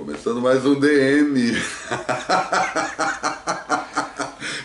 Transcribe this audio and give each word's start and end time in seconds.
Começando 0.00 0.40
mais 0.40 0.64
um 0.64 0.80
DM. 0.80 1.52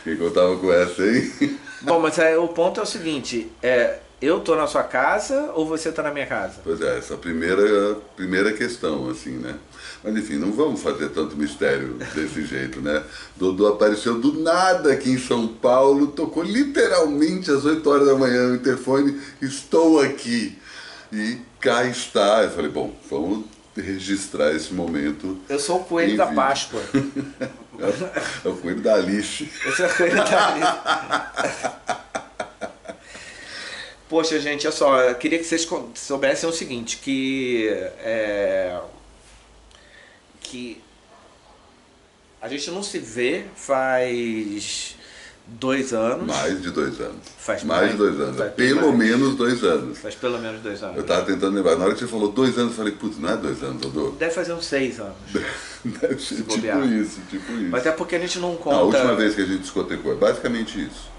Quem 0.06 0.16
contava 0.16 0.56
com 0.56 0.72
essa, 0.72 1.06
hein? 1.06 1.59
Bom, 1.82 2.00
mas 2.00 2.17
é, 2.17 2.38
o 2.38 2.48
ponto 2.48 2.80
é 2.80 2.83
o 2.83 2.85
seguinte, 2.85 3.51
é, 3.61 4.00
eu 4.21 4.40
tô 4.40 4.56
na 4.56 4.66
sua 4.66 4.83
casa 4.83 5.51
ou 5.53 5.67
você 5.67 5.92
tá 5.92 6.01
na 6.03 6.11
minha 6.13 6.25
casa? 6.25 6.61
Pois 6.63 6.79
é, 6.79 6.98
essa 6.98 7.17
primeira, 7.17 7.95
primeira 8.16 8.54
questão, 8.54 9.09
assim, 9.09 9.32
né? 9.32 9.55
Mas 10.02 10.16
enfim, 10.16 10.36
não 10.36 10.54
vamos 10.54 10.82
fazer 10.82 11.10
tanto 11.10 11.36
mistério 11.36 11.96
desse 12.16 12.44
jeito, 12.48 12.80
né? 12.80 13.04
Dodô 13.36 13.68
apareceu 13.68 14.18
do 14.18 14.40
nada 14.42 14.94
aqui 14.94 15.10
em 15.10 15.20
São 15.20 15.50
Paulo, 15.50 16.08
tocou 16.08 16.44
literalmente 16.44 17.52
às 17.52 17.66
8 17.66 17.90
horas 17.90 18.08
da 18.08 18.16
manhã 18.16 18.48
no 18.48 18.56
interfone, 18.56 19.20
estou 19.42 20.00
aqui. 20.00 20.58
E 21.12 21.40
cá 21.60 21.84
está. 21.84 22.44
Eu 22.44 22.52
falei, 22.52 22.72
bom, 22.72 22.96
vamos 23.10 23.55
registrar 23.82 24.54
esse 24.54 24.73
momento. 24.73 25.39
Eu 25.50 25.60
sou 25.60 25.82
o 25.82 25.84
coelho 25.84 26.18
da 26.18 26.25
vídeo. 26.25 26.36
Páscoa. 26.36 26.82
É 28.46 28.48
o 28.48 28.56
coelho 28.56 28.79
da 28.79 28.96
Alice. 28.96 29.51
Eu 29.65 29.71
sou 29.74 29.86
o 29.86 29.93
coelho 29.96 30.15
da 30.15 30.48
Alice. 30.48 32.05
Poxa, 34.07 34.39
gente, 34.39 34.65
olha 34.65 34.75
só, 34.75 35.01
eu 35.01 35.15
queria 35.15 35.38
que 35.38 35.43
vocês 35.43 35.67
soubessem 35.95 36.48
o 36.48 36.53
seguinte, 36.53 36.98
que 36.98 37.67
é, 37.99 38.79
que 40.39 40.81
a 42.41 42.48
gente 42.48 42.70
não 42.71 42.84
se 42.84 42.99
vê 42.99 43.45
faz 43.55 44.95
dois 45.48 45.94
anos. 45.94 46.26
Mais 46.27 46.62
de 46.62 46.72
dois 46.72 46.99
anos. 46.99 47.17
Faz 47.38 47.63
mais, 47.63 47.81
mais- 47.81 47.91
de 47.91 47.98
dois 47.98 48.20
anos. 48.20 48.38
faz 48.38 48.52
Pelo 48.54 48.85
mais. 48.88 48.98
menos 48.98 49.35
dois 49.35 49.63
anos. 49.63 49.98
Faz 49.99 50.16
pelo 50.16 50.40
menos 50.40 50.62
dois 50.62 50.84
anos. 50.84 50.98
Eu 50.98 51.04
tava 51.04 51.26
tentando 51.26 51.55
lembrar. 51.55 51.76
Na 51.76 51.85
hora 51.85 51.94
que 51.94 51.99
você 51.99 52.08
falou 52.08 52.31
dois 52.31 52.58
anos, 52.58 52.71
eu 52.71 52.77
falei, 52.77 52.94
putz, 52.94 53.18
não 53.20 53.30
é 53.30 53.38
dois 53.38 53.62
anos, 53.63 53.81
Dodô? 53.81 54.12
Deve 54.12 54.34
fazer 54.34 54.54
uns 54.54 54.66
seis 54.66 54.99
anos. 54.99 55.16
Deve 55.85 56.20
ser 56.21 56.35
tipo 56.38 56.55
bobear. 56.55 56.84
isso, 56.88 57.20
tipo 57.30 57.52
isso. 57.54 57.70
Mas 57.70 57.85
é 57.85 57.91
porque 57.91 58.15
a 58.15 58.20
gente 58.20 58.40
não 58.40 58.55
conta. 58.55 58.76
A 58.77 58.82
última 58.82 59.15
vez 59.15 59.35
que 59.35 59.41
a 59.41 59.46
gente 59.46 59.60
discotecou, 59.62 60.12
é 60.13 60.15
basicamente 60.15 60.84
isso. 60.84 61.13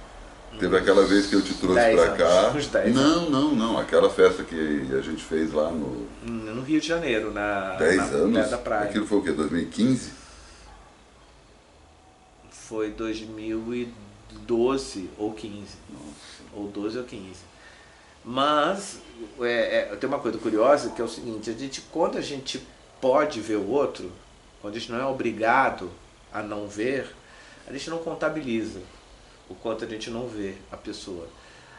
Teve 0.58 0.74
aquela 0.74 1.04
vez 1.04 1.26
que 1.26 1.34
eu 1.34 1.42
te 1.42 1.52
trouxe 1.52 1.78
anos, 1.78 2.16
cá. 2.16 2.50
uns 2.56 2.66
dez 2.68 2.94
não, 2.94 3.28
não, 3.28 3.54
não. 3.54 3.78
Aquela 3.78 4.08
festa 4.08 4.42
que 4.42 4.88
a 4.90 5.02
gente 5.02 5.22
fez 5.22 5.52
lá 5.52 5.70
no 5.70 6.06
No 6.22 6.62
Rio 6.62 6.80
de 6.80 6.86
Janeiro, 6.88 7.30
na, 7.30 7.74
10 7.74 7.96
na 7.96 8.02
anos. 8.04 8.50
Da 8.50 8.56
Praia. 8.56 8.84
Aquilo 8.84 9.06
foi 9.06 9.18
o 9.18 9.22
quê? 9.22 9.32
2015? 9.32 10.10
Foi 12.50 12.90
2012 12.90 13.88
ou 15.18 15.32
15. 15.32 15.56
Ou 16.54 16.68
12 16.68 16.98
ou 16.98 17.04
15. 17.04 17.24
Mas 18.24 18.98
é, 19.40 19.88
é, 19.92 19.96
tem 19.96 20.08
uma 20.08 20.18
coisa 20.18 20.38
curiosa 20.38 20.90
que 20.90 21.00
é 21.00 21.04
o 21.04 21.08
seguinte, 21.08 21.48
a 21.48 21.52
gente, 21.52 21.80
quando 21.92 22.18
a 22.18 22.20
gente 22.20 22.60
pode 23.00 23.40
ver 23.40 23.56
o 23.56 23.68
outro, 23.68 24.10
quando 24.60 24.74
a 24.74 24.78
gente 24.78 24.90
não 24.90 25.00
é 25.00 25.06
obrigado 25.06 25.90
a 26.32 26.42
não 26.42 26.66
ver, 26.66 27.14
a 27.68 27.72
gente 27.72 27.88
não 27.88 27.98
contabiliza 27.98 28.80
o 29.48 29.54
quanto 29.54 29.84
a 29.84 29.88
gente 29.88 30.10
não 30.10 30.26
vê 30.26 30.54
a 30.72 30.76
pessoa. 30.76 31.28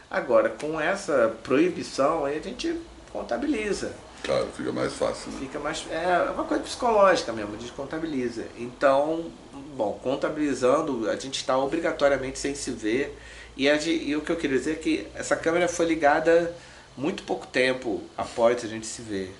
Agora, 0.09 0.49
com 0.49 0.79
essa 0.79 1.35
proibição, 1.43 2.25
a 2.25 2.31
gente 2.31 2.79
contabiliza. 3.11 3.93
Claro, 4.27 4.47
fica 4.55 4.71
mais 4.73 4.93
fácil, 4.93 5.31
né? 5.31 5.37
Fica 5.39 5.57
mais. 5.57 5.85
É 5.89 6.29
uma 6.31 6.43
coisa 6.43 6.61
psicológica 6.61 7.31
mesmo, 7.31 7.55
a 7.55 7.59
gente 7.59 7.71
contabiliza. 7.71 8.43
Então, 8.57 9.31
bom, 9.75 9.97
contabilizando, 10.03 11.09
a 11.09 11.15
gente 11.15 11.37
está 11.37 11.57
obrigatoriamente 11.57 12.37
sem 12.37 12.53
se 12.53 12.69
ver. 12.71 13.17
E, 13.55 13.75
de- 13.77 13.89
e 14.09 14.15
o 14.17 14.21
que 14.21 14.29
eu 14.31 14.35
queria 14.35 14.57
dizer 14.57 14.73
é 14.73 14.75
que 14.75 15.07
essa 15.15 15.35
câmera 15.35 15.67
foi 15.69 15.85
ligada 15.85 16.53
muito 16.97 17.23
pouco 17.23 17.47
tempo 17.47 18.01
após 18.17 18.63
a 18.63 18.67
gente 18.67 18.85
se 18.85 19.01
ver. 19.01 19.33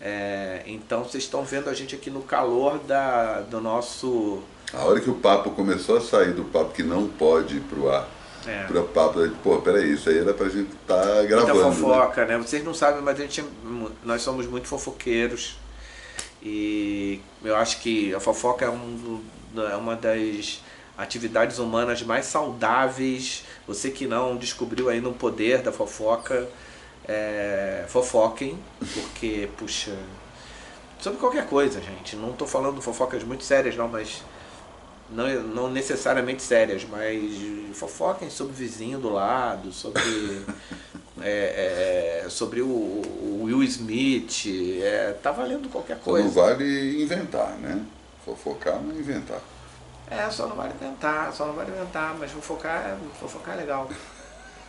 É, 0.00 0.62
então 0.66 1.04
vocês 1.04 1.22
estão 1.24 1.44
vendo 1.44 1.70
a 1.70 1.74
gente 1.74 1.94
aqui 1.94 2.10
no 2.10 2.20
calor 2.22 2.78
da, 2.80 3.40
do 3.42 3.60
nosso. 3.60 4.42
A 4.72 4.84
hora 4.84 5.00
que 5.00 5.08
o 5.08 5.14
papo 5.14 5.52
começou 5.52 5.96
a 5.96 6.00
sair 6.00 6.32
do 6.32 6.44
papo 6.44 6.72
que 6.72 6.82
não 6.82 7.06
pode 7.06 7.58
ir 7.58 7.60
pro 7.60 7.88
ar, 7.88 8.08
É. 8.46 8.66
eu 8.68 9.26
disse, 9.26 9.34
pô, 9.42 9.58
peraí, 9.58 9.92
isso 9.92 10.08
aí 10.08 10.18
era 10.18 10.34
pra 10.34 10.48
gente 10.48 10.70
estar 10.72 11.00
tá 11.00 11.22
gravando. 11.22 11.54
Muita 11.54 11.68
né? 11.68 11.74
fofoca, 11.74 12.24
né? 12.26 12.38
Vocês 12.38 12.64
não 12.64 12.74
sabem, 12.74 13.02
mas 13.02 13.18
a 13.18 13.22
gente, 13.22 13.44
nós 14.04 14.22
somos 14.22 14.46
muito 14.46 14.66
fofoqueiros. 14.66 15.56
E 16.42 17.20
eu 17.42 17.56
acho 17.56 17.80
que 17.80 18.14
a 18.14 18.20
fofoca 18.20 18.66
é, 18.66 18.70
um, 18.70 19.20
é 19.56 19.76
uma 19.76 19.96
das 19.96 20.62
atividades 20.96 21.58
humanas 21.58 22.02
mais 22.02 22.26
saudáveis. 22.26 23.44
Você 23.66 23.90
que 23.90 24.06
não 24.06 24.36
descobriu 24.36 24.90
ainda 24.90 25.08
o 25.08 25.14
poder 25.14 25.62
da 25.62 25.72
fofoca, 25.72 26.46
é, 27.08 27.84
fofoquem, 27.88 28.58
porque, 28.92 29.48
puxa, 29.56 29.96
sobre 31.00 31.18
qualquer 31.18 31.46
coisa, 31.46 31.80
gente. 31.80 32.14
Não 32.16 32.30
estou 32.30 32.46
falando 32.46 32.80
fofocas 32.82 33.22
muito 33.22 33.44
sérias, 33.44 33.76
não, 33.76 33.88
mas 33.88 34.22
não, 35.10 35.28
não 35.42 35.70
necessariamente 35.70 36.42
sérias, 36.42 36.84
mas 36.84 37.32
fofoquem 37.74 38.30
sobre 38.30 38.52
o 38.52 38.56
vizinho 38.56 38.98
do 38.98 39.10
lado, 39.10 39.72
sobre, 39.72 40.02
é, 41.20 42.22
é, 42.24 42.28
sobre 42.28 42.62
o, 42.62 42.66
o 42.66 43.42
Will 43.44 43.62
Smith, 43.62 44.46
é, 44.82 45.16
tá 45.22 45.30
valendo 45.30 45.68
qualquer 45.68 45.98
Só 46.02 46.12
não 46.12 46.22
coisa. 46.22 46.40
vale 46.40 47.02
inventar, 47.02 47.50
né? 47.58 47.84
Fofocar 48.24 48.80
não 48.80 48.94
é 48.94 48.98
inventar. 48.98 49.40
É, 50.10 50.30
só 50.30 50.46
não 50.46 50.56
vale 50.56 50.72
inventar, 50.74 51.32
só 51.32 51.46
não 51.46 51.54
vale 51.54 51.70
inventar, 51.70 52.14
mas 52.18 52.30
fofocar, 52.30 52.96
fofocar 53.20 53.54
é 53.54 53.58
legal. 53.58 53.88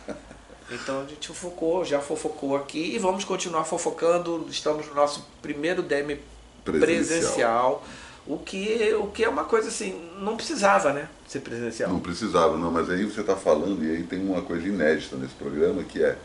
Então 0.68 1.02
a 1.02 1.04
gente 1.06 1.28
fofocou, 1.28 1.84
já 1.84 2.00
fofocou 2.00 2.56
aqui 2.56 2.96
e 2.96 2.98
vamos 2.98 3.24
continuar 3.24 3.62
fofocando. 3.62 4.46
Estamos 4.50 4.88
no 4.88 4.94
nosso 4.94 5.24
primeiro 5.40 5.80
DM 5.80 6.20
presencial. 6.64 7.84
O, 8.26 8.38
que, 8.38 8.92
o 8.94 9.06
que 9.08 9.24
é 9.24 9.28
uma 9.28 9.44
coisa 9.44 9.68
assim, 9.68 10.10
não 10.18 10.36
precisava, 10.36 10.92
né? 10.92 11.08
Ser 11.28 11.40
presencial. 11.40 11.90
Não 11.90 12.00
precisava, 12.00 12.56
não, 12.56 12.70
mas 12.70 12.90
aí 12.90 13.04
você 13.04 13.20
está 13.20 13.36
falando, 13.36 13.84
e 13.84 13.90
aí 13.90 14.02
tem 14.02 14.20
uma 14.20 14.42
coisa 14.42 14.66
inédita 14.66 15.16
nesse 15.16 15.34
programa 15.34 15.82
que 15.84 16.02
é. 16.02 16.18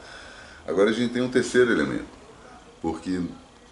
Agora 0.68 0.90
a 0.90 0.94
gente 0.94 1.14
tem 1.14 1.22
um 1.22 1.30
terceiro 1.30 1.72
elemento. 1.72 2.22
Porque 2.82 3.22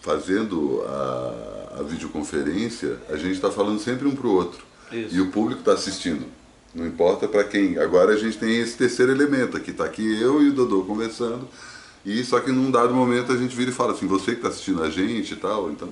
fazendo 0.02 0.84
a, 0.88 1.80
a 1.80 1.84
videoconferência, 1.84 2.98
a 3.10 3.16
gente 3.16 3.34
está 3.34 3.50
falando 3.50 3.80
sempre 3.80 4.08
um 4.08 4.16
para 4.16 4.28
o 4.28 4.32
outro. 4.32 4.64
Isso. 4.92 5.16
E 5.16 5.22
o 5.22 5.32
público 5.32 5.62
está 5.62 5.74
assistindo. 5.74 6.26
Não 6.74 6.86
importa 6.86 7.28
para 7.28 7.44
quem. 7.44 7.80
Agora 7.80 8.14
a 8.14 8.18
gente 8.18 8.38
tem 8.38 8.60
esse 8.60 8.78
terceiro 8.78 9.12
elemento 9.12 9.58
aqui. 9.58 9.72
Está 9.72 9.86
aqui 9.86 10.22
eu 10.22 10.42
e 10.42 10.50
o 10.50 10.54
Dodô 10.54 10.84
conversando. 10.84 11.48
E 12.06 12.24
só 12.24 12.40
que 12.40 12.52
num 12.52 12.70
dado 12.70 12.94
momento 12.94 13.32
a 13.32 13.38
gente 13.38 13.56
vira 13.56 13.72
e 13.72 13.74
fala 13.74 13.94
assim, 13.94 14.08
você 14.08 14.32
que 14.32 14.38
está 14.38 14.50
assistindo 14.50 14.84
a 14.84 14.90
gente 14.90 15.34
e 15.34 15.38
tal, 15.38 15.72
então 15.72 15.90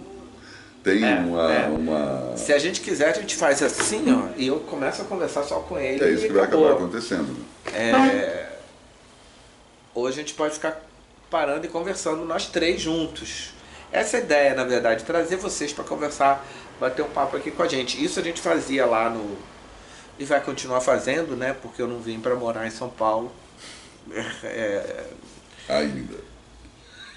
tem 0.91 1.03
É, 1.03 1.15
uma, 1.19 1.53
é. 1.53 1.67
uma. 1.67 2.37
Se 2.37 2.53
a 2.53 2.59
gente 2.59 2.81
quiser, 2.81 3.09
a 3.09 3.13
gente 3.13 3.35
faz 3.35 3.61
assim, 3.61 4.05
ó, 4.13 4.29
e 4.37 4.47
eu 4.47 4.59
começo 4.61 5.01
a 5.01 5.05
conversar 5.05 5.43
só 5.43 5.59
com 5.59 5.77
ele. 5.77 6.03
É 6.03 6.09
isso 6.11 6.25
e 6.25 6.27
que 6.27 6.33
vai 6.33 6.43
acabou. 6.45 6.65
acabar 6.67 6.83
acontecendo. 6.83 7.27
né? 7.65 7.73
É, 7.73 8.49
Ou 9.93 10.07
a 10.07 10.11
gente 10.11 10.33
pode 10.33 10.53
ficar 10.53 10.81
parando 11.29 11.65
e 11.65 11.69
conversando 11.69 12.23
nós 12.25 12.45
três 12.45 12.79
juntos. 12.81 13.51
Essa 13.91 14.17
é 14.17 14.19
a 14.19 14.23
ideia, 14.23 14.53
na 14.55 14.63
verdade, 14.63 15.03
trazer 15.03 15.37
vocês 15.37 15.71
para 15.73 15.83
conversar, 15.83 16.45
bater 16.79 17.03
um 17.03 17.09
papo 17.09 17.35
aqui 17.37 17.51
com 17.51 17.63
a 17.63 17.67
gente. 17.67 18.03
Isso 18.03 18.19
a 18.19 18.23
gente 18.23 18.39
fazia 18.41 18.85
lá 18.85 19.09
no. 19.09 19.37
E 20.19 20.25
vai 20.25 20.41
continuar 20.41 20.81
fazendo, 20.81 21.35
né? 21.35 21.55
Porque 21.61 21.81
eu 21.81 21.87
não 21.87 21.99
vim 21.99 22.19
para 22.19 22.35
morar 22.35 22.65
em 22.65 22.71
São 22.71 22.89
Paulo. 22.89 23.31
É, 24.43 25.03
Ainda. 25.69 26.15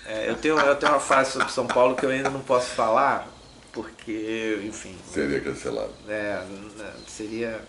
é, 0.06 0.28
eu, 0.28 0.34
tenho, 0.36 0.58
eu 0.58 0.74
tenho 0.76 0.92
uma 0.92 1.00
fase 1.00 1.32
sobre 1.32 1.50
São 1.52 1.66
Paulo 1.66 1.94
que 1.96 2.04
eu 2.04 2.10
ainda 2.10 2.28
não 2.30 2.40
posso 2.40 2.70
falar, 2.70 3.28
porque, 3.72 4.60
enfim, 4.64 4.94
Seria 5.12 5.40
cancelado. 5.40 5.92
É, 6.08 6.42
seria. 7.06 7.60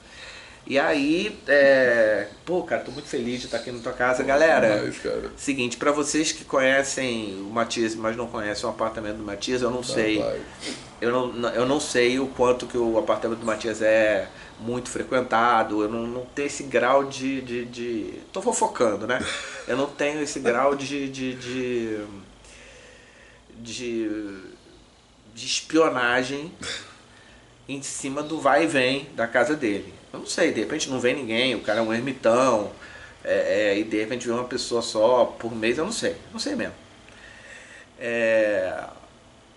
E 0.65 0.77
aí, 0.77 1.39
é... 1.47 2.27
pô, 2.45 2.61
cara, 2.63 2.83
tô 2.83 2.91
muito 2.91 3.07
feliz 3.07 3.39
de 3.39 3.45
estar 3.47 3.57
aqui 3.57 3.71
na 3.71 3.79
tua 3.79 3.93
casa. 3.93 4.23
Galera, 4.23 4.75
Demais, 4.77 4.99
cara. 4.99 5.31
seguinte, 5.35 5.77
pra 5.77 5.91
vocês 5.91 6.31
que 6.31 6.45
conhecem 6.45 7.35
o 7.41 7.49
Matias, 7.49 7.95
mas 7.95 8.15
não 8.15 8.27
conhecem 8.27 8.65
o 8.65 8.69
apartamento 8.69 9.17
do 9.17 9.23
Matias, 9.23 9.61
eu 9.61 9.71
não 9.71 9.83
sei. 9.83 10.19
Vai. 10.19 10.39
Eu 11.01 11.11
não, 11.11 11.49
eu 11.49 11.65
não 11.65 11.79
sei 11.79 12.19
o 12.19 12.27
quanto 12.27 12.67
que 12.67 12.77
o 12.77 12.99
apartamento 12.99 13.39
do 13.39 13.45
Matias 13.45 13.81
é 13.81 14.27
muito 14.59 14.89
frequentado, 14.89 15.81
eu 15.81 15.89
não, 15.89 16.05
não 16.05 16.25
tenho 16.25 16.45
esse 16.45 16.63
grau 16.63 17.05
de, 17.05 17.41
de, 17.41 17.65
de. 17.65 18.13
Tô 18.31 18.41
fofocando, 18.41 19.07
né? 19.07 19.19
Eu 19.67 19.75
não 19.75 19.87
tenho 19.87 20.21
esse 20.21 20.39
grau 20.39 20.75
de. 20.75 21.09
de, 21.09 21.33
de, 21.33 22.05
de, 23.57 24.50
de 25.41 25.47
espionagem 25.47 26.51
em 27.67 27.81
cima 27.81 28.21
do 28.21 28.39
vai 28.39 28.65
e 28.65 28.67
vem 28.67 29.09
da 29.15 29.27
casa 29.27 29.55
dele. 29.55 29.91
Eu 30.13 30.19
não 30.19 30.25
sei, 30.27 30.51
de 30.51 30.59
repente 30.59 30.87
não 30.87 30.99
vem 30.99 31.15
ninguém, 31.15 31.55
o 31.55 31.61
cara 31.61 31.79
é 31.79 31.81
um 31.81 31.91
ermitão, 31.91 32.71
é, 33.23 33.71
é, 33.73 33.79
e 33.79 33.83
de 33.83 33.99
repente 33.99 34.27
vem 34.27 34.35
uma 34.35 34.47
pessoa 34.47 34.83
só 34.83 35.25
por 35.25 35.55
mês, 35.55 35.79
eu 35.79 35.85
não 35.85 35.91
sei, 35.91 36.15
não 36.31 36.39
sei 36.39 36.55
mesmo. 36.55 36.75
É, 37.99 38.83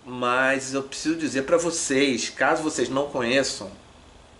mas 0.03 0.73
eu 0.73 0.81
preciso 0.81 1.15
dizer 1.15 1.43
para 1.43 1.57
vocês, 1.57 2.29
caso 2.29 2.63
vocês 2.63 2.89
não 2.89 3.07
conheçam 3.09 3.69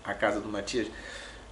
a 0.04 0.14
casa 0.14 0.40
do 0.40 0.48
Matias, 0.48 0.88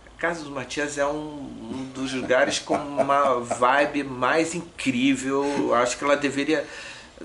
a 0.06 0.20
casa 0.20 0.42
do 0.42 0.50
Matias 0.50 0.98
é 0.98 1.06
um, 1.06 1.12
um 1.12 1.90
dos 1.94 2.12
lugares 2.12 2.58
com 2.58 2.74
uma 2.74 3.38
vibe 3.40 4.02
mais 4.02 4.54
incrível. 4.54 5.74
Acho 5.74 5.98
que 5.98 6.04
ela 6.04 6.16
deveria. 6.16 6.66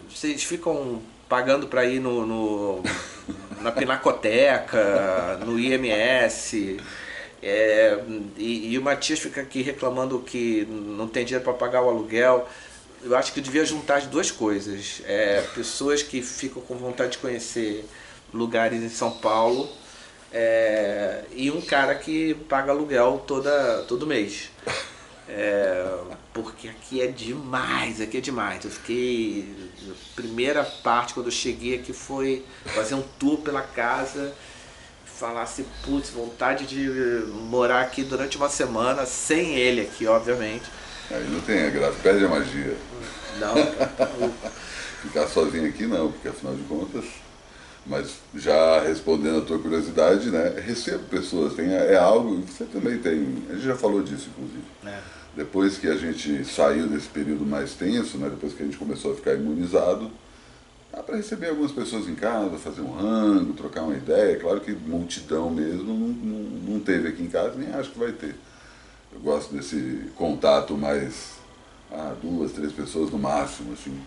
Vocês 0.09 0.43
ficam 0.43 1.01
pagando 1.29 1.67
para 1.67 1.85
ir 1.85 1.99
no, 1.99 2.25
no 2.25 2.83
na 3.61 3.71
Pinacoteca, 3.71 5.39
no 5.45 5.59
IMS. 5.59 6.77
É, 7.41 7.97
e, 8.35 8.73
e 8.73 8.77
o 8.77 8.81
Matias 8.81 9.19
fica 9.19 9.41
aqui 9.41 9.61
reclamando 9.61 10.19
que 10.19 10.65
não 10.69 11.07
tem 11.07 11.23
dinheiro 11.23 11.45
para 11.45 11.53
pagar 11.53 11.81
o 11.81 11.89
aluguel. 11.89 12.49
Eu 13.01 13.15
acho 13.15 13.31
que 13.31 13.39
devia 13.39 13.63
juntar 13.63 13.97
as 13.97 14.07
duas 14.07 14.31
coisas. 14.31 15.01
É, 15.05 15.41
pessoas 15.53 16.01
que 16.01 16.21
ficam 16.21 16.61
com 16.61 16.75
vontade 16.75 17.11
de 17.11 17.17
conhecer 17.19 17.85
lugares 18.33 18.81
em 18.81 18.89
São 18.89 19.11
Paulo 19.11 19.69
é, 20.31 21.23
e 21.31 21.49
um 21.49 21.61
cara 21.61 21.95
que 21.95 22.33
paga 22.47 22.71
aluguel 22.71 23.23
toda, 23.25 23.83
todo 23.87 24.05
mês. 24.05 24.49
É, 25.31 25.85
porque 26.33 26.67
aqui 26.67 27.01
é 27.01 27.07
demais, 27.07 28.01
aqui 28.01 28.17
é 28.17 28.21
demais. 28.21 28.65
Eu 28.65 28.71
fiquei. 28.71 29.47
A 29.87 30.15
primeira 30.15 30.63
parte, 30.63 31.13
quando 31.13 31.27
eu 31.27 31.31
cheguei 31.31 31.75
aqui, 31.75 31.93
foi 31.93 32.43
fazer 32.65 32.95
um 32.95 33.03
tour 33.19 33.37
pela 33.37 33.61
casa, 33.61 34.33
falar 35.05 35.43
assim, 35.43 35.65
putz, 35.85 36.09
vontade 36.09 36.65
de 36.65 36.89
morar 37.49 37.81
aqui 37.81 38.03
durante 38.03 38.37
uma 38.37 38.49
semana, 38.49 39.05
sem 39.05 39.55
ele 39.55 39.81
aqui, 39.81 40.07
obviamente. 40.07 40.65
Aí 41.11 41.27
não 41.29 41.41
tem 41.41 41.65
a 41.65 41.69
graça, 41.69 41.97
perde 42.01 42.25
a 42.25 42.27
magia. 42.27 42.75
Não. 43.39 43.53
Ficar 45.03 45.27
sozinho 45.27 45.69
aqui 45.69 45.85
não, 45.85 46.11
porque 46.11 46.27
afinal 46.27 46.55
de 46.55 46.63
contas. 46.63 47.05
Mas 47.85 48.15
já 48.35 48.81
respondendo 48.81 49.39
a 49.39 49.45
tua 49.45 49.59
curiosidade, 49.59 50.29
né? 50.29 50.55
Recebo 50.59 51.03
pessoas, 51.05 51.53
tem, 51.53 51.71
é 51.73 51.97
algo, 51.97 52.41
você 52.41 52.65
também 52.65 52.97
tem, 52.97 53.43
a 53.49 53.53
gente 53.53 53.65
já 53.65 53.75
falou 53.75 54.03
disso, 54.03 54.29
inclusive. 54.31 54.63
É. 54.85 55.18
Depois 55.35 55.77
que 55.77 55.87
a 55.87 55.95
gente 55.95 56.43
saiu 56.43 56.87
desse 56.87 57.07
período 57.07 57.45
mais 57.45 57.73
tenso, 57.73 58.17
né? 58.17 58.29
depois 58.29 58.53
que 58.53 58.63
a 58.63 58.65
gente 58.65 58.77
começou 58.77 59.13
a 59.13 59.15
ficar 59.15 59.35
imunizado, 59.35 60.11
dá 60.91 61.03
para 61.03 61.17
receber 61.17 61.49
algumas 61.49 61.71
pessoas 61.71 62.07
em 62.07 62.15
casa, 62.15 62.57
fazer 62.57 62.81
um 62.81 62.91
rango, 62.91 63.53
trocar 63.53 63.83
uma 63.83 63.95
ideia. 63.95 64.37
Claro 64.37 64.59
que 64.59 64.71
multidão 64.71 65.49
mesmo 65.49 65.83
não, 65.83 65.95
não, 65.95 66.73
não 66.73 66.79
teve 66.79 67.09
aqui 67.09 67.23
em 67.23 67.29
casa, 67.29 67.55
nem 67.55 67.71
acho 67.73 67.91
que 67.91 67.99
vai 67.99 68.11
ter. 68.11 68.35
Eu 69.11 69.19
gosto 69.21 69.53
desse 69.53 70.11
contato 70.15 70.77
mais 70.77 71.39
ah, 71.91 72.13
duas, 72.21 72.51
três 72.51 72.71
pessoas 72.71 73.09
no 73.11 73.17
máximo, 73.17 73.73
assim. 73.73 73.99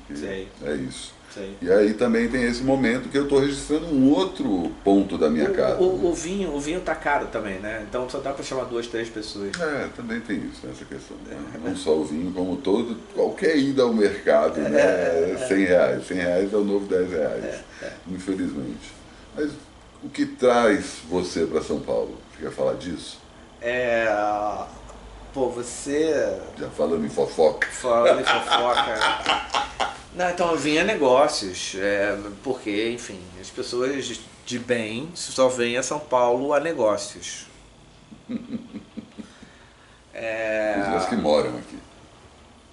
É 0.62 0.74
isso. 0.74 1.14
Sei. 1.32 1.56
E 1.62 1.70
aí 1.72 1.94
também 1.94 2.28
tem 2.28 2.42
esse 2.44 2.62
momento 2.62 3.08
que 3.08 3.16
eu 3.16 3.22
estou 3.24 3.40
registrando 3.40 3.86
um 3.86 4.10
outro 4.12 4.70
ponto 4.84 5.16
da 5.16 5.30
minha 5.30 5.50
O, 5.50 5.54
casa. 5.54 5.80
o, 5.80 6.10
o 6.10 6.14
vinho, 6.14 6.54
o 6.54 6.60
vinho 6.60 6.80
tá 6.80 6.94
caro 6.94 7.26
também, 7.28 7.58
né? 7.58 7.84
Então 7.88 8.08
só 8.10 8.18
dá 8.18 8.32
para 8.32 8.44
chamar 8.44 8.64
duas, 8.64 8.86
três 8.86 9.08
pessoas. 9.08 9.50
É, 9.58 9.88
também 9.96 10.20
tem 10.20 10.36
isso, 10.38 10.66
nessa 10.66 10.84
questão. 10.84 11.16
né? 11.26 11.36
Não 11.64 11.74
só 11.74 11.96
o 11.96 12.04
vinho, 12.04 12.30
como 12.32 12.56
todo, 12.56 12.96
qualquer 13.14 13.56
ida 13.56 13.82
ao 13.82 13.94
mercado, 13.94 14.60
né? 14.60 14.80
É 14.80 15.46
100 15.48 15.64
reais. 15.64 16.06
100 16.06 16.16
reais 16.18 16.52
é 16.52 16.56
o 16.56 16.64
novo 16.64 16.86
10 16.86 17.10
reais, 17.10 17.60
infelizmente. 18.06 18.92
Mas 19.34 19.50
o 20.04 20.08
que 20.10 20.26
traz 20.26 20.96
você 21.08 21.46
para 21.46 21.62
São 21.62 21.80
Paulo? 21.80 22.18
Você 22.36 22.42
quer 22.44 22.52
falar 22.52 22.74
disso? 22.74 23.18
É. 23.62 24.06
Pô, 25.32 25.48
você. 25.48 26.36
Já 26.58 26.68
falando 26.68 27.06
em 27.06 27.08
fofoca. 27.08 27.66
Falando 27.70 28.20
em 28.20 28.24
fofoca. 28.24 29.92
Não, 30.14 30.28
então 30.30 30.50
eu 30.50 30.58
vinha 30.58 30.84
negócios, 30.84 31.74
é, 31.76 32.16
porque, 32.42 32.90
enfim, 32.90 33.18
as 33.40 33.48
pessoas 33.48 34.20
de 34.44 34.58
bem 34.58 35.08
só 35.14 35.48
vêm 35.48 35.76
a 35.78 35.82
São 35.82 35.98
Paulo 35.98 36.52
a 36.52 36.60
negócios. 36.60 37.46
É, 40.14 40.74
As 40.94 41.06
que 41.08 41.16
moram 41.16 41.56
aqui. 41.56 41.78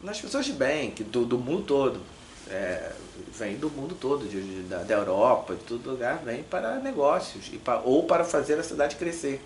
nas 0.04 0.20
pessoas 0.20 0.46
de 0.46 0.54
bem, 0.54 0.92
que 0.92 1.04
do, 1.04 1.26
do 1.26 1.38
mundo 1.38 1.64
todo. 1.64 2.02
É, 2.50 2.92
vem 3.38 3.56
do 3.58 3.70
mundo 3.70 3.96
todo, 3.96 4.28
de, 4.28 4.42
de- 4.42 4.64
da, 4.64 4.80
da 4.84 4.94
Europa, 4.96 5.56
de 5.56 5.62
todo 5.64 5.90
lugar, 5.90 6.18
vem 6.24 6.44
para 6.44 6.76
negócios 6.80 7.50
e 7.54 7.58
pa- 7.58 7.82
ou 7.86 8.04
para 8.04 8.24
fazer 8.26 8.60
a 8.60 8.64
cidade 8.64 8.96
crescer. 8.98 9.42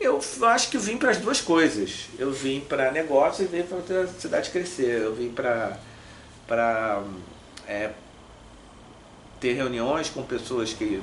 Eu 0.00 0.20
acho 0.48 0.70
que 0.70 0.78
vim 0.78 0.96
para 0.96 1.10
as 1.10 1.18
duas 1.18 1.40
coisas. 1.40 2.06
Eu 2.18 2.32
vim 2.32 2.60
para 2.60 2.90
negócio 2.90 3.44
e 3.44 3.46
vim 3.46 3.62
para 3.62 3.78
fazer 3.80 3.98
a 4.00 4.06
cidade 4.08 4.50
crescer. 4.50 5.02
Eu 5.02 5.14
vim 5.14 5.30
para 5.30 5.78
para 6.52 7.02
é, 7.66 7.92
ter 9.40 9.54
reuniões 9.54 10.10
com 10.10 10.22
pessoas 10.22 10.74
que 10.74 11.02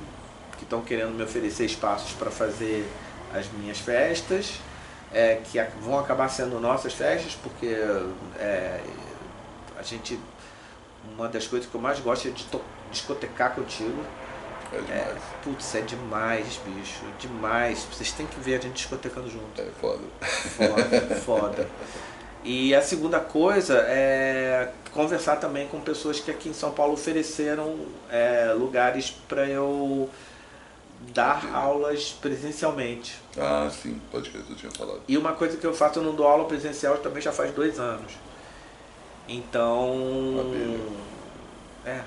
que 0.60 0.66
estão 0.66 0.81
querendo 0.81 1.12
me 1.16 1.24
oferecer 1.24 1.66
espaços 1.66 2.12
para 2.12 2.30
fazer 2.30 2.86
as 3.34 3.50
minhas 3.54 3.80
festas, 3.80 4.60
é, 5.12 5.36
que 5.36 5.57
vão 5.81 5.98
acabar 5.98 6.28
sendo 6.28 6.60
nossas 6.60 6.94
festas, 6.94 7.34
porque 7.42 7.78
é, 8.38 8.81
a 9.78 9.81
gente 9.81 10.19
uma 11.16 11.30
das 11.30 11.48
coisas 11.48 11.68
que 11.68 11.74
eu 11.74 11.81
mais 11.81 12.00
gosto 12.02 12.28
é 12.28 12.31
de 12.31 12.45
discotecar 12.92 13.56
contigo. 13.56 14.04
É 14.72 14.78
É, 14.78 14.81
demais. 14.81 15.24
putz, 15.42 15.75
é 15.75 15.81
demais, 15.81 16.60
bicho, 16.63 17.02
demais. 17.18 17.88
Vocês 17.92 18.12
têm 18.12 18.28
que 18.28 18.40
ver 18.40 18.60
a 18.60 18.62
gente 18.62 18.74
discotecando 18.74 19.30
junto. 19.30 19.60
É, 19.60 19.66
foda. 19.81 20.04
Foda, 20.22 21.16
foda. 21.16 21.69
E 22.44 22.74
a 22.74 22.81
segunda 22.81 23.19
coisa 23.19 23.77
é 23.88 24.71
conversar 24.94 25.36
também 25.38 25.68
com 25.68 25.80
pessoas 25.81 26.19
que 26.19 26.31
aqui 26.31 26.50
em 26.50 26.53
São 26.53 26.71
Paulo 26.71 26.94
ofereceram 26.94 27.75
é, 28.09 28.53
lugares 28.57 29.12
para 29.27 29.47
eu 29.47 30.09
dar 31.13 31.53
aulas 31.53 32.12
presencialmente. 32.21 33.18
Ah, 33.38 33.69
sim, 33.71 34.00
pode 34.12 34.30
crer, 34.30 34.44
tu 34.44 34.56
tinha 34.56 34.71
falado. 34.71 35.01
E 35.07 35.18
uma 35.18 35.33
coisa 35.33 35.57
que 35.57 35.65
eu 35.65 35.74
faço, 35.74 36.00
eu 36.00 36.03
não 36.03 36.15
dou 36.15 36.27
aula 36.27 36.45
presencial 36.45 36.97
também 36.97 37.21
já 37.21 37.31
faz 37.31 37.51
dois 37.51 37.80
anos. 37.80 38.13
Então. 39.27 40.33
Maravilha. 40.35 40.80
É. 41.85 42.01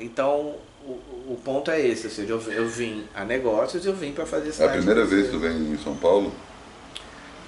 Então 0.00 0.54
o, 0.84 0.92
o 1.32 1.40
ponto 1.44 1.70
é 1.70 1.80
esse, 1.80 2.06
ou 2.06 2.12
seja, 2.12 2.32
eu, 2.32 2.52
eu 2.52 2.68
vim 2.68 3.04
a 3.14 3.24
negócios 3.24 3.84
eu 3.84 3.94
vim 3.94 4.12
para 4.12 4.24
fazer 4.24 4.52
É 4.62 4.66
a 4.66 4.70
primeira 4.70 5.04
vez 5.04 5.26
que 5.26 5.32
tu 5.32 5.38
vem 5.38 5.72
em 5.72 5.78
São 5.78 5.96
Paulo? 5.96 6.32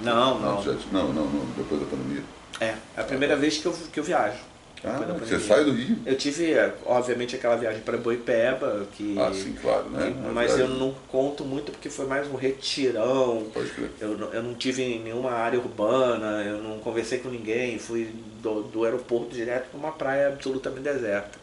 Não, 0.00 0.38
não. 0.41 0.62
já- 0.62 0.73
não, 0.93 1.12
não, 1.12 1.25
não, 1.26 1.47
depois 1.56 1.81
da 1.81 1.87
pandemia. 1.87 2.23
É, 2.61 2.75
é 2.97 3.00
a 3.00 3.05
primeira 3.05 3.37
vez 3.37 3.58
que 3.58 3.67
eu, 3.67 3.73
que 3.93 4.00
eu 4.00 4.05
viajo. 4.05 4.37
Ah, 4.82 4.99
você 5.19 5.38
sai 5.38 5.62
do 5.62 5.73
Rio? 5.73 5.99
Eu 6.06 6.17
tive, 6.17 6.55
é, 6.55 6.75
obviamente, 6.87 7.37
aquela 7.37 7.55
viagem 7.55 7.82
para 7.82 7.99
Boipeba, 7.99 8.87
que, 8.97 9.14
Ah, 9.19 9.31
sim, 9.31 9.52
claro, 9.61 9.91
né? 9.91 10.06
que- 10.11 10.29
mas 10.32 10.52
eu 10.52 10.56
verdade, 10.56 10.79
não 10.81 10.94
conto 11.08 11.44
muito 11.44 11.70
porque 11.70 11.91
foi 11.91 12.06
mais 12.06 12.26
um 12.29 12.35
retirão. 12.35 13.47
Pode 13.52 13.69
crer. 13.70 13.91
Eu, 14.00 14.17
não- 14.17 14.29
eu 14.32 14.43
não 14.43 14.55
tive 14.55 14.82
em 14.82 15.00
nenhuma 15.00 15.32
área 15.32 15.58
urbana, 15.58 16.43
eu 16.44 16.62
não 16.62 16.79
conversei 16.79 17.19
com 17.19 17.29
ninguém, 17.29 17.79
fui 17.79 18.11
do, 18.43 18.62
do 18.62 18.85
aeroporto 18.85 19.35
direto 19.35 19.69
para 19.70 19.79
uma 19.79 19.93
praia 19.93 20.29
absolutamente 20.29 20.82
deserta. 20.82 21.38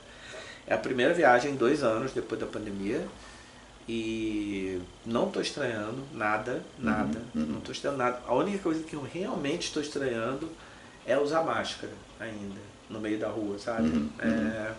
É 0.66 0.74
a 0.74 0.78
primeira 0.80 1.14
viagem 1.14 1.52
em 1.52 1.56
dois 1.56 1.84
anos 1.84 2.14
depois 2.14 2.42
da 2.42 2.48
pandemia 2.48 3.02
e 3.88 4.82
não 5.06 5.28
estou 5.28 5.42
estranhando 5.42 6.04
nada, 6.14 6.62
nada, 6.78 7.20
uhum. 7.34 7.46
não 7.46 7.58
estou 7.60 7.72
estranhando 7.72 8.04
nada. 8.04 8.20
A 8.28 8.34
única 8.36 8.60
coisa 8.60 8.84
que 8.84 8.96
eu 8.96 9.02
realmente 9.14 9.68
estou 9.68 9.82
estranhando 9.82 10.50
é 11.06 11.18
usar 11.18 11.42
máscara 11.44 11.94
ainda 12.20 12.60
no 12.90 13.00
meio 13.00 13.18
da 13.18 13.30
rua, 13.30 13.58
sabe? 13.58 13.88
Uhum, 13.88 14.10
É, 14.20 14.72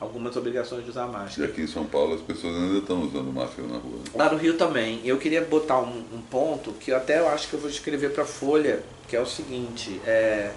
algumas 0.00 0.36
obrigações 0.36 0.84
de 0.84 0.90
usar 0.90 1.06
E 1.06 1.10
máscara. 1.12 1.48
aqui 1.48 1.62
em 1.62 1.66
São 1.66 1.84
Paulo 1.86 2.14
as 2.14 2.20
pessoas 2.20 2.54
ainda 2.56 2.78
estão 2.78 3.02
usando 3.02 3.32
máscara 3.32 3.68
na 3.68 3.78
rua. 3.78 3.98
né? 3.98 4.04
Lá 4.14 4.30
no 4.32 4.38
Rio 4.38 4.56
também. 4.56 5.00
Eu 5.04 5.18
queria 5.18 5.42
botar 5.42 5.78
um, 5.80 6.04
um 6.12 6.20
ponto 6.30 6.72
que 6.72 6.90
eu 6.92 6.96
até 6.96 7.18
eu 7.18 7.28
acho 7.28 7.48
que 7.48 7.54
eu 7.54 7.60
vou 7.60 7.68
escrever 7.70 8.12
para 8.12 8.22
a 8.24 8.26
Folha, 8.26 8.82
que 9.08 9.16
é 9.16 9.20
o 9.20 9.26
seguinte, 9.26 10.00
é, 10.06 10.52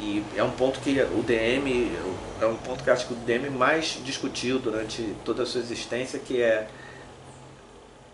e 0.00 0.24
é 0.36 0.42
um 0.42 0.50
ponto 0.52 0.80
que 0.80 1.00
o 1.02 1.22
DM, 1.22 1.90
é 2.40 2.46
um 2.46 2.56
ponto 2.56 2.82
que 2.82 2.90
acho 2.90 3.06
que 3.06 3.12
o 3.12 3.16
DM 3.16 3.50
mais 3.50 4.00
discutiu 4.04 4.58
durante 4.58 5.14
toda 5.24 5.42
a 5.42 5.46
sua 5.46 5.60
existência, 5.60 6.18
que 6.18 6.40
é 6.40 6.68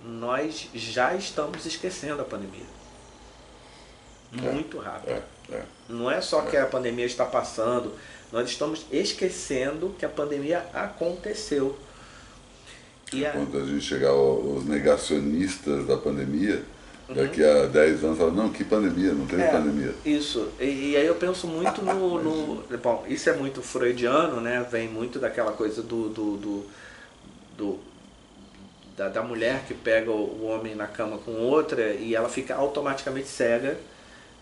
nós 0.04 0.68
já 0.74 1.14
estamos 1.14 1.66
esquecendo 1.66 2.22
a 2.22 2.24
pandemia. 2.24 2.66
Muito 4.32 4.78
rápido. 4.78 5.22
É, 5.50 5.54
é. 5.54 5.62
Não 5.88 6.10
é 6.10 6.20
só 6.20 6.42
que 6.42 6.56
a 6.56 6.66
pandemia 6.66 7.06
está 7.06 7.24
passando, 7.24 7.94
nós 8.32 8.48
estamos 8.48 8.86
esquecendo 8.90 9.94
que 9.98 10.04
a 10.04 10.08
pandemia 10.08 10.66
aconteceu. 10.74 11.76
E 13.12 13.24
a, 13.24 13.32
Quando 13.32 13.58
a 13.58 13.64
gente 13.64 13.84
chegar 13.84 14.10
aos 14.10 14.64
negacionistas 14.64 15.86
da 15.86 15.96
pandemia, 15.96 16.62
daqui 17.14 17.42
Uhum. 17.42 17.62
a 17.64 17.66
10 17.66 18.04
anos, 18.04 18.18
fala, 18.18 18.30
não, 18.32 18.50
que 18.52 18.64
pandemia, 18.64 19.12
não 19.12 19.26
teve 19.26 19.42
É, 19.42 19.50
pandemia. 19.50 19.94
Isso. 20.04 20.48
E, 20.60 20.90
e 20.92 20.96
aí 20.96 21.06
eu 21.06 21.14
penso 21.16 21.46
muito 21.46 21.82
no, 21.82 22.18
no- 22.22 22.78
Bom, 22.78 23.04
isso 23.08 23.28
é 23.30 23.34
muito 23.36 23.62
freudiano, 23.62 24.40
né? 24.40 24.66
Vem 24.70 24.88
muito 24.88 25.18
daquela 25.18 25.52
coisa 25.52 25.82
do. 25.82 26.08
do, 26.08 26.36
do, 26.36 26.66
do- 27.56 27.78
da, 28.96 29.08
da 29.10 29.22
mulher 29.22 29.64
que 29.66 29.74
pega 29.74 30.10
o, 30.10 30.44
homem 30.46 30.74
na 30.74 30.86
cama 30.86 31.18
com 31.18 31.32
outra 31.32 31.92
e 31.92 32.14
ela 32.14 32.28
fica 32.28 32.54
automaticamente 32.54 33.28
cega. 33.28 33.76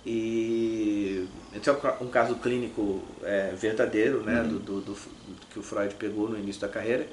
E 0.06 1.26
esse 1.54 1.68
é 1.68 1.72
um 1.72 1.76
ca- 1.80 1.92
caso 2.12 2.36
clínico 2.36 3.02
é, 3.22 3.52
verdadeiro, 3.56 4.22
né? 4.22 4.42
Do, 4.42 4.58
do, 4.58 4.80
do- 4.80 4.92
do 4.92 5.46
que 5.52 5.58
o 5.58 5.62
Freud 5.62 5.94
pegou 5.94 6.28
no 6.28 6.38
início 6.38 6.60
da 6.60 6.68
carreira 6.68 7.06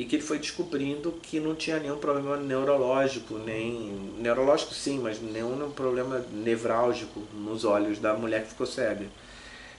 e 0.00 0.04
que 0.06 0.16
ele 0.16 0.22
foi 0.22 0.38
descobrindo 0.38 1.12
que 1.22 1.38
não 1.38 1.54
tinha 1.54 1.78
nenhum 1.78 1.98
problema 1.98 2.34
neurológico, 2.38 3.34
nem 3.36 3.70
neurológico 4.18 4.72
sim, 4.72 4.98
mas 4.98 5.20
nenhum 5.20 5.70
problema 5.72 6.24
nevrálgico 6.32 7.20
nos 7.34 7.66
olhos 7.66 7.98
da 7.98 8.14
mulher 8.14 8.44
que 8.44 8.48
ficou 8.48 8.66
cega. 8.66 9.04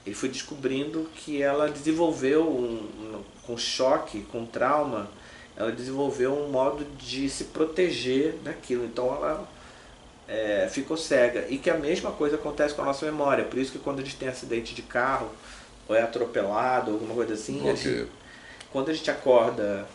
Ele 0.05 0.13
foi 0.15 0.29
descobrindo 0.29 1.09
que 1.15 1.41
ela 1.41 1.67
desenvolveu 1.69 2.47
um, 2.47 2.75
um- 3.15 3.23
com 3.47 3.57
choque, 3.57 4.21
com 4.31 4.45
trauma, 4.45 5.09
ela 5.57 5.71
desenvolveu 5.71 6.33
um 6.33 6.49
modo 6.51 6.85
de 6.99 7.27
se 7.27 7.45
proteger 7.45 8.35
daquilo. 8.43 8.85
Então 8.85 9.07
ela 9.07 9.47
é, 10.27 10.67
ficou 10.71 10.97
cega. 10.97 11.47
E 11.49 11.57
que 11.57 11.69
a 11.71 11.77
mesma 11.77 12.11
coisa 12.11 12.35
acontece 12.35 12.75
com 12.75 12.83
a 12.83 12.85
nossa 12.85 13.05
memória. 13.07 13.43
Por 13.43 13.57
isso 13.57 13.71
que 13.71 13.79
quando 13.79 14.01
a 14.01 14.03
gente 14.03 14.17
tem 14.17 14.27
acidente 14.29 14.75
de 14.75 14.83
carro, 14.83 15.29
ou 15.89 15.95
é 15.95 16.01
atropelado, 16.03 16.91
alguma 16.91 17.15
coisa 17.15 17.33
assim, 17.33 17.59
Ok. 17.61 17.71
a 17.71 17.75
gente- 17.75 18.07
quando 18.71 18.89
a 18.89 18.93
gente 18.93 19.09
acorda 19.09 19.87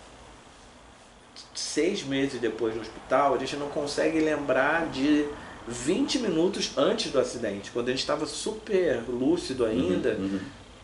seis 1.58 2.02
meses 2.02 2.40
depois 2.40 2.74
no 2.74 2.80
hospital, 2.82 3.34
a 3.34 3.38
gente 3.38 3.56
não 3.56 3.68
consegue 3.68 4.20
lembrar 4.20 4.86
de 4.90 5.26
20 5.68 6.18
minutos 6.20 6.70
antes 6.76 7.10
do 7.10 7.18
acidente. 7.18 7.70
Quando 7.72 7.88
a 7.88 7.90
gente 7.90 8.00
estava 8.00 8.26
super 8.26 9.02
lúcido 9.08 9.64
ainda, 9.64 10.10
Uhum. 10.10 10.38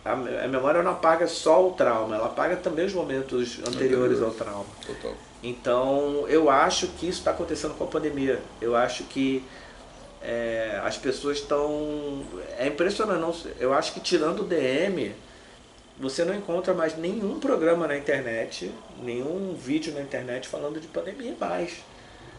a, 0.05 0.13
a 0.13 0.49
memória 0.49 0.83
não 0.83 0.91
apaga 0.93 1.27
só 1.29 1.67
o 1.69 1.73
trauma, 1.73 2.17
ela 2.17 2.27
apaga 2.27 2.57
também 2.57 2.85
os 2.87 2.93
momentos 2.93 3.59
anteriores 3.61 4.21
ao 4.21 4.29
Anteriores. 4.31 4.37
trauma. 4.37 4.67
Total. 4.87 5.15
Então, 5.45 6.25
eu 6.29 6.49
acho 6.51 6.87
que 6.99 7.09
isso 7.09 7.19
está 7.19 7.33
acontecendo 7.33 7.75
com 7.75 7.85
a 7.85 7.87
pandemia. 7.89 8.41
Eu 8.61 8.75
acho 8.77 9.05
que 9.05 9.45
é, 10.23 10.81
as 10.85 10.97
pessoas 10.97 11.39
estão. 11.39 12.23
É 12.59 12.69
impressionante. 12.69 13.21
Não, 13.21 13.35
eu 13.59 13.73
acho 13.73 13.93
que 13.93 13.99
tirando 14.01 14.41
o 14.41 14.45
DM, 14.45 15.13
você 15.99 16.25
não 16.25 16.33
encontra 16.35 16.73
mais 16.75 16.97
nenhum 16.97 17.41
programa 17.41 17.89
na 17.89 17.97
internet, 17.97 18.71
nenhum 19.03 19.55
vídeo 19.55 19.93
na 19.95 20.01
internet 20.01 20.49
falando 20.49 20.81
de 20.81 20.87
pandemia 20.89 21.35
mais. 21.39 21.73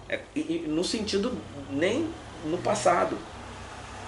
É, 0.10 0.20
e, 0.36 0.40
e 0.40 0.66
no 0.68 0.84
sentido 0.84 1.32
nem 1.70 2.08
no 2.46 2.58
passado. 2.58 3.18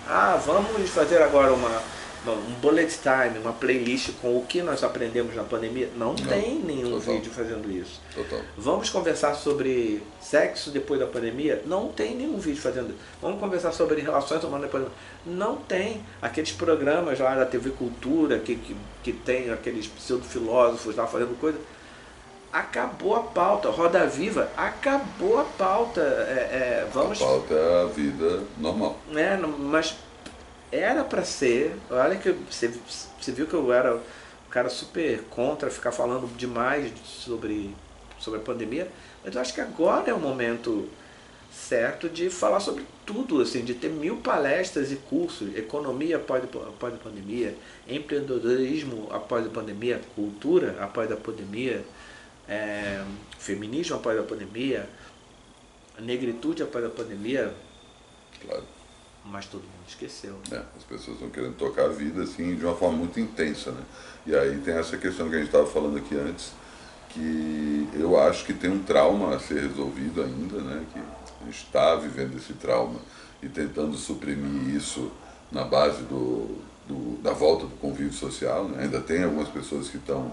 Ah, 0.07 0.39
vamos 0.45 0.89
fazer 0.89 1.21
agora 1.21 1.51
uma, 1.53 1.81
uma- 2.23 2.33
um 2.33 2.53
bullet 2.61 2.99
time, 3.01 3.39
uma 3.39 3.53
playlist 3.53 4.11
com 4.21 4.37
o 4.37 4.45
que 4.45 4.61
nós 4.61 4.83
aprendemos 4.83 5.33
na 5.35 5.43
pandemia. 5.43 5.89
Não, 5.95 6.13
tem 6.13 6.59
nenhum 6.59 6.91
total. 6.99 7.15
vídeo 7.15 7.31
fazendo 7.31 7.71
isso. 7.71 7.99
Total. 8.13 8.39
Vamos 8.57 8.89
conversar 8.89 9.33
sobre 9.35 10.03
sexo 10.21 10.69
depois 10.69 10.99
da 10.99 11.07
pandemia? 11.07 11.63
Não 11.65 11.87
tem 11.87 12.15
nenhum 12.15 12.37
vídeo 12.37 12.61
fazendo 12.61 12.89
isso. 12.89 12.99
Vamos 13.21 13.39
conversar 13.39 13.71
sobre 13.71 14.01
relações 14.01 14.43
humanas 14.43 14.65
depois 14.67 14.83
da 14.83 14.89
pandemia? 14.89 15.05
Não 15.45 15.55
tem. 15.57 16.03
Aqueles 16.21 16.51
programas 16.51 17.19
lá 17.19 17.33
da 17.35 17.45
TV 17.45 17.71
Cultura 17.71 18.37
que, 18.37 18.55
que, 18.57 18.75
que 19.03 19.11
tem 19.11 19.49
aqueles 19.51 19.87
pseudo-filósofos 19.87 20.95
lá 20.95 21.07
fazendo 21.07 21.39
coisa. 21.39 21.57
Acabou 22.55 23.17
a 23.17 23.19
pauta. 23.23 23.69
Roda 23.69 24.07
Viva, 24.07 24.49
acabou 24.55 25.41
a 25.41 25.43
pauta. 25.43 25.99
É, 25.99 26.83
é, 26.85 26.89
vamos 26.93 27.21
A 27.21 27.25
pauta 27.25 27.53
é 27.53 27.81
a 27.83 27.85
vida 27.87 28.43
normal. 28.57 28.97
não- 29.35 29.49
Mas 29.59 29.93
era 30.71 31.03
pra 31.03 31.25
ser. 31.25 31.75
Olha 31.89 32.15
que 32.15 32.31
você, 32.31 32.71
você 33.19 33.33
viu 33.33 33.45
que 33.45 33.53
eu 33.53 33.73
era 33.73 33.95
um 33.95 33.99
cara 34.49 34.69
super 34.69 35.21
contra 35.29 35.69
ficar 35.69 35.91
falando 35.91 36.33
demais 36.37 36.93
sobre, 37.03 37.75
sobre 38.17 38.39
a 38.39 38.43
pandemia, 38.43 38.87
mas 39.21 39.35
eu 39.35 39.41
acho 39.41 39.53
que 39.53 39.59
agora 39.59 40.09
é 40.09 40.13
o 40.13 40.19
momento 40.19 40.87
certo 41.51 42.07
de 42.07 42.29
falar 42.29 42.61
sobre 42.61 42.85
tudo, 43.05 43.41
assim, 43.41 43.65
de 43.65 43.73
ter 43.73 43.89
mil 43.89 44.17
palestras 44.17 44.93
e 44.93 44.95
cursos, 44.95 45.53
economia 45.57 46.15
após, 46.15 46.41
após 46.43 46.93
a 46.93 46.97
pandemia, 46.97 47.53
empreendedorismo 47.87 49.09
após 49.11 49.45
a 49.45 49.49
pandemia, 49.49 49.99
cultura 50.15 50.77
após 50.79 51.11
a 51.11 51.15
pandemia, 51.17 51.83
é, 52.47 53.03
feminismo 53.39 53.95
após 53.95 54.19
a 54.19 54.23
pandemia, 54.23 54.87
negritude 55.99 56.63
após 56.63 56.83
a 56.85 56.89
pandemia, 56.89 57.53
Claro. 58.45 58.63
mas 59.25 59.45
todo 59.47 59.61
mundo 59.63 59.85
esqueceu. 59.87 60.37
É, 60.51 60.61
as 60.75 60.83
pessoas 60.83 61.15
estão 61.17 61.29
querendo 61.29 61.55
tocar 61.55 61.85
a 61.85 61.89
vida 61.89 62.23
assim 62.23 62.55
de 62.55 62.65
uma 62.65 62.75
forma 62.75 62.97
muito 62.97 63.19
intensa, 63.19 63.71
né? 63.71 63.81
E 64.27 64.35
aí 64.35 64.57
tem 64.59 64.73
essa 64.75 64.97
questão 64.97 65.29
que 65.29 65.35
a 65.35 65.37
gente 65.39 65.47
estava 65.47 65.65
falando 65.67 65.97
aqui 65.97 66.15
antes, 66.15 66.51
que 67.09 67.87
eu 67.93 68.19
acho 68.19 68.45
que 68.45 68.53
tem 68.53 68.69
um 68.69 68.83
trauma 68.83 69.35
a 69.35 69.39
ser 69.39 69.61
resolvido 69.61 70.21
ainda, 70.21 70.57
né? 70.59 70.85
Que 70.93 70.99
a 70.99 71.45
gente 71.45 71.63
está 71.65 71.95
vivendo 71.95 72.35
esse 72.37 72.53
trauma 72.53 72.99
e 73.41 73.47
tentando 73.47 73.95
suprimir 73.95 74.75
isso 74.75 75.11
na 75.51 75.63
base 75.63 76.01
do, 76.03 76.57
do- 76.87 77.17
da 77.21 77.31
volta 77.31 77.65
do 77.67 77.75
convívio 77.77 78.11
social. 78.13 78.65
Né? 78.67 78.83
Ainda 78.83 78.99
tem 78.99 79.23
algumas 79.23 79.47
pessoas 79.49 79.87
que 79.87 79.97
estão 79.97 80.31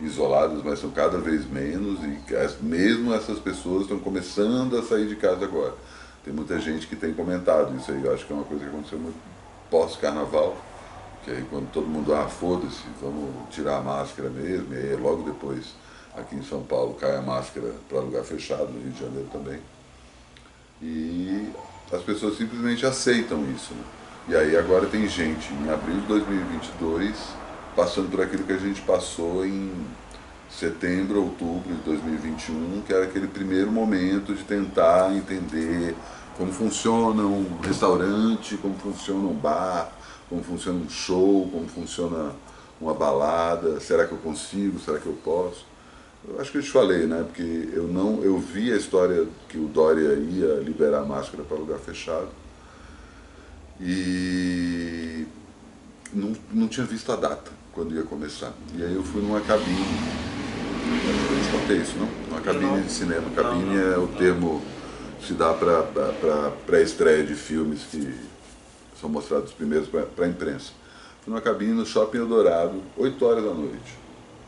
isoladas, 0.00 0.62
mas 0.62 0.78
são 0.78 0.90
cada 0.90 1.18
vez 1.18 1.48
menos 1.48 2.00
e 2.02 2.36
as- 2.36 2.60
mesmo 2.60 3.14
essas 3.14 3.38
pessoas 3.38 3.82
estão 3.82 3.98
começando 3.98 4.76
a 4.76 4.82
sair 4.82 5.06
de 5.06 5.16
casa 5.16 5.44
agora. 5.44 5.74
Tem 6.24 6.32
muita 6.32 6.58
gente 6.58 6.86
que 6.86 6.96
tem 6.96 7.12
comentado 7.12 7.76
isso 7.76 7.90
aí. 7.92 8.02
Eu 8.04 8.14
acho 8.14 8.26
que 8.26 8.32
é 8.32 8.36
uma 8.36 8.44
coisa 8.44 8.64
que 8.64 8.70
aconteceu 8.70 8.98
muito 8.98 9.16
pós-carnaval, 9.70 10.56
que 11.24 11.30
aí 11.30 11.44
quando 11.50 11.70
todo 11.70 11.86
mundo, 11.86 12.14
ah, 12.14 12.26
foda-se, 12.28 12.82
vamos 13.00 13.30
tirar 13.50 13.78
a 13.78 13.82
máscara 13.82 14.30
mesmo, 14.30 14.72
e 14.74 14.76
aí 14.78 14.96
logo 14.96 15.22
depois 15.22 15.74
aqui 16.16 16.36
em 16.36 16.42
São 16.42 16.62
Paulo 16.62 16.94
cai 16.94 17.16
a 17.16 17.22
máscara 17.22 17.72
para 17.88 18.00
lugar 18.00 18.24
fechado, 18.24 18.68
no 18.72 18.80
Rio 18.80 18.92
de 18.92 19.00
Janeiro 19.00 19.28
também. 19.32 19.60
E 20.82 21.48
as 21.92 22.02
pessoas 22.02 22.36
simplesmente 22.36 22.84
aceitam 22.86 23.44
isso. 23.54 23.74
Né? 23.74 23.84
E 24.28 24.36
aí 24.36 24.56
agora 24.56 24.86
tem 24.86 25.06
gente 25.08 25.52
em 25.52 25.70
abril 25.70 26.00
de 26.00 26.06
2022 26.06 27.14
passando 27.74 28.10
por 28.10 28.20
aquilo 28.20 28.44
que 28.44 28.52
a 28.52 28.58
gente 28.58 28.80
passou 28.82 29.44
em 29.44 29.72
setembro, 30.50 31.22
outubro 31.22 31.74
de 31.74 31.82
2021, 31.82 32.82
que 32.86 32.92
era 32.92 33.04
aquele 33.04 33.26
primeiro 33.26 33.70
momento 33.70 34.34
de 34.34 34.44
tentar 34.44 35.14
entender 35.14 35.94
como 36.36 36.52
funciona 36.52 37.22
um 37.22 37.58
restaurante, 37.60 38.56
como 38.56 38.74
funciona 38.76 39.28
um 39.28 39.34
bar, 39.34 39.92
como 40.28 40.42
funciona 40.42 40.78
um 40.78 40.88
show, 40.88 41.48
como 41.50 41.66
funciona 41.68 42.32
uma 42.80 42.94
balada, 42.94 43.80
será 43.80 44.06
que 44.06 44.12
eu 44.12 44.18
consigo, 44.18 44.78
será 44.78 44.98
que 44.98 45.06
eu 45.06 45.18
posso? 45.24 45.66
Eu 46.26 46.40
acho 46.40 46.50
que 46.50 46.58
eu 46.58 46.62
te 46.62 46.70
falei, 46.70 47.06
né? 47.06 47.24
Porque 47.24 47.68
eu 47.72 47.86
não, 47.86 48.22
eu 48.22 48.38
vi 48.38 48.72
a 48.72 48.76
história 48.76 49.26
que 49.48 49.58
o 49.58 49.66
Dória 49.66 50.14
ia 50.14 50.60
liberar 50.60 51.00
a 51.00 51.04
máscara 51.04 51.42
para 51.42 51.56
lugar 51.56 51.78
fechado 51.78 52.28
e 53.80 55.26
não, 56.12 56.32
não 56.52 56.68
tinha 56.68 56.86
visto 56.86 57.10
a 57.12 57.16
data 57.16 57.63
quando 57.74 57.94
ia 57.94 58.04
começar. 58.04 58.52
E 58.76 58.82
aí 58.82 58.94
eu 58.94 59.02
fui 59.02 59.20
numa 59.20 59.40
cabine, 59.40 59.84
eu 60.86 61.44
te 61.44 61.50
contei 61.60 61.76
isso, 61.78 61.96
não? 61.98 62.08
Uma 62.30 62.40
cabine 62.40 62.64
Não. 62.64 62.80
de 62.80 62.90
cinema. 62.92 63.22
Não, 63.22 63.30
Cabine 63.34 63.74
não, 63.74 63.92
é 63.92 63.98
o 63.98 64.02
não. 64.02 64.08
termo 64.08 64.62
que 65.20 65.26
se 65.26 65.34
dá 65.34 65.52
para 65.52 66.52
pré-estreia 66.66 67.24
de 67.24 67.34
filmes 67.34 67.82
que 67.90 68.14
são 69.00 69.10
mostrados 69.10 69.52
primeiros 69.52 69.88
para 69.88 70.24
a 70.24 70.28
imprensa. 70.28 70.72
Fui 71.22 71.32
numa 71.32 71.40
cabine 71.40 71.72
no 71.72 71.84
Shopping 71.84 72.18
Eldorado, 72.18 72.80
8 72.96 73.24
horas 73.24 73.44
da 73.44 73.54
noite. 73.54 74.04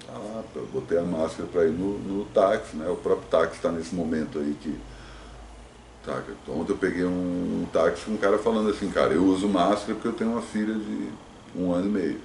Lá, 0.09 0.43
eu 0.55 0.67
botei 0.73 0.99
a 0.99 1.03
máscara 1.03 1.49
para 1.51 1.65
ir 1.65 1.73
no, 1.73 1.99
no 1.99 2.25
táxi, 2.27 2.77
né? 2.77 2.89
O 2.89 2.97
próprio 2.97 3.29
táxi 3.29 3.57
está 3.57 3.71
nesse 3.71 3.95
momento 3.95 4.39
aí 4.39 4.57
que. 4.61 4.79
Tá, 6.05 6.23
então, 6.45 6.61
ontem 6.61 6.73
eu 6.73 6.77
peguei 6.79 7.05
um, 7.05 7.09
um 7.63 7.67
táxi 7.73 8.05
com 8.05 8.13
um 8.13 8.17
cara 8.17 8.39
falando 8.39 8.71
assim, 8.71 8.89
cara, 8.91 9.13
eu 9.13 9.25
uso 9.25 9.49
máscara 9.49 9.95
porque 9.95 10.07
eu 10.07 10.13
tenho 10.13 10.31
uma 10.31 10.43
filha 10.43 10.73
de 10.75 11.09
um 11.57 11.73
ano 11.73 11.87
e 11.87 11.91
meio. 11.91 12.21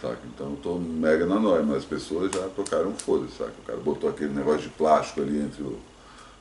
Saca? 0.00 0.20
Então 0.34 0.50
eu 0.50 0.56
tô 0.56 0.78
mega 0.78 1.26
na 1.26 1.38
nóia, 1.38 1.62
mas 1.62 1.78
as 1.78 1.84
pessoas 1.84 2.32
já 2.32 2.48
tocaram 2.48 2.92
foda-se, 2.94 3.36
saca? 3.36 3.52
O 3.58 3.66
cara 3.66 3.78
botou 3.78 4.08
aquele 4.08 4.32
negócio 4.32 4.62
de 4.62 4.68
plástico 4.70 5.20
ali 5.20 5.38
entre 5.38 5.62
o 5.62 5.78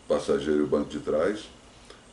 passageiro 0.08 0.62
e 0.62 0.64
o 0.64 0.68
banco 0.68 0.90
de 0.90 1.00
trás 1.00 1.50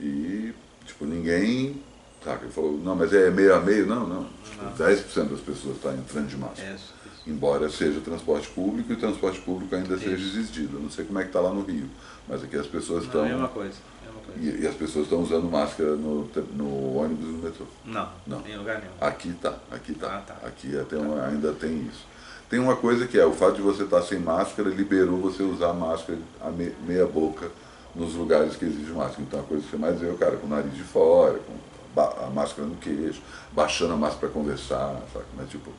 e, 0.01 0.53
tipo, 0.85 1.07
ninguém. 1.07 1.81
Saca? 2.27 2.45
Ele 2.45 2.53
falou, 2.53 2.73
não, 2.83 2.97
mas 2.97 3.13
é 3.13 3.31
meio 3.31 3.55
a 3.55 3.61
meio? 3.61 3.87
Não, 3.87 4.07
não. 4.07 4.25
Tipo, 4.45 4.65
10% 4.83 5.29
das 5.29 5.41
pessoas 5.41 5.77
estão 5.77 5.95
entrando 5.95 6.27
de 6.27 6.37
máscara. 6.37 6.69
É 6.71 6.75
isso, 6.75 6.93
isso. 7.07 7.31
Embora 7.31 7.69
seja 7.71 8.01
transporte 8.01 8.49
público 8.49 8.91
e 8.93 8.95
o 8.95 8.99
transporte 8.99 9.41
público 9.41 9.75
ainda 9.75 9.97
seja 9.97 10.17
Isso. 10.17 10.37
existido. 10.39 10.77
Eu 10.77 10.81
não 10.83 10.91
sei 10.91 11.05
como 11.05 11.19
é 11.21 11.23
que 11.23 11.29
está 11.29 11.41
lá 11.41 11.51
no 11.53 11.63
Rio, 11.63 11.89
mas 12.29 12.43
aqui 12.43 12.57
as 12.57 12.67
pessoas 12.67 13.01
Não, 13.03 13.07
estão. 13.07 13.25
é 13.25 13.29
a 13.29 13.33
mesma 13.33 13.49
coisa. 13.49 13.75
é 14.05 14.09
a 14.09 14.13
mesma 14.13 14.33
coisa. 14.33 14.59
E, 14.59 14.63
e 14.63 14.67
as 14.67 14.75
pessoas 14.75 15.05
estão 15.05 15.21
usando 15.23 15.51
máscara 15.51 15.95
no, 15.97 16.29
no 16.55 16.97
ônibus 16.97 17.25
e 17.29 17.33
no 17.33 17.39
metrô. 17.39 17.67
Não, 17.85 18.09
Não. 18.27 18.43
em 18.47 18.57
lugar 18.57 18.79
nenhum. 18.81 18.93
Aqui 19.01 19.33
tá, 19.41 19.55
aqui 19.71 19.95
tá. 19.95 20.07
Ah, 20.17 20.19
tá. 20.21 20.47
Aqui 20.47 20.77
até 20.79 20.97
uma- 20.97 21.25
ainda 21.27 21.53
tem 21.53 21.81
isso. 21.89 22.05
Tem 22.51 22.59
uma 22.61 22.77
coisa 22.77 23.07
que 23.09 23.19
é, 23.19 23.25
o 23.27 23.33
fato 23.33 23.57
de 23.57 23.63
você 23.63 23.83
estar 23.85 24.03
sem 24.03 24.19
máscara 24.21 24.69
liberou 24.69 25.19
você 25.19 25.43
usar 25.43 25.73
máscara 25.73 26.19
a 26.41 26.49
me- 26.51 26.73
meia 26.87 27.07
boca 27.07 27.51
nos 27.95 28.15
lugares 28.15 28.55
que 28.57 28.65
exige 28.67 28.93
máscara. 28.93 29.23
Então 29.23 29.41
a 29.41 29.43
coisa 29.43 29.65
que 29.65 29.71
você 29.71 29.77
mais 29.77 29.99
vê 29.99 30.09
é 30.09 30.13
o 30.13 30.17
cara 30.17 30.37
com 30.37 30.47
o 30.47 30.51
nariz 30.51 30.75
de 30.75 30.83
fora, 30.85 31.39
com 31.41 31.55
a 32.03 32.31
máscara 32.31 32.67
no 32.67 32.77
queixo, 32.77 33.21
baixando 33.53 33.95
a 33.95 33.97
máscara 33.97 34.21
para 34.21 34.41
conversar, 34.41 35.01
sabe? 35.13 35.25
Mas 35.37 35.49
tipo, 35.51 35.71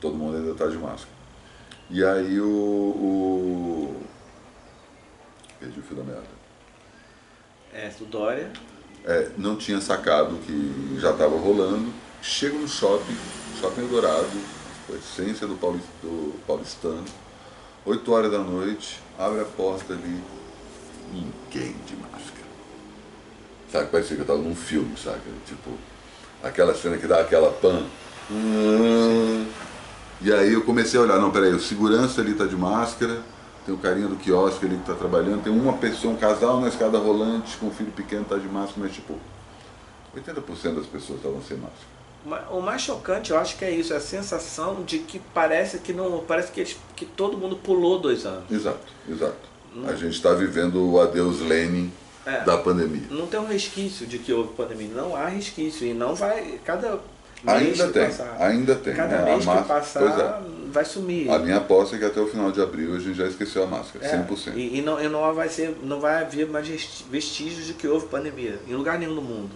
todo 0.00 0.16
mundo 0.16 0.36
ainda 0.36 0.52
está 0.52 0.66
de 0.66 0.76
máscara. 0.78 1.10
E 1.90 2.04
aí 2.04 2.40
o, 2.40 2.46
o. 2.46 4.02
Perdi 5.60 5.80
o 5.80 5.82
fio 5.82 5.96
da 5.96 6.02
meada. 6.04 6.22
É, 7.72 7.88
do 7.88 8.04
Dória. 8.06 8.50
É, 9.04 9.30
não 9.36 9.56
tinha 9.56 9.80
sacado 9.80 10.36
que 10.46 10.98
já 11.00 11.10
estava 11.12 11.36
rolando. 11.38 11.92
Chego 12.22 12.58
no 12.58 12.68
shopping, 12.68 13.16
shopping 13.60 13.88
Dourado, 13.88 14.28
a 14.88 14.92
essência 14.92 15.46
do, 15.46 15.56
pauli- 15.56 15.80
do 16.00 16.34
paulistano, 16.46 17.04
8 17.84 18.12
horas 18.12 18.30
da 18.30 18.38
noite, 18.38 19.00
abre 19.18 19.40
a 19.40 19.44
porta 19.44 19.92
ali, 19.92 20.22
ninguém 21.12 21.74
de 21.84 21.96
máscara. 21.96 22.11
Sabe, 23.72 23.86
parecia 23.86 24.16
que 24.16 24.20
eu 24.20 24.24
estava 24.24 24.38
num 24.38 24.54
filme, 24.54 24.94
sabe? 25.02 25.20
Tipo, 25.46 25.70
aquela 26.42 26.74
cena 26.74 26.98
que 26.98 27.06
dá 27.06 27.20
aquela 27.20 27.50
pan. 27.50 27.86
Hum. 28.30 29.46
E 30.20 30.30
aí 30.30 30.52
eu 30.52 30.62
comecei 30.62 31.00
a 31.00 31.02
olhar, 31.02 31.18
não, 31.18 31.30
peraí, 31.30 31.54
o 31.54 31.58
segurança 31.58 32.20
ali 32.20 32.34
tá 32.34 32.44
de 32.44 32.54
máscara, 32.54 33.22
tem 33.64 33.74
o 33.74 33.78
carinha 33.78 34.08
do 34.08 34.16
quiosque 34.16 34.66
ali 34.66 34.74
que 34.74 34.82
está 34.82 34.94
trabalhando, 34.94 35.42
tem 35.42 35.52
uma 35.52 35.72
pessoa, 35.72 36.12
um 36.12 36.16
casal 36.18 36.60
na 36.60 36.68
escada 36.68 36.98
rolante 36.98 37.56
com 37.56 37.66
um 37.66 37.70
filho 37.70 37.90
pequeno, 37.92 38.22
está 38.22 38.36
de 38.36 38.46
máscara, 38.46 38.82
mas 38.82 38.92
tipo, 38.92 39.18
80% 40.14 40.74
das 40.74 40.86
pessoas 40.86 41.18
estavam 41.18 41.40
sem 41.40 41.56
máscara. 41.56 42.50
O 42.50 42.60
mais 42.60 42.82
chocante, 42.82 43.30
eu 43.30 43.38
acho 43.38 43.56
que 43.56 43.64
é 43.64 43.70
isso, 43.70 43.94
é 43.94 43.96
a 43.96 44.00
sensação 44.00 44.84
de 44.84 44.98
que 44.98 45.18
parece 45.32 45.78
que 45.78 45.94
não, 45.94 46.22
parece 46.28 46.52
que, 46.52 46.60
eles, 46.60 46.76
que 46.94 47.06
todo 47.06 47.38
mundo 47.38 47.56
pulou 47.56 47.98
dois 47.98 48.26
anos. 48.26 48.44
Exato, 48.50 48.92
exato. 49.08 49.50
Hum. 49.74 49.86
A 49.88 49.94
gente 49.94 50.14
está 50.14 50.34
vivendo 50.34 50.92
o 50.92 51.00
adeus 51.00 51.40
Lenin 51.40 51.90
é, 52.26 52.44
da 52.44 52.58
pandemia. 52.58 53.02
Não 53.10 53.26
tem 53.26 53.40
um 53.40 53.46
resquício 53.46 54.06
de 54.06 54.18
que 54.18 54.32
houve 54.32 54.54
pandemia, 54.54 54.88
não 54.94 55.16
há 55.16 55.26
resquício 55.26 55.86
e 55.86 55.94
não 55.94 56.14
vai 56.14 56.60
cada 56.64 57.00
ainda 57.46 57.88
tem, 57.88 58.06
passar, 58.06 58.36
ainda 58.38 58.74
tem. 58.76 58.94
Cada 58.94 59.18
né? 59.18 59.32
mês 59.32 59.44
que 59.44 59.68
passar 59.68 60.02
é. 60.02 60.70
vai 60.70 60.84
sumir. 60.84 61.30
A 61.30 61.38
minha 61.38 61.56
aposta 61.56 61.96
é 61.96 61.98
que 61.98 62.04
até 62.04 62.20
o 62.20 62.26
final 62.26 62.52
de 62.52 62.60
abril 62.60 62.94
a 62.94 62.98
gente 62.98 63.14
já 63.14 63.26
esqueceu 63.26 63.64
a 63.64 63.66
máscara, 63.66 64.04
é, 64.04 64.24
100%. 64.24 64.52
E, 64.54 64.78
e, 64.78 64.82
não, 64.82 65.02
e 65.02 65.08
não 65.08 65.34
vai 65.34 65.48
ser, 65.48 65.76
não 65.82 66.00
vai 66.00 66.22
haver 66.22 66.48
mais 66.48 66.66
vestígios 67.10 67.66
de 67.66 67.74
que 67.74 67.86
houve 67.86 68.06
pandemia 68.06 68.58
em 68.68 68.74
lugar 68.74 68.98
nenhum 68.98 69.14
do 69.14 69.22
mundo. 69.22 69.50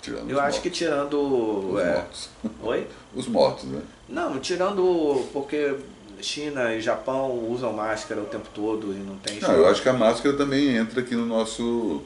Tirando 0.00 0.30
Eu 0.30 0.38
acho 0.38 0.42
mortos. 0.42 0.58
que 0.60 0.70
tirando 0.70 1.72
os 1.72 1.80
é, 1.80 1.94
mortos. 1.94 2.28
Oi? 2.62 2.86
Os 3.16 3.26
mortos, 3.26 3.64
né? 3.64 3.80
Não, 4.08 4.38
tirando 4.38 5.26
porque 5.32 5.74
China 6.22 6.74
e 6.74 6.80
Japão 6.80 7.30
usam 7.48 7.72
máscara 7.72 8.20
o 8.20 8.26
tempo 8.26 8.48
todo 8.54 8.92
e 8.92 8.96
não 8.96 9.16
tem. 9.16 9.40
Não, 9.40 9.52
eu 9.52 9.68
acho 9.68 9.82
que 9.82 9.88
a 9.88 9.92
máscara 9.92 10.36
também 10.36 10.76
entra 10.76 11.00
aqui 11.00 11.14
no 11.14 11.26
nosso 11.26 12.02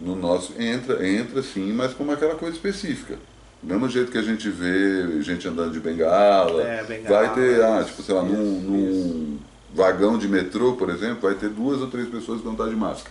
no 0.00 0.16
nosso 0.16 0.60
entra 0.60 1.06
entra 1.06 1.42
sim, 1.42 1.72
mas 1.72 1.94
como 1.94 2.12
aquela 2.12 2.34
coisa 2.34 2.54
específica. 2.54 3.16
Do 3.62 3.68
mesmo 3.72 3.88
jeito 3.88 4.12
que 4.12 4.18
a 4.18 4.22
gente 4.22 4.48
vê 4.50 5.22
gente 5.22 5.48
andando 5.48 5.72
de 5.72 5.80
bengala, 5.80 6.62
é, 6.62 6.84
bengala 6.84 7.26
vai 7.26 7.34
ter, 7.34 7.62
ah, 7.62 7.82
tipo, 7.82 8.02
sei 8.02 8.14
lá, 8.14 8.22
isso, 8.22 8.32
num, 8.34 8.60
num 8.60 9.38
vagão 9.72 10.18
de 10.18 10.28
metrô, 10.28 10.74
por 10.74 10.90
exemplo, 10.90 11.22
vai 11.22 11.34
ter 11.34 11.48
duas 11.48 11.80
ou 11.80 11.86
três 11.86 12.08
pessoas 12.08 12.38
que 12.38 12.44
vão 12.44 12.52
estar 12.52 12.68
de 12.68 12.76
máscara. 12.76 13.10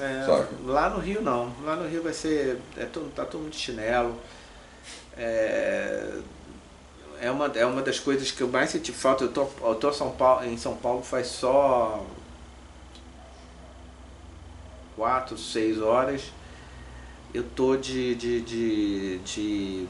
É, 0.00 0.24
lá 0.64 0.88
no 0.88 0.98
Rio 0.98 1.20
não. 1.20 1.52
Lá 1.64 1.76
no 1.76 1.86
Rio 1.86 2.02
vai 2.02 2.14
ser. 2.14 2.58
É, 2.76 2.86
tá 3.14 3.24
todo 3.24 3.42
mundo 3.42 3.50
de 3.50 3.58
chinelo. 3.58 4.16
É, 5.16 6.18
é, 7.20 7.30
uma, 7.30 7.46
é 7.46 7.66
uma 7.66 7.82
das 7.82 7.98
coisas 7.98 8.30
que 8.30 8.42
eu 8.42 8.48
mais 8.48 8.70
senti 8.70 8.92
falta. 8.92 9.24
Eu 9.24 9.32
tô, 9.32 9.46
eu 9.62 9.74
tô 9.74 9.92
São 9.92 10.10
Paulo, 10.10 10.44
em 10.46 10.56
São 10.56 10.76
Paulo 10.76 11.02
faz 11.02 11.26
só 11.28 12.04
quatro, 14.96 15.36
seis 15.36 15.80
horas. 15.80 16.32
Eu 17.32 17.44
tô 17.44 17.76
de. 17.76 18.14
de, 18.14 18.40
de, 18.40 19.18
de, 19.18 19.86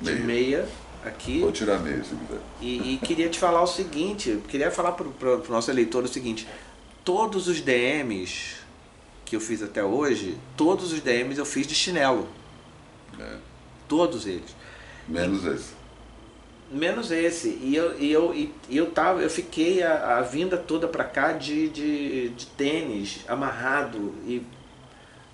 de 0.00 0.10
meia. 0.12 0.24
meia 0.24 0.68
aqui. 1.04 1.40
Vou 1.40 1.52
tirar 1.52 1.78
meia 1.80 2.02
se 2.04 2.14
quiser. 2.14 2.40
E, 2.60 2.94
e 2.94 2.98
queria 2.98 3.28
te 3.28 3.38
falar 3.38 3.62
o 3.62 3.66
seguinte, 3.66 4.40
queria 4.48 4.70
falar 4.70 4.92
para 4.92 5.06
o 5.06 5.44
nosso 5.48 5.70
eleitor 5.70 6.04
o 6.04 6.08
seguinte, 6.08 6.46
todos 7.04 7.48
os 7.48 7.60
DMs 7.60 8.56
que 9.24 9.36
eu 9.36 9.40
fiz 9.40 9.62
até 9.62 9.84
hoje, 9.84 10.38
todos 10.56 10.92
os 10.92 11.00
DMs 11.00 11.38
eu 11.38 11.44
fiz 11.44 11.66
de 11.66 11.74
chinelo. 11.74 12.28
É. 13.18 13.36
Todos 13.86 14.26
eles. 14.26 14.54
Menos 15.06 15.44
esse. 15.44 15.77
Menos 16.70 17.10
esse. 17.10 17.48
E 17.62 17.74
eu, 17.74 17.98
e 17.98 18.12
eu, 18.12 18.34
e, 18.34 18.52
eu, 18.70 18.90
tava, 18.90 19.20
eu 19.20 19.30
fiquei 19.30 19.82
a, 19.82 20.18
a 20.18 20.20
vinda 20.20 20.56
toda 20.56 20.86
para 20.86 21.04
cá 21.04 21.32
de, 21.32 21.68
de, 21.68 22.28
de 22.30 22.46
tênis, 22.46 23.24
amarrado. 23.26 24.14
E 24.26 24.42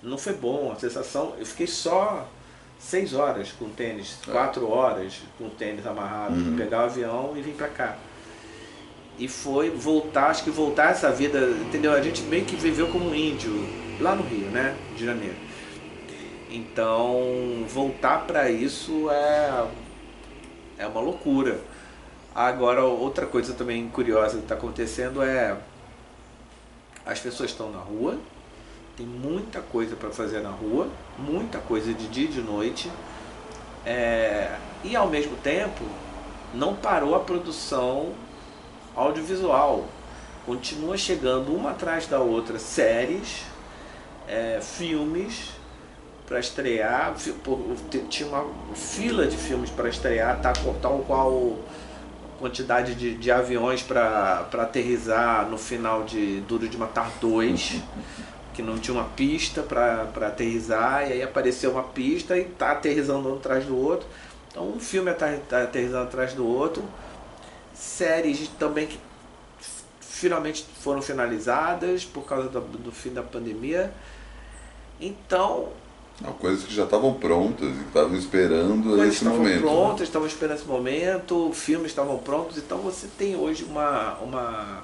não 0.01 0.17
foi 0.17 0.33
bom 0.33 0.71
a 0.71 0.75
sensação. 0.75 1.33
Eu 1.37 1.45
fiquei 1.45 1.67
só 1.67 2.29
seis 2.79 3.13
horas 3.13 3.51
com 3.51 3.69
tênis, 3.69 4.17
é. 4.27 4.31
quatro 4.31 4.69
horas 4.69 5.21
com 5.37 5.49
tênis 5.49 5.85
amarrado, 5.85 6.35
uhum. 6.35 6.55
pegar 6.55 6.83
o 6.83 6.85
avião 6.85 7.33
e 7.35 7.41
vir 7.41 7.53
para 7.53 7.67
cá 7.67 7.97
e 9.17 9.27
foi 9.27 9.69
voltar, 9.69 10.27
acho 10.27 10.43
que 10.43 10.49
voltar 10.49 10.91
essa 10.91 11.11
vida, 11.11 11.39
entendeu? 11.65 11.93
A 11.93 12.01
gente 12.01 12.21
meio 12.23 12.45
que 12.45 12.55
viveu 12.55 12.87
como 12.87 13.09
um 13.09 13.15
índio 13.15 13.51
lá 13.99 14.15
no 14.15 14.23
Rio, 14.23 14.47
né? 14.47 14.75
De 14.95 15.05
janeiro. 15.05 15.35
Então, 16.49 17.65
voltar 17.67 18.25
para 18.25 18.49
isso 18.49 19.09
é 19.09 19.65
é 20.77 20.85
uma 20.85 20.99
loucura. 21.01 21.59
Agora, 22.33 22.83
outra 22.83 23.25
coisa 23.25 23.53
também 23.53 23.87
curiosa 23.87 24.37
que 24.37 24.43
está 24.43 24.55
acontecendo 24.55 25.23
é 25.23 25.57
as 27.05 27.19
pessoas 27.19 27.51
estão 27.51 27.71
na 27.71 27.79
rua, 27.79 28.17
tem 28.97 29.05
muita 29.05 29.61
coisa 29.61 29.95
para 29.95 30.09
fazer 30.09 30.41
na 30.41 30.49
rua, 30.49 30.89
muita 31.17 31.59
coisa 31.59 31.93
de 31.93 32.07
dia 32.07 32.25
e 32.25 32.27
de 32.27 32.41
noite, 32.41 32.91
é, 33.85 34.55
e 34.83 34.95
ao 34.95 35.07
mesmo 35.07 35.37
tempo 35.37 35.83
não 36.53 36.75
parou 36.75 37.15
a 37.15 37.19
produção 37.19 38.13
audiovisual. 38.95 39.85
Continua 40.45 40.97
chegando 40.97 41.55
uma 41.55 41.71
atrás 41.71 42.07
da 42.07 42.19
outra 42.19 42.57
séries, 42.59 43.43
é, 44.27 44.59
filmes 44.61 45.54
para 46.25 46.39
estrear. 46.39 47.13
Tinha 48.09 48.29
uma 48.29 48.45
fila 48.75 49.27
de 49.27 49.37
filmes 49.37 49.69
para 49.69 49.89
estrear, 49.89 50.39
tá, 50.41 50.53
tal 50.81 50.99
qual 50.99 51.57
quantidade 52.39 52.95
de, 52.95 53.15
de 53.15 53.31
aviões 53.31 53.81
para 53.81 54.47
aterrizar 54.53 55.47
no 55.49 55.57
final 55.57 56.03
de 56.03 56.41
Duro 56.41 56.67
de 56.67 56.77
Matar 56.77 57.09
2, 57.21 57.81
que 58.53 58.61
não 58.61 58.77
tinha 58.77 58.93
uma 58.93 59.09
pista 59.09 59.61
para 59.61 60.27
aterrizar, 60.27 61.09
e 61.09 61.13
aí 61.13 61.23
apareceu 61.23 61.71
uma 61.71 61.83
pista 61.83 62.37
e 62.37 62.45
tá 62.45 62.71
aterrizando 62.71 63.29
um 63.29 63.35
atrás 63.35 63.65
do 63.65 63.77
outro. 63.77 64.07
Então 64.51 64.67
um 64.67 64.79
filme 64.79 65.11
está 65.11 65.33
tá 65.49 65.63
aterrizando 65.63 66.03
atrás 66.03 66.33
do 66.33 66.45
outro 66.45 66.83
séries 67.75 68.47
também 68.57 68.87
que 68.87 68.97
finalmente 69.99 70.65
foram 70.79 71.01
finalizadas 71.01 72.05
por 72.05 72.25
causa 72.25 72.47
do, 72.47 72.61
do 72.61 72.91
fim 72.91 73.13
da 73.13 73.21
pandemia. 73.21 73.93
Então. 74.99 75.69
Coisas 76.39 76.63
que 76.63 76.73
já 76.73 76.85
estavam 76.85 77.13
prontas 77.13 77.75
e 77.75 77.81
estavam 77.81 78.15
esperando 78.17 79.03
esse 79.03 79.25
momento. 79.25 79.43
Estavam 79.43 79.43
né? 79.43 79.59
prontas, 79.59 80.01
estavam 80.07 80.27
esperando 80.27 80.57
esse 80.57 80.67
momento, 80.67 81.51
filmes 81.51 81.91
estavam 81.91 82.17
prontos, 82.19 82.57
então 82.57 82.77
você 82.77 83.07
tem 83.17 83.35
hoje 83.35 83.65
uma. 83.65 84.17
uma, 84.19 84.83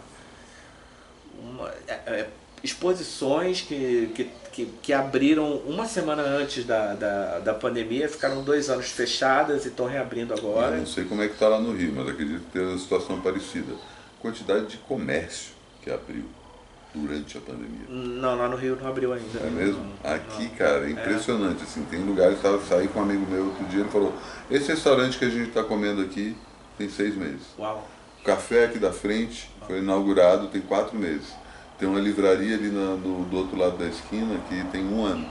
uma 1.41 1.69
é, 1.87 1.93
é, 1.93 2.29
exposições 2.61 3.61
que, 3.61 4.11
que, 4.13 4.29
que, 4.51 4.65
que, 4.83 4.93
abriram 4.93 5.55
uma 5.65 5.87
semana 5.87 6.21
antes 6.21 6.63
da, 6.63 6.93
da, 6.93 7.39
da 7.39 7.53
pandemia, 7.53 8.07
ficaram 8.07 8.43
dois 8.43 8.69
anos 8.69 8.91
fechadas 8.91 9.65
e 9.65 9.69
estão 9.69 9.87
reabrindo 9.87 10.33
agora. 10.33 10.75
Eu 10.75 10.79
não 10.79 10.85
sei 10.85 11.05
como 11.05 11.23
é 11.23 11.27
que 11.27 11.33
está 11.33 11.47
lá 11.47 11.59
no 11.59 11.73
Rio, 11.73 11.93
mas 11.95 12.09
acredito 12.09 12.41
que 12.41 12.51
tem 12.51 12.61
uma 12.61 12.77
situação 12.77 13.19
parecida. 13.19 13.73
Quantidade 14.21 14.67
de 14.67 14.77
comércio 14.77 15.53
que 15.81 15.89
abriu 15.89 16.25
durante 16.93 17.37
a 17.37 17.41
pandemia. 17.41 17.87
Não, 17.89 18.37
lá 18.37 18.47
no 18.47 18.55
Rio 18.55 18.77
não 18.79 18.89
abriu 18.89 19.13
ainda. 19.13 19.39
É 19.39 19.49
mesmo? 19.49 19.83
Não, 20.03 20.13
Aqui, 20.13 20.43
não. 20.43 20.55
cara, 20.55 20.85
é 20.85 20.91
impressionante. 20.91 21.61
É. 21.61 21.63
Assim, 21.63 21.83
tem 21.89 22.03
lugares 22.03 22.39
que 22.39 22.45
eu 22.45 22.61
saí 22.61 22.87
com 22.87 22.99
um 22.99 23.03
amigo 23.03 23.25
meu 23.29 23.45
outro 23.45 23.65
dia, 23.65 23.81
ele 23.81 23.89
falou, 23.89 24.13
esse 24.49 24.69
restaurante 24.69 25.17
que 25.17 25.25
a 25.25 25.29
gente 25.29 25.49
está 25.49 25.63
comendo 25.63 26.01
aqui 26.01 26.35
tem 26.77 26.89
seis 26.89 27.15
meses. 27.15 27.41
Uau. 27.57 27.87
O 28.21 28.23
café 28.23 28.65
aqui 28.65 28.77
da 28.77 28.91
frente 28.91 29.49
foi 29.65 29.79
inaugurado 29.79 30.47
tem 30.47 30.61
quatro 30.61 30.97
meses. 30.97 31.33
Tem 31.79 31.87
uma 31.87 31.99
livraria 31.99 32.55
ali 32.55 32.67
no, 32.67 32.97
no, 32.97 33.25
do 33.25 33.37
outro 33.37 33.57
lado 33.57 33.77
da 33.77 33.87
esquina 33.87 34.39
que 34.47 34.63
tem 34.65 34.85
um 34.85 35.03
ano. 35.03 35.25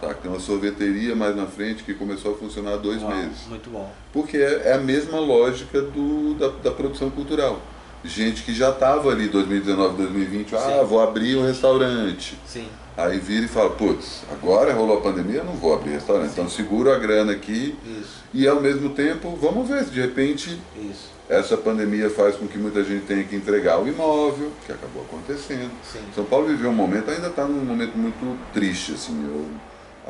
Tá? 0.00 0.14
Tem 0.14 0.30
uma 0.30 0.40
sorveteria 0.40 1.14
mais 1.14 1.36
na 1.36 1.46
frente 1.46 1.84
que 1.84 1.92
começou 1.94 2.34
a 2.34 2.38
funcionar 2.38 2.74
há 2.74 2.76
dois 2.76 3.02
Uau, 3.02 3.14
meses. 3.14 3.46
Muito 3.48 3.68
bom. 3.68 3.92
Porque 4.12 4.38
é, 4.38 4.68
é 4.68 4.72
a 4.72 4.78
mesma 4.78 5.20
lógica 5.20 5.82
do, 5.82 6.34
da, 6.34 6.48
da 6.48 6.70
produção 6.70 7.10
cultural 7.10 7.60
gente 8.04 8.42
que 8.42 8.54
já 8.54 8.70
estava 8.70 9.10
ali 9.10 9.28
2019, 9.28 9.96
2020, 9.96 10.54
ah, 10.54 10.58
Sim. 10.58 10.84
vou 10.86 11.00
abrir 11.00 11.36
um 11.36 11.46
restaurante. 11.46 12.38
Sim. 12.46 12.66
Aí 12.96 13.18
vira 13.18 13.46
e 13.46 13.48
fala, 13.48 13.70
putz, 13.70 14.22
agora 14.30 14.74
rolou 14.74 14.98
a 14.98 15.00
pandemia, 15.00 15.42
não 15.42 15.54
vou 15.54 15.74
abrir 15.74 15.92
restaurante. 15.92 16.28
Sim. 16.28 16.40
Então 16.40 16.48
seguro 16.48 16.92
a 16.92 16.98
grana 16.98 17.32
aqui 17.32 17.76
Isso. 17.86 18.22
e 18.34 18.46
ao 18.46 18.60
mesmo 18.60 18.90
tempo, 18.90 19.36
vamos 19.40 19.68
ver 19.68 19.84
se 19.84 19.90
de 19.90 20.00
repente 20.00 20.60
Isso. 20.76 21.10
essa 21.28 21.56
pandemia 21.56 22.10
faz 22.10 22.36
com 22.36 22.46
que 22.46 22.58
muita 22.58 22.84
gente 22.84 23.06
tenha 23.06 23.24
que 23.24 23.34
entregar 23.34 23.80
o 23.80 23.88
imóvel, 23.88 24.50
que 24.66 24.72
acabou 24.72 25.02
acontecendo. 25.02 25.70
Sim. 25.82 26.00
São 26.14 26.24
Paulo 26.24 26.48
viveu 26.48 26.70
um 26.70 26.74
momento, 26.74 27.10
ainda 27.10 27.28
está 27.28 27.46
num 27.46 27.64
momento 27.64 27.96
muito 27.96 28.38
triste, 28.52 28.92
assim. 28.92 29.24
Eu 29.24 29.46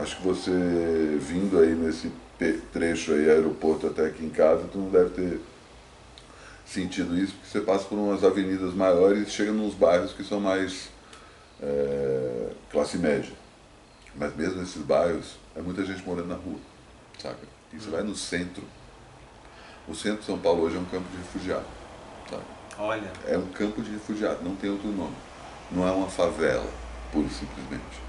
acho 0.03 0.17
que 0.17 0.23
você 0.23 0.51
vindo 1.21 1.61
aí 1.61 1.75
nesse 1.75 2.11
trecho 2.73 3.13
aí, 3.13 3.31
aeroporto 3.31 3.87
até 3.87 4.07
aqui 4.07 4.25
em 4.25 4.31
casa, 4.31 4.65
tu 4.71 4.79
não 4.79 4.89
deve 4.89 5.11
ter 5.11 5.41
sentido 6.65 7.19
isso, 7.19 7.35
porque 7.35 7.49
você 7.49 7.61
passa 7.61 7.85
por 7.85 7.99
umas 7.99 8.25
avenidas 8.25 8.73
maiores 8.75 9.29
e 9.29 9.31
chega 9.31 9.53
nos 9.53 9.75
bairros 9.75 10.13
que 10.13 10.25
são 10.25 10.41
mais 10.41 10.89
é, 11.61 12.51
classe 12.71 12.99
média. 12.99 13.33
Mas 14.15 14.35
mesmo 14.37 14.61
nesses 14.61 14.83
bairros, 14.83 15.37
é 15.57 15.61
muita 15.61 15.85
gente 15.85 16.05
morando 16.05 16.29
na 16.29 16.35
rua, 16.35 16.59
saca? 17.19 17.39
E 17.73 17.77
você 17.79 17.89
hum. 17.89 17.93
vai 17.93 18.03
no 18.03 18.15
centro. 18.15 18.63
O 19.89 19.95
centro 19.95 20.21
de 20.21 20.27
São 20.27 20.39
Paulo 20.39 20.63
hoje 20.63 20.77
é 20.77 20.79
um 20.79 20.85
campo 20.85 21.09
de 21.11 21.17
refugiado? 21.17 21.65
Olha. 22.79 23.13
É 23.27 23.37
um 23.37 23.47
campo 23.49 23.83
de 23.83 23.91
refugiado, 23.91 24.43
não 24.43 24.57
tem 24.57 24.71
outro 24.71 24.89
nome. 24.89 25.15
Não 25.71 25.87
é 25.87 25.91
uma 25.91 26.09
favela, 26.09 26.67
pura 27.11 27.27
e 27.27 27.31
simplesmente. 27.31 28.03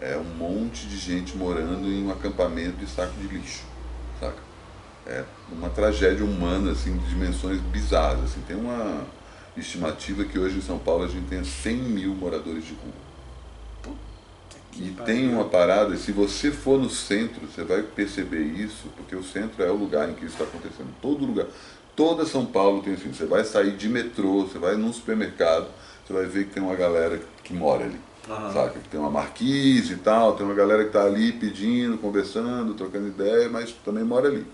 É 0.00 0.16
um 0.16 0.24
monte 0.24 0.86
de 0.86 0.96
gente 0.96 1.36
morando 1.36 1.86
em 1.88 2.06
um 2.06 2.10
acampamento 2.10 2.76
de 2.76 2.86
saco 2.86 3.12
de 3.14 3.26
lixo? 3.28 3.62
É 5.06 5.24
uma 5.52 5.68
tragédia 5.68 6.24
humana 6.24 6.72
assim 6.72 6.96
de 6.96 7.08
dimensões 7.08 7.60
bizarras 7.60 8.24
assim 8.24 8.40
tem 8.46 8.56
uma 8.56 9.04
estimativa 9.56 10.24
que 10.24 10.38
hoje 10.38 10.58
em 10.58 10.62
São 10.62 10.78
Paulo 10.78 11.04
a 11.04 11.08
gente 11.08 11.26
tenha 11.28 11.44
100 11.44 11.76
mil 11.76 12.14
moradores 12.14 12.64
de 12.64 12.74
rua. 12.74 13.04
E 14.76 14.90
tem 15.04 15.28
uma 15.28 15.44
parada, 15.44 15.96
se 15.96 16.10
você 16.10 16.50
for 16.50 16.80
no 16.80 16.90
centro, 16.90 17.46
você 17.46 17.62
vai 17.62 17.82
perceber 17.82 18.42
isso, 18.42 18.88
porque 18.96 19.14
o 19.14 19.22
centro 19.22 19.62
é 19.62 19.70
o 19.70 19.76
lugar 19.76 20.10
em 20.10 20.14
que 20.14 20.24
isso 20.24 20.34
está 20.34 20.44
acontecendo. 20.44 20.88
Todo 21.00 21.24
lugar. 21.24 21.46
Toda 21.94 22.26
São 22.26 22.44
Paulo 22.44 22.82
tem 22.82 22.94
assim, 22.94 23.12
você 23.12 23.24
vai 23.24 23.44
sair 23.44 23.76
de 23.76 23.88
metrô, 23.88 24.42
você 24.42 24.58
vai 24.58 24.74
num 24.74 24.92
supermercado, 24.92 25.68
você 26.04 26.12
vai 26.12 26.26
ver 26.26 26.46
que 26.46 26.54
tem 26.54 26.62
uma 26.62 26.74
galera 26.74 27.20
que 27.44 27.54
mora 27.54 27.84
ali. 27.84 28.00
Uhum. 28.28 28.52
Sabe? 28.52 28.80
Que 28.80 28.88
tem 28.88 28.98
uma 28.98 29.10
marquise 29.10 29.92
e 29.92 29.96
tal, 29.98 30.34
tem 30.34 30.44
uma 30.44 30.56
galera 30.56 30.82
que 30.82 30.88
está 30.88 31.04
ali 31.04 31.30
pedindo, 31.30 31.96
conversando, 31.96 32.74
trocando 32.74 33.06
ideia, 33.06 33.48
mas 33.48 33.70
também 33.84 34.02
mora 34.02 34.26
ali. 34.26 34.44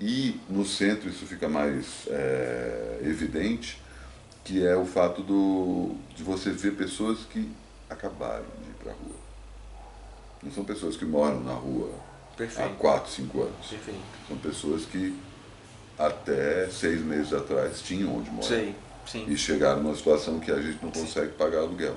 E 0.00 0.38
no 0.48 0.64
centro 0.64 1.08
isso 1.08 1.26
fica 1.26 1.48
mais 1.48 2.06
é, 2.08 2.98
evidente, 3.02 3.80
que 4.44 4.64
é 4.64 4.76
o 4.76 4.84
fato 4.84 5.22
do, 5.22 5.94
de 6.14 6.22
você 6.22 6.50
ver 6.50 6.76
pessoas 6.76 7.20
que 7.30 7.50
acabaram 7.88 8.44
de 8.62 8.70
ir 8.70 8.74
para 8.74 8.92
a 8.92 8.94
rua. 8.94 9.16
Não 10.42 10.52
são 10.52 10.64
pessoas 10.64 10.96
que 10.96 11.04
moram 11.04 11.40
na 11.42 11.54
rua 11.54 11.90
Perfeito. 12.36 12.68
há 12.68 12.74
4, 12.74 13.10
5 13.10 13.42
anos. 13.42 13.66
Perfeito. 13.68 14.00
São 14.28 14.36
pessoas 14.36 14.84
que 14.84 15.18
até 15.98 16.68
seis 16.68 17.00
meses 17.00 17.32
atrás 17.32 17.80
tinham 17.80 18.16
onde 18.16 18.30
morar. 18.30 18.46
Sei, 18.46 18.74
sim. 19.06 19.24
E 19.26 19.36
chegaram 19.36 19.82
numa 19.82 19.96
situação 19.96 20.38
que 20.38 20.50
a 20.50 20.60
gente 20.60 20.78
não 20.82 20.90
consegue 20.90 21.28
sim. 21.28 21.38
pagar 21.38 21.60
aluguel. 21.60 21.96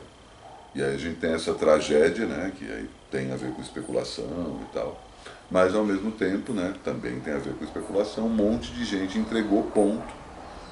E 0.73 0.81
aí 0.81 0.95
a 0.95 0.97
gente 0.97 1.19
tem 1.19 1.33
essa 1.33 1.53
tragédia, 1.53 2.25
né, 2.25 2.53
que 2.57 2.63
aí 2.63 2.89
tem 3.11 3.31
a 3.31 3.35
ver 3.35 3.51
com 3.51 3.61
especulação 3.61 4.61
e 4.69 4.73
tal. 4.73 5.08
Mas 5.49 5.73
ao 5.73 5.83
mesmo 5.83 6.11
tempo, 6.11 6.53
né, 6.53 6.73
também 6.83 7.19
tem 7.19 7.33
a 7.33 7.39
ver 7.39 7.53
com 7.53 7.63
especulação, 7.63 8.27
um 8.27 8.29
monte 8.29 8.71
de 8.71 8.85
gente 8.85 9.17
entregou 9.17 9.63
ponto 9.63 10.13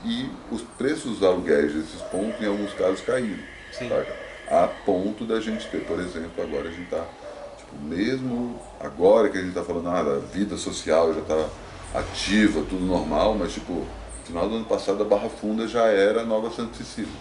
e 0.06 0.30
os 0.52 0.62
preços 0.62 1.20
dos 1.20 1.24
aluguéis 1.24 1.74
desses 1.74 2.02
pontos, 2.04 2.40
em 2.42 2.46
alguns 2.46 2.74
casos, 2.74 3.02
caíram. 3.02 3.44
A 4.50 4.68
ponto 4.68 5.26
da 5.26 5.42
gente 5.42 5.68
ter, 5.68 5.84
por 5.86 6.00
exemplo, 6.00 6.44
agora 6.44 6.70
a 6.70 6.72
gente 6.72 6.84
está, 6.84 7.04
tipo, 7.58 7.76
mesmo 7.84 8.60
agora 8.80 9.30
que 9.30 9.38
a 9.38 9.42
gente 9.42 9.50
está 9.50 9.64
falando, 9.64 9.90
ah, 9.90 10.00
a 10.00 10.20
vida 10.20 10.56
social 10.58 11.14
já 11.14 11.22
está 11.22 11.50
ativa, 11.94 12.64
tudo 12.70 12.86
normal, 12.86 13.36
mas 13.36 13.54
tipo, 13.54 13.74
no 13.74 14.26
final 14.26 14.48
do 14.48 14.56
ano 14.56 14.66
passado 14.66 15.02
a 15.02 15.06
Barra 15.06 15.30
Funda 15.30 15.68
já 15.68 15.86
era 15.86 16.24
Nova 16.24 16.50
Santa 16.52 16.76
Cecília. 16.76 17.12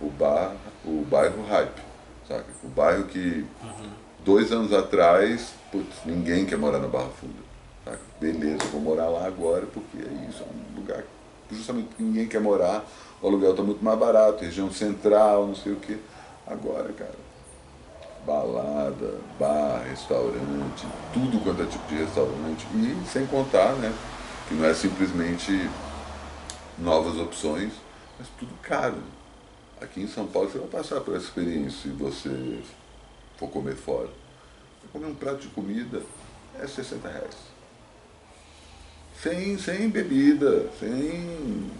O, 0.00 0.10
bar, 0.10 0.56
o 0.84 1.06
bairro 1.08 1.44
Hype, 1.48 1.80
sabe? 2.26 2.44
O 2.64 2.68
bairro 2.68 3.04
que 3.04 3.46
uhum. 3.62 3.90
dois 4.24 4.50
anos 4.50 4.72
atrás, 4.72 5.54
putz, 5.72 6.04
ninguém 6.04 6.44
quer 6.46 6.58
morar 6.58 6.78
na 6.78 6.86
Barra 6.86 7.08
Funda. 7.18 7.42
Sabe? 7.84 7.98
Beleza, 8.20 8.64
vou 8.70 8.80
morar 8.80 9.08
lá 9.08 9.26
agora 9.26 9.66
porque 9.66 9.98
é 9.98 10.28
isso, 10.28 10.42
é 10.42 10.46
um 10.46 10.80
lugar 10.80 11.02
justamente 11.50 11.88
porque 11.88 12.02
ninguém 12.02 12.28
quer 12.28 12.40
morar, 12.40 12.84
o 13.20 13.26
aluguel 13.26 13.50
está 13.50 13.62
muito 13.62 13.84
mais 13.84 13.98
barato, 13.98 14.44
região 14.44 14.70
central, 14.70 15.46
não 15.46 15.54
sei 15.54 15.72
o 15.72 15.76
que. 15.76 15.98
Agora, 16.46 16.92
cara, 16.92 17.14
balada, 18.26 19.18
bar, 19.38 19.84
restaurante, 19.88 20.86
tudo 21.12 21.42
quanto 21.42 21.62
é 21.62 21.66
tipo 21.66 21.86
de 21.88 21.96
restaurante. 21.96 22.66
E 22.74 23.08
sem 23.08 23.26
contar, 23.26 23.72
né, 23.74 23.92
que 24.48 24.54
não 24.54 24.64
é 24.64 24.74
simplesmente 24.74 25.68
novas 26.78 27.16
opções, 27.18 27.72
mas 28.18 28.28
tudo 28.38 28.52
caro. 28.62 29.02
Aqui 29.80 30.00
em 30.00 30.08
São 30.08 30.26
Paulo 30.26 30.50
você 30.50 30.58
vai 30.58 30.68
passar 30.68 31.00
por 31.00 31.16
essa 31.16 31.26
experiência 31.26 31.82
se 31.82 31.88
você 31.88 32.60
for 33.36 33.48
comer 33.48 33.74
fora. 33.74 34.21
Comer 34.92 35.06
um 35.06 35.14
prato 35.14 35.38
de 35.38 35.48
comida 35.48 36.02
é 36.60 36.66
60 36.66 37.08
reais. 37.08 37.36
Sem, 39.22 39.56
sem 39.58 39.88
bebida, 39.88 40.68
sem 40.78 41.70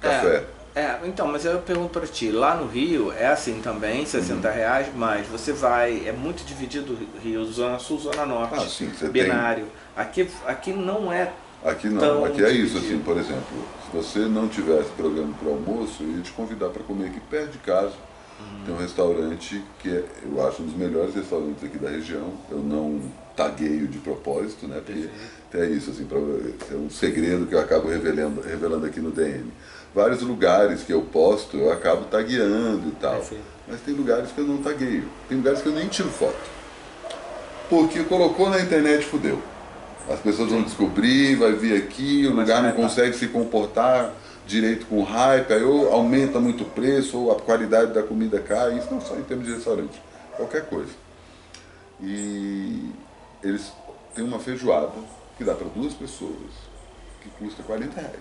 café. 0.00 0.44
É. 0.52 0.56
É, 0.76 1.00
então, 1.04 1.26
mas 1.26 1.46
eu 1.46 1.58
pergunto 1.60 1.98
para 1.98 2.06
ti, 2.06 2.30
lá 2.30 2.54
no 2.54 2.66
Rio 2.66 3.10
é 3.10 3.28
assim 3.28 3.62
também, 3.62 4.04
60 4.04 4.46
uhum. 4.46 4.54
reais, 4.54 4.88
mas 4.94 5.26
você 5.26 5.50
vai, 5.50 6.06
é 6.06 6.12
muito 6.12 6.44
dividido 6.44 6.98
Rio, 7.22 7.42
Zona 7.46 7.78
Sul, 7.78 7.98
Zona 7.98 8.26
Norte, 8.26 8.58
ah, 8.58 8.68
sim, 8.68 8.90
binário. 9.10 9.64
Tem... 9.64 10.04
Aqui, 10.04 10.30
aqui 10.46 10.72
não 10.74 11.10
é 11.10 11.32
Aqui 11.64 11.88
não, 11.88 12.24
aqui 12.24 12.44
é 12.44 12.50
isso, 12.52 12.78
assim, 12.78 12.98
por 13.00 13.16
exemplo, 13.16 13.66
se 13.84 13.96
você 13.96 14.18
não 14.20 14.46
tivesse 14.46 14.90
programa 14.90 15.34
para 15.34 15.48
almoço, 15.48 16.02
eu 16.02 16.10
ia 16.10 16.22
te 16.22 16.30
convidar 16.30 16.68
para 16.68 16.82
comer 16.84 17.06
aqui 17.06 17.18
perto 17.20 17.52
de 17.52 17.58
casa. 17.58 17.94
Uhum. 18.38 18.64
Tem 18.64 18.74
um 18.74 18.78
restaurante 18.78 19.62
que 19.78 19.88
é, 19.88 20.04
eu 20.24 20.46
acho 20.46 20.62
um 20.62 20.66
dos 20.66 20.76
melhores 20.76 21.14
restaurantes 21.14 21.64
aqui 21.64 21.78
da 21.78 21.90
região. 21.90 22.32
Eu 22.50 22.58
não 22.58 23.00
tagueio 23.36 23.86
de 23.86 23.98
propósito, 23.98 24.66
né? 24.66 24.80
Porque 24.84 25.08
é 25.54 25.66
isso, 25.66 25.90
assim, 25.90 26.04
pra, 26.04 26.18
é 26.18 26.74
um 26.74 26.90
segredo 26.90 27.46
que 27.46 27.54
eu 27.54 27.60
acabo 27.60 27.88
revelando, 27.88 28.40
revelando 28.40 28.86
aqui 28.86 29.00
no 29.00 29.10
DM 29.10 29.50
vários 29.96 30.20
lugares 30.20 30.82
que 30.82 30.92
eu 30.92 31.00
posto, 31.00 31.56
eu 31.56 31.72
acabo 31.72 32.04
tagueando 32.04 32.88
e 32.88 32.92
tal. 33.00 33.24
Mas 33.66 33.80
tem 33.80 33.94
lugares 33.94 34.30
que 34.30 34.38
eu 34.38 34.44
não 34.44 34.58
tagueio. 34.58 35.08
Tem 35.26 35.38
lugares 35.38 35.62
que 35.62 35.68
eu 35.68 35.72
nem 35.72 35.88
tiro 35.88 36.10
foto. 36.10 36.36
Porque 37.70 38.04
colocou 38.04 38.50
na 38.50 38.60
internet, 38.60 39.06
fudeu. 39.06 39.40
As 40.06 40.20
pessoas 40.20 40.50
vão 40.50 40.62
descobrir, 40.62 41.34
vai 41.36 41.52
vir 41.54 41.74
aqui, 41.82 42.26
o 42.26 42.36
lugar 42.36 42.62
não 42.62 42.72
consegue 42.72 43.16
se 43.16 43.26
comportar 43.28 44.12
direito 44.46 44.86
com 44.86 45.02
hype, 45.02 45.52
aí 45.52 45.62
ou 45.62 45.92
aumenta 45.92 46.38
muito 46.38 46.62
o 46.62 46.70
preço, 46.70 47.18
ou 47.18 47.32
a 47.32 47.40
qualidade 47.40 47.92
da 47.92 48.02
comida 48.02 48.40
cai, 48.40 48.78
isso 48.78 48.88
não 48.90 49.00
só 49.00 49.16
em 49.16 49.22
termos 49.22 49.46
de 49.46 49.54
restaurante, 49.54 50.00
qualquer 50.36 50.66
coisa. 50.66 50.92
E 52.00 52.90
eles 53.42 53.72
têm 54.14 54.24
uma 54.24 54.38
feijoada 54.38 54.92
que 55.36 55.44
dá 55.44 55.54
para 55.54 55.66
duas 55.68 55.94
pessoas, 55.94 56.52
que 57.22 57.28
custa 57.38 57.62
40 57.62 58.00
reais. 58.00 58.16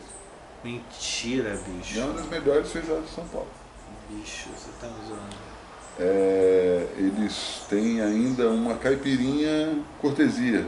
Mentira, 0.63 1.59
bicho. 1.67 1.99
é 1.99 2.03
uma 2.03 2.13
das 2.13 2.27
melhores 2.27 2.71
feijoadas 2.71 3.05
de 3.05 3.11
São 3.11 3.27
Paulo. 3.27 3.47
Bicho, 4.09 4.49
você 4.49 4.71
tá 4.81 4.87
zoando. 5.07 5.55
É, 5.99 6.87
eles 6.97 7.61
têm 7.69 8.01
ainda 8.01 8.49
uma 8.49 8.75
caipirinha 8.75 9.79
cortesia. 10.01 10.65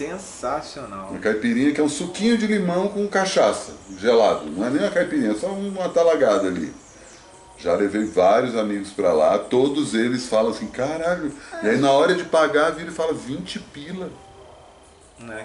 Sensacional. 0.00 1.08
Uma 1.10 1.18
caipirinha 1.18 1.74
que 1.74 1.80
é 1.80 1.84
um 1.84 1.88
suquinho 1.88 2.38
de 2.38 2.46
limão 2.46 2.88
com 2.88 3.06
cachaça, 3.06 3.72
gelado. 3.98 4.46
Não 4.46 4.66
é 4.66 4.70
nem 4.70 4.80
uma 4.80 4.90
caipirinha, 4.90 5.32
é 5.32 5.34
só 5.34 5.48
uma 5.48 5.90
talagada 5.90 6.46
ali. 6.46 6.72
Já 7.58 7.74
levei 7.74 8.06
vários 8.06 8.56
amigos 8.56 8.88
para 8.92 9.12
lá, 9.12 9.38
todos 9.38 9.92
eles 9.92 10.26
falam 10.26 10.52
assim, 10.52 10.68
caralho. 10.68 11.30
E 11.62 11.68
aí 11.68 11.76
na 11.76 11.90
hora 11.92 12.14
de 12.14 12.24
pagar, 12.24 12.70
vira 12.70 12.90
e 12.90 12.94
fala 12.94 13.12
20 13.12 13.58
pila. 13.58 14.08
Não 15.18 15.34
é, 15.34 15.44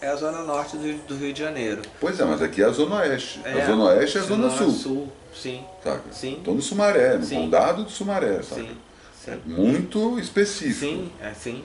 é 0.00 0.08
a 0.08 0.16
zona 0.16 0.44
norte 0.44 0.78
do, 0.78 1.06
do, 1.06 1.14
Rio 1.14 1.34
de 1.34 1.40
Janeiro. 1.40 1.82
Pois 2.00 2.18
é, 2.18 2.24
mas 2.24 2.40
aqui 2.40 2.62
é 2.62 2.64
a 2.64 2.70
zona 2.70 3.00
oeste. 3.00 3.42
É, 3.44 3.60
a 3.60 3.66
zona 3.66 3.84
oeste 3.84 4.16
é 4.16 4.20
a 4.22 4.24
zona, 4.24 4.48
zona 4.48 4.56
sul. 4.56 4.70
sul. 4.72 5.12
Sim. 5.34 5.62
Saca? 5.84 6.10
Sim. 6.10 6.36
Estou 6.38 6.54
no 6.54 6.62
Sumaré, 6.62 7.18
no 7.18 7.24
sim. 7.26 7.34
condado 7.34 7.84
do 7.84 7.90
Sumaré, 7.90 8.40
sabe? 8.40 8.62
Sim. 8.62 8.76
sim. 9.22 9.30
É 9.32 9.38
muito 9.44 10.18
específico. 10.18 10.80
Sim, 10.80 11.12
é 11.20 11.34
sim. 11.34 11.62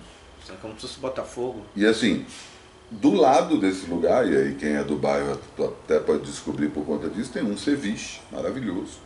É 0.50 0.56
como 0.62 0.76
se 0.76 0.82
fosse 0.82 1.00
Botafogo. 1.00 1.66
E 1.76 1.86
assim, 1.86 2.26
do 2.92 3.14
lado 3.14 3.60
desse 3.60 3.88
lugar, 3.88 4.28
e 4.28 4.36
aí 4.36 4.56
quem 4.56 4.76
é 4.76 4.84
do 4.84 4.96
bairro 4.96 5.40
até 5.60 6.00
pode 6.00 6.24
descobrir 6.24 6.70
por 6.70 6.86
conta 6.86 7.10
disso, 7.10 7.32
tem 7.32 7.44
um 7.44 7.58
ceviche 7.58 8.22
maravilhoso. 8.32 9.00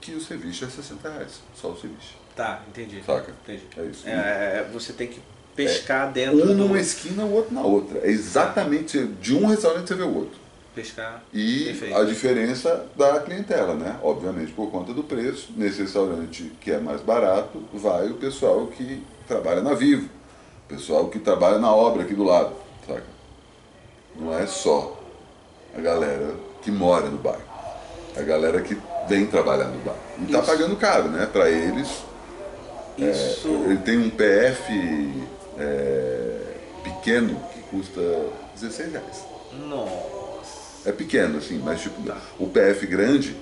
Que 0.00 0.14
o 0.14 0.20
ceviche 0.20 0.64
é 0.64 0.68
60 0.68 1.08
reais, 1.08 1.40
só 1.54 1.68
o 1.68 1.76
ceviche. 1.76 2.16
Tá, 2.34 2.62
entendi. 2.68 3.02
Saca? 3.04 3.32
Entendi. 3.42 3.64
É 3.76 3.84
isso. 3.84 4.08
É, 4.08 4.10
é 4.10 4.70
você 4.72 4.92
tem 4.92 5.08
que 5.08 5.20
pescar 5.54 6.08
é, 6.08 6.12
dentro. 6.12 6.50
Um 6.50 6.54
numa 6.54 6.80
esquina, 6.80 7.24
o 7.24 7.32
outro 7.32 7.54
na 7.54 7.62
outra. 7.62 7.98
É 8.00 8.10
exatamente 8.10 9.06
de 9.20 9.34
um 9.34 9.46
restaurante 9.46 9.88
você 9.88 9.94
vê 9.94 10.02
o 10.02 10.14
outro. 10.14 10.42
Pescar. 10.74 11.22
E 11.32 11.64
Perfeito. 11.64 11.96
a 11.96 12.04
diferença 12.04 12.86
da 12.96 13.20
clientela, 13.20 13.74
né? 13.74 13.98
Obviamente 14.02 14.52
por 14.52 14.70
conta 14.70 14.94
do 14.94 15.04
preço. 15.04 15.52
Nesse 15.54 15.82
restaurante 15.82 16.50
que 16.60 16.70
é 16.70 16.78
mais 16.78 17.02
barato, 17.02 17.62
vai 17.74 18.08
o 18.08 18.14
pessoal 18.14 18.66
que 18.68 19.02
trabalha 19.28 19.60
na 19.60 19.74
Vivo, 19.74 20.08
pessoal 20.72 21.08
que 21.08 21.18
trabalha 21.18 21.58
na 21.58 21.70
obra 21.70 22.02
aqui 22.02 22.14
do 22.14 22.24
lado, 22.24 22.54
saca? 22.86 23.04
Não 24.16 24.36
é 24.36 24.46
só 24.46 24.98
a 25.76 25.80
galera 25.80 26.34
que 26.62 26.70
mora 26.70 27.06
no 27.10 27.18
bairro. 27.18 27.42
A 28.16 28.22
galera 28.22 28.60
que 28.62 28.76
vem 29.06 29.26
trabalhar 29.26 29.66
no 29.66 29.78
bairro. 29.80 30.00
E 30.18 30.24
está 30.24 30.40
pagando 30.40 30.76
caro, 30.76 31.08
né? 31.08 31.28
Para 31.30 31.50
eles. 31.50 31.88
É, 32.98 33.10
Isso. 33.10 33.48
É, 33.48 33.70
ele 33.70 33.78
tem 33.78 33.98
um 33.98 34.10
PF 34.10 35.24
é, 35.58 36.38
pequeno 36.82 37.38
que 37.52 37.60
custa 37.62 38.00
16 38.54 38.92
reais. 38.92 39.24
Nossa. 39.68 40.88
É 40.88 40.92
pequeno, 40.92 41.38
assim, 41.38 41.60
mas 41.62 41.82
tipo, 41.82 42.02
tá. 42.02 42.16
o 42.38 42.46
PF 42.46 42.86
grande 42.86 43.36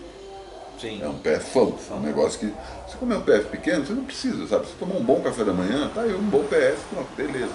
Sim. 0.81 1.03
é 1.03 1.09
um 1.09 1.19
PFão. 1.19 1.79
É 1.91 1.95
um 1.95 2.01
negócio 2.01 2.39
que. 2.41 2.55
Você 2.87 2.97
comer 2.97 3.17
um 3.17 3.23
PF 3.23 3.49
pequeno, 3.51 3.85
você 3.85 3.93
não 3.93 4.05
precisa, 4.05 4.47
sabe? 4.47 4.67
Você 4.67 4.75
tomar 4.79 4.95
um 4.95 5.05
bom 5.05 5.21
café 5.21 5.45
da 5.45 5.53
manhã, 5.53 5.91
tá 5.95 6.03
aí 6.03 6.15
um 6.15 6.23
bom 6.23 6.43
PF, 6.45 6.79
pronto, 6.91 7.09
beleza. 7.17 7.53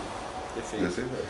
Perfeito. 0.53 0.85
16 0.85 1.07
reais. 1.07 1.25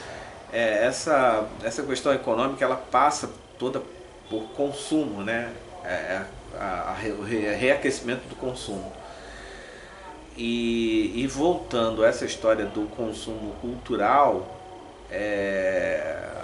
É, 0.53 0.85
essa, 0.85 1.47
essa 1.63 1.83
questão 1.83 2.13
econômica 2.13 2.63
ela 2.63 2.75
passa 2.75 3.29
toda 3.57 3.81
por 4.29 4.43
consumo, 4.49 5.23
né? 5.23 5.51
É, 5.83 5.89
é 5.89 6.25
a, 6.59 6.95
a, 6.95 7.09
o 7.19 7.23
reaquecimento 7.23 8.27
do 8.27 8.35
consumo. 8.35 8.91
E, 10.37 11.13
e 11.15 11.27
voltando 11.27 12.03
a 12.03 12.07
essa 12.07 12.25
história 12.25 12.65
do 12.65 12.87
consumo 12.89 13.53
cultural, 13.61 14.59
é, 15.09 16.34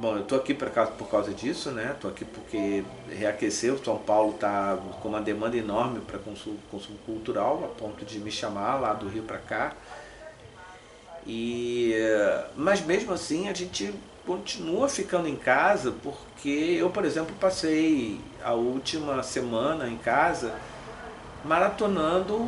Bom, 0.00 0.16
eu 0.16 0.24
tô 0.24 0.34
aqui 0.34 0.54
por 0.54 0.70
causa, 0.70 0.92
por 0.92 1.10
causa 1.10 1.30
disso, 1.30 1.70
né? 1.72 1.94
Tô 2.00 2.08
aqui 2.08 2.24
porque 2.24 2.82
reaqueceu. 3.10 3.76
São 3.84 3.98
Paulo 3.98 4.32
tá 4.32 4.78
com 5.02 5.10
uma 5.10 5.20
demanda 5.20 5.58
enorme 5.58 6.00
para 6.00 6.18
consumo, 6.18 6.56
consumo 6.70 6.96
cultural, 7.04 7.62
a 7.64 7.78
ponto 7.78 8.02
de 8.02 8.18
me 8.18 8.30
chamar 8.30 8.80
lá 8.80 8.94
do 8.94 9.06
Rio 9.10 9.24
para 9.24 9.36
cá. 9.36 9.74
E, 11.26 11.92
mas 12.56 12.80
mesmo 12.80 13.12
assim 13.12 13.50
a 13.50 13.52
gente 13.52 13.92
continua 14.26 14.88
ficando 14.88 15.28
em 15.28 15.36
casa 15.36 15.92
porque 16.02 16.78
eu, 16.80 16.88
por 16.88 17.04
exemplo, 17.04 17.34
passei 17.38 18.18
a 18.42 18.54
última 18.54 19.22
semana 19.22 19.86
em 19.86 19.98
casa 19.98 20.54
maratonando 21.44 22.38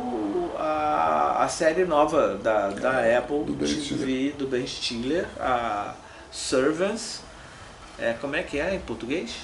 a, 0.57 1.43
a 1.43 1.47
série 1.47 1.85
nova 1.85 2.35
da, 2.35 2.69
da 2.69 3.17
Apple 3.19 3.43
do 3.43 3.53
TV, 3.53 4.31
do 4.31 4.47
Ben 4.47 4.65
Stiller, 4.65 5.27
a 5.39 5.93
Servants. 6.31 7.22
É, 7.97 8.13
como 8.13 8.35
é 8.35 8.43
que 8.43 8.59
é 8.59 8.73
em 8.73 8.79
português? 8.79 9.35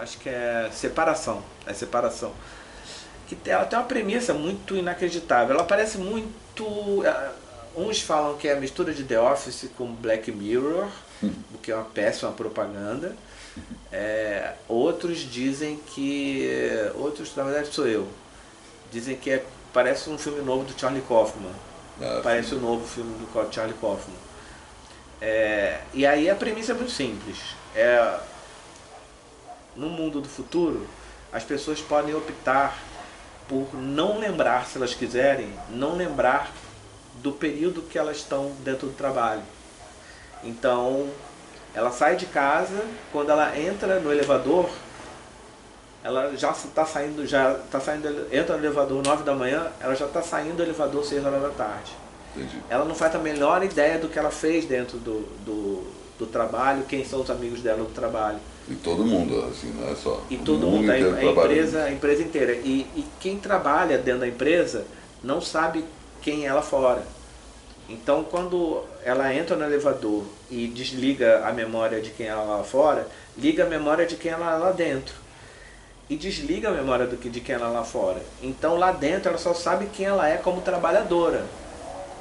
Acho 0.00 0.18
que 0.18 0.28
é 0.28 0.68
separação. 0.72 1.42
É 1.66 1.72
separação. 1.72 2.32
Que 3.26 3.38
ela 3.48 3.64
tem 3.64 3.78
uma 3.78 3.84
premissa 3.84 4.34
muito 4.34 4.76
inacreditável. 4.76 5.54
Ela 5.54 5.64
parece 5.64 5.98
muito. 5.98 7.04
É, 7.04 7.30
uns 7.76 8.00
falam 8.00 8.36
que 8.36 8.48
é 8.48 8.52
a 8.52 8.56
mistura 8.56 8.92
de 8.92 9.04
The 9.04 9.20
Office 9.20 9.70
com 9.76 9.86
Black 9.92 10.30
Mirror, 10.30 10.88
o 11.54 11.58
que 11.62 11.70
é 11.70 11.74
uma 11.74 11.84
péssima 11.84 12.32
propaganda. 12.32 13.14
É, 13.90 14.54
outros 14.68 15.18
dizem 15.18 15.78
que. 15.94 16.48
Outros, 16.94 17.34
na 17.36 17.44
verdade, 17.44 17.68
sou 17.72 17.86
eu. 17.86 18.08
Dizem 18.90 19.16
que 19.16 19.30
é, 19.30 19.44
parece 19.72 20.10
um 20.10 20.18
filme 20.18 20.42
novo 20.42 20.64
do 20.64 20.78
Charlie 20.78 21.02
Kaufman. 21.02 21.52
Ah, 22.00 22.20
parece 22.22 22.54
o 22.54 22.58
um 22.58 22.60
novo 22.60 22.86
filme 22.86 23.14
do 23.14 23.52
Charlie 23.52 23.76
Kaufman. 23.78 24.16
É, 25.24 25.78
e 25.94 26.04
aí 26.04 26.28
a 26.28 26.34
premissa 26.34 26.72
é 26.72 26.74
muito 26.74 26.90
simples. 26.90 27.38
É, 27.76 28.18
no 29.76 29.88
mundo 29.88 30.20
do 30.20 30.28
futuro, 30.28 30.84
as 31.32 31.44
pessoas 31.44 31.80
podem 31.80 32.12
optar 32.12 32.76
por 33.48 33.72
não 33.72 34.18
lembrar, 34.18 34.66
se 34.66 34.76
elas 34.76 34.94
quiserem, 34.94 35.48
não 35.70 35.94
lembrar 35.94 36.50
do 37.22 37.30
período 37.30 37.82
que 37.82 37.96
elas 37.96 38.16
estão 38.16 38.50
dentro 38.64 38.88
do 38.88 38.94
trabalho. 38.94 39.42
Então, 40.42 41.08
ela 41.72 41.92
sai 41.92 42.16
de 42.16 42.26
casa, 42.26 42.84
quando 43.12 43.30
ela 43.30 43.56
entra 43.56 44.00
no 44.00 44.12
elevador, 44.12 44.68
ela 46.02 46.36
já 46.36 46.50
está 46.50 46.84
saindo, 46.84 47.24
já 47.24 47.52
está 47.52 47.78
saindo, 47.78 48.26
entra 48.34 48.56
no 48.56 48.64
elevador 48.64 49.00
9 49.04 49.22
da 49.22 49.34
manhã, 49.36 49.70
ela 49.78 49.94
já 49.94 50.06
está 50.06 50.20
saindo 50.20 50.56
do 50.56 50.62
elevador 50.64 51.04
6 51.04 51.24
horas 51.24 51.42
da 51.42 51.50
tarde. 51.50 52.01
Entendi. 52.34 52.58
Ela 52.68 52.84
não 52.84 52.94
faz 52.94 53.14
a 53.14 53.18
melhor 53.18 53.62
ideia 53.62 53.98
do 53.98 54.08
que 54.08 54.18
ela 54.18 54.30
fez 54.30 54.64
dentro 54.64 54.98
do, 54.98 55.20
do, 55.44 55.86
do, 56.18 56.26
trabalho, 56.26 56.84
quem 56.84 57.04
são 57.04 57.20
os 57.20 57.30
amigos 57.30 57.60
dela 57.60 57.78
do 57.78 57.92
trabalho. 57.92 58.38
E 58.68 58.74
todo 58.74 59.04
mundo, 59.04 59.44
assim, 59.50 59.72
não 59.72 59.90
é 59.90 59.94
só. 59.94 60.22
E 60.30 60.36
todo 60.36 60.66
mundo, 60.66 60.86
mundo 60.86 60.90
a, 60.90 60.94
a 60.94 61.24
empresa, 61.24 61.84
a 61.84 61.92
empresa 61.92 62.22
inteira. 62.22 62.52
E, 62.52 62.86
e 62.96 63.04
quem 63.20 63.38
trabalha 63.38 63.98
dentro 63.98 64.20
da 64.20 64.28
empresa 64.28 64.86
não 65.22 65.40
sabe 65.40 65.84
quem 66.22 66.44
é 66.44 66.48
ela 66.48 66.62
fora. 66.62 67.02
Então, 67.88 68.24
quando 68.24 68.82
ela 69.04 69.34
entra 69.34 69.56
no 69.56 69.64
elevador 69.64 70.24
e 70.50 70.66
desliga 70.68 71.46
a 71.46 71.52
memória 71.52 72.00
de 72.00 72.10
quem 72.10 72.26
ela 72.26 72.42
lá 72.42 72.64
fora, 72.64 73.06
liga 73.36 73.64
a 73.64 73.68
memória 73.68 74.06
de 74.06 74.16
quem 74.16 74.30
ela 74.30 74.56
lá 74.56 74.70
dentro. 74.70 75.14
E 76.08 76.16
desliga 76.16 76.68
a 76.68 76.72
memória 76.72 77.06
do 77.06 77.16
que, 77.16 77.28
de 77.28 77.40
quem 77.40 77.54
ela 77.54 77.68
lá 77.68 77.84
fora. 77.84 78.22
Então, 78.42 78.78
lá 78.78 78.92
dentro, 78.92 79.28
ela 79.28 79.38
só 79.38 79.52
sabe 79.52 79.86
quem 79.86 80.06
ela 80.06 80.28
é 80.28 80.36
como 80.36 80.60
trabalhadora. 80.60 81.44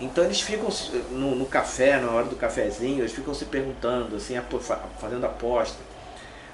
Então 0.01 0.23
eles 0.23 0.41
ficam 0.41 0.67
no, 1.11 1.35
no, 1.35 1.45
café, 1.45 1.99
na 1.99 2.09
hora 2.11 2.25
do 2.25 2.35
cafezinho, 2.35 3.01
eles 3.01 3.11
ficam 3.11 3.35
se 3.35 3.45
perguntando, 3.45 4.15
assim, 4.15 4.35
fazendo 4.99 5.25
aposta. 5.25 5.77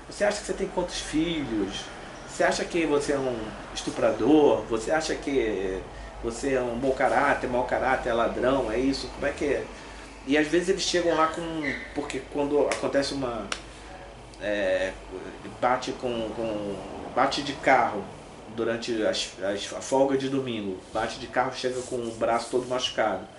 Você 0.10 0.25
acha 0.25 0.41
que 0.41 0.47
você 0.47 0.53
tem 0.53 0.67
quantos 0.67 0.99
filhos? 0.99 1.86
Você 2.27 2.43
acha 2.43 2.65
que 2.65 2.86
você 2.86 3.13
é 3.13 3.17
um 3.17 3.38
estuprador? 3.73 4.63
Você 4.69 4.91
acha 4.91 5.15
que 5.15 5.81
você 6.21 6.55
é 6.55 6.62
um 6.62 6.77
bom 6.77 6.91
caráter, 6.91 7.49
mau 7.49 7.63
caráter, 7.63 8.10
é 8.10 8.13
ladrão, 8.13 8.69
é 8.69 8.77
isso? 8.77 9.07
Como 9.15 9.25
é 9.25 9.31
que 9.31 9.45
é? 9.45 9.63
E 10.27 10.38
às 10.38 10.47
vezes 10.47 10.67
eles 10.69 10.83
chegam 10.83 11.15
lá 11.15 11.27
com. 11.27 11.41
Porque 11.95 12.21
quando 12.33 12.67
acontece 12.67 13.13
uma. 13.13 13.47
É, 14.41 14.91
bate 15.62 15.93
com, 15.93 16.29
com. 16.36 16.75
bate 17.15 17.41
de 17.41 17.53
carro 17.53 18.03
durante 18.55 19.05
as, 19.05 19.31
as, 19.41 19.73
a 19.73 19.81
folga 19.81 20.17
de 20.17 20.27
domingo, 20.27 20.77
bate 20.93 21.19
de 21.19 21.27
carro, 21.27 21.53
chega 21.55 21.81
com 21.83 21.95
o 21.95 22.12
braço 22.12 22.49
todo 22.51 22.67
machucado. 22.67 23.37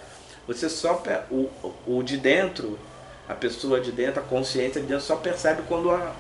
Você 0.48 0.68
só 0.68 1.00
o, 1.30 1.50
o 1.86 2.02
de 2.02 2.16
dentro, 2.16 2.78
a 3.28 3.34
pessoa 3.34 3.80
de 3.80 3.92
dentro, 3.92 4.20
a 4.20 4.24
consciência 4.24 4.80
de 4.80 4.86
dentro 4.86 5.04
só 5.04 5.14
percebe 5.14 5.62
quando 5.68 5.90
a, 5.90 6.14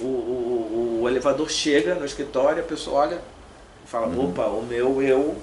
o, 0.00 0.04
o, 0.04 1.00
o 1.02 1.08
elevador 1.08 1.50
chega 1.50 1.94
no 1.94 2.06
escritório, 2.06 2.62
a 2.62 2.66
pessoa 2.66 3.02
olha 3.02 3.20
e 3.84 3.88
fala, 3.88 4.06
uhum. 4.06 4.30
opa, 4.30 4.46
o 4.46 4.62
meu 4.62 5.02
eu, 5.02 5.36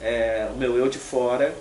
é, 0.00 0.48
o 0.54 0.56
meu 0.56 0.76
eu 0.78 0.88
de 0.88 0.98
fora. 0.98 1.54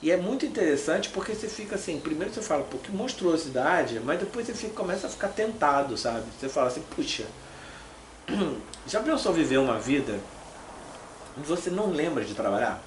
E 0.00 0.12
é 0.12 0.16
muito 0.16 0.46
interessante 0.46 1.08
porque 1.08 1.34
você 1.34 1.48
fica 1.48 1.74
assim, 1.74 1.98
primeiro 1.98 2.32
você 2.32 2.40
fala, 2.40 2.62
pô, 2.62 2.78
que 2.78 2.92
monstruosidade, 2.92 3.98
mas 4.00 4.20
depois 4.20 4.46
você 4.46 4.54
fica, 4.54 4.74
começa 4.74 5.08
a 5.08 5.10
ficar 5.10 5.28
tentado, 5.28 5.96
sabe? 5.96 6.24
Você 6.38 6.48
fala 6.48 6.68
assim, 6.68 6.84
puxa, 6.94 7.24
já 8.86 9.00
pensou 9.00 9.32
viver 9.32 9.58
uma 9.58 9.78
vida 9.78 10.20
onde 11.36 11.48
você 11.48 11.68
não 11.68 11.90
lembra 11.90 12.24
de 12.24 12.34
trabalhar? 12.34 12.80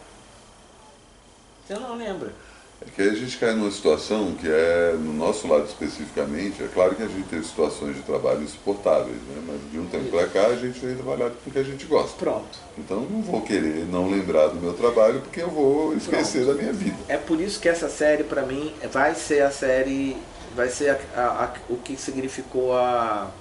Você 1.68 1.74
não 1.74 1.98
lembra. 1.98 2.32
É 2.80 2.86
que 2.90 3.02
a 3.02 3.14
gente 3.14 3.38
cai 3.38 3.54
numa 3.54 3.72
situação 3.72 4.34
que 4.36 4.48
é, 4.48 4.94
no 4.94 5.12
nosso 5.12 5.48
lado 5.48 5.66
especificamente, 5.66 6.64
é 6.64 6.68
claro 6.72 6.96
que 6.96 7.02
a 7.04 7.08
gente 7.08 7.28
tem 7.28 7.44
situações 7.44 7.96
de 7.96 8.04
trabalho 8.04 8.44
insuportáveis, 8.44 9.18
né? 9.18 9.44
mas 9.46 9.72
de 9.72 9.80
um 9.80 9.86
tempo 9.88 10.10
para 10.12 10.28
cá 10.28 10.46
a 10.46 10.56
gente 10.56 10.80
tem 10.80 10.96
trabalhado 10.96 11.36
com 11.44 11.50
o 11.50 11.54
que 11.54 11.60
a 11.60 11.64
gente 11.64 11.86
gosta. 11.86 12.16
Pronto. 12.18 12.60
Então 12.78 13.02
não 13.02 13.22
vou 13.22 13.42
querer 13.42 13.86
não 13.88 14.10
lembrar 14.10 14.50
do 14.50 14.56
meu 14.56 14.74
trabalho 14.74 15.22
porque 15.22 15.42
eu 15.42 15.50
vou 15.50 15.94
esquecer 15.96 16.44
Pronto. 16.44 16.56
da 16.56 16.62
minha 16.62 16.74
vida. 16.74 16.96
É 17.10 17.18
por 17.18 17.42
isso 17.42 17.60
que 17.60 17.68
essa 17.68 17.90
série 17.90 18.24
para 18.24 18.44
mim 18.44 18.72
vai 18.92 19.16
ser 19.16 19.42
a 19.42 19.50
série, 19.50 20.16
vai 20.56 20.70
ser 20.70 20.92
a, 20.92 21.20
a, 21.20 21.46
a, 21.46 21.54
o 21.68 21.78
que 21.78 21.98
significou 21.98 22.78
a, 22.78 23.32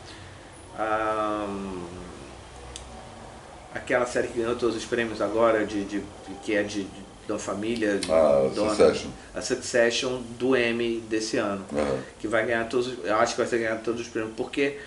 aquela 3.74 4.06
série 4.06 4.28
que 4.28 4.38
ganhou 4.38 4.56
todos 4.56 4.74
os 4.74 4.84
prêmios 4.86 5.20
agora, 5.20 5.64
de, 5.66 5.84
de 5.84 6.02
que 6.42 6.54
é 6.54 6.62
de, 6.62 6.84
de 6.84 7.05
da 7.26 7.38
família 7.38 8.00
ah, 8.08 8.48
Dona, 8.54 8.70
Succession. 8.70 9.10
a 9.34 9.42
Succession 9.42 10.22
do 10.38 10.56
M 10.56 11.00
desse 11.08 11.36
ano 11.36 11.64
uhum. 11.72 12.00
que 12.20 12.28
vai 12.28 12.46
ganhar 12.46 12.68
todos 12.68 12.94
eu 13.04 13.16
acho 13.16 13.34
que 13.34 13.40
vai 13.40 13.48
ser 13.48 13.58
ganhar 13.58 13.76
todos 13.82 14.00
os 14.00 14.08
prêmios 14.08 14.34
porque 14.36 14.78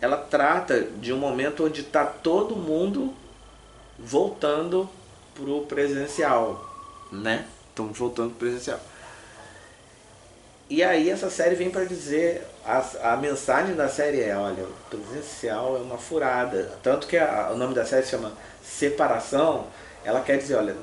ela 0.00 0.16
trata 0.16 0.80
de 0.80 1.12
um 1.12 1.18
momento 1.18 1.64
onde 1.64 1.80
está 1.80 2.04
todo 2.04 2.56
mundo 2.56 3.12
voltando 3.98 4.88
pro 5.34 5.62
presencial 5.62 6.64
né 7.10 7.46
estamos 7.68 7.98
voltando 7.98 8.30
pro 8.30 8.46
presencial 8.48 8.80
e 10.68 10.84
aí 10.84 11.10
essa 11.10 11.28
série 11.28 11.56
vem 11.56 11.70
para 11.70 11.84
dizer 11.84 12.46
a, 12.64 13.12
a 13.14 13.16
mensagem 13.16 13.74
da 13.74 13.88
série 13.88 14.20
é 14.20 14.36
olha 14.36 14.62
o 14.62 14.72
presencial 14.88 15.76
é 15.76 15.80
uma 15.80 15.98
furada 15.98 16.78
tanto 16.82 17.08
que 17.08 17.16
a, 17.16 17.50
o 17.52 17.56
nome 17.56 17.74
da 17.74 17.84
série 17.84 18.04
se 18.04 18.10
chama 18.10 18.32
separação 18.62 19.66
ela 20.04 20.20
quer 20.20 20.38
dizer 20.38 20.54
olha 20.54 20.76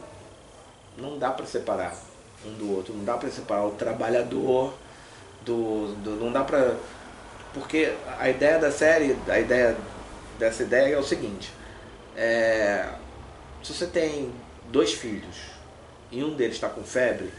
não 0.98 1.18
dá 1.18 1.32
para 1.32 1.46
separar 1.46 1.96
um 2.46 2.54
do 2.54 2.76
outro, 2.76 2.94
não 2.94 3.04
dá 3.04 3.18
para 3.18 3.30
separar 3.30 3.66
o 3.66 3.72
trabalhador 3.72 4.74
do, 5.46 5.94
do 5.96 6.12
não 6.16 6.32
dá 6.32 6.44
para 6.44 6.76
porque 7.54 7.94
a 8.20 8.30
ideia 8.30 8.60
da 8.60 8.72
série, 8.72 9.18
a 9.28 9.40
ideia 9.40 9.76
dessa 10.38 10.64
ideia 10.64 10.94
é 10.94 10.98
o 10.98 11.04
seguinte, 11.04 11.52
é, 12.16 12.88
se 13.64 13.74
você 13.74 13.88
tem 13.88 14.32
dois 14.70 14.94
filhos 14.94 15.38
e 16.12 16.24
um 16.24 16.36
deles 16.36 16.56
está 16.56 16.70
com 16.70 16.84
febre, 16.84 17.32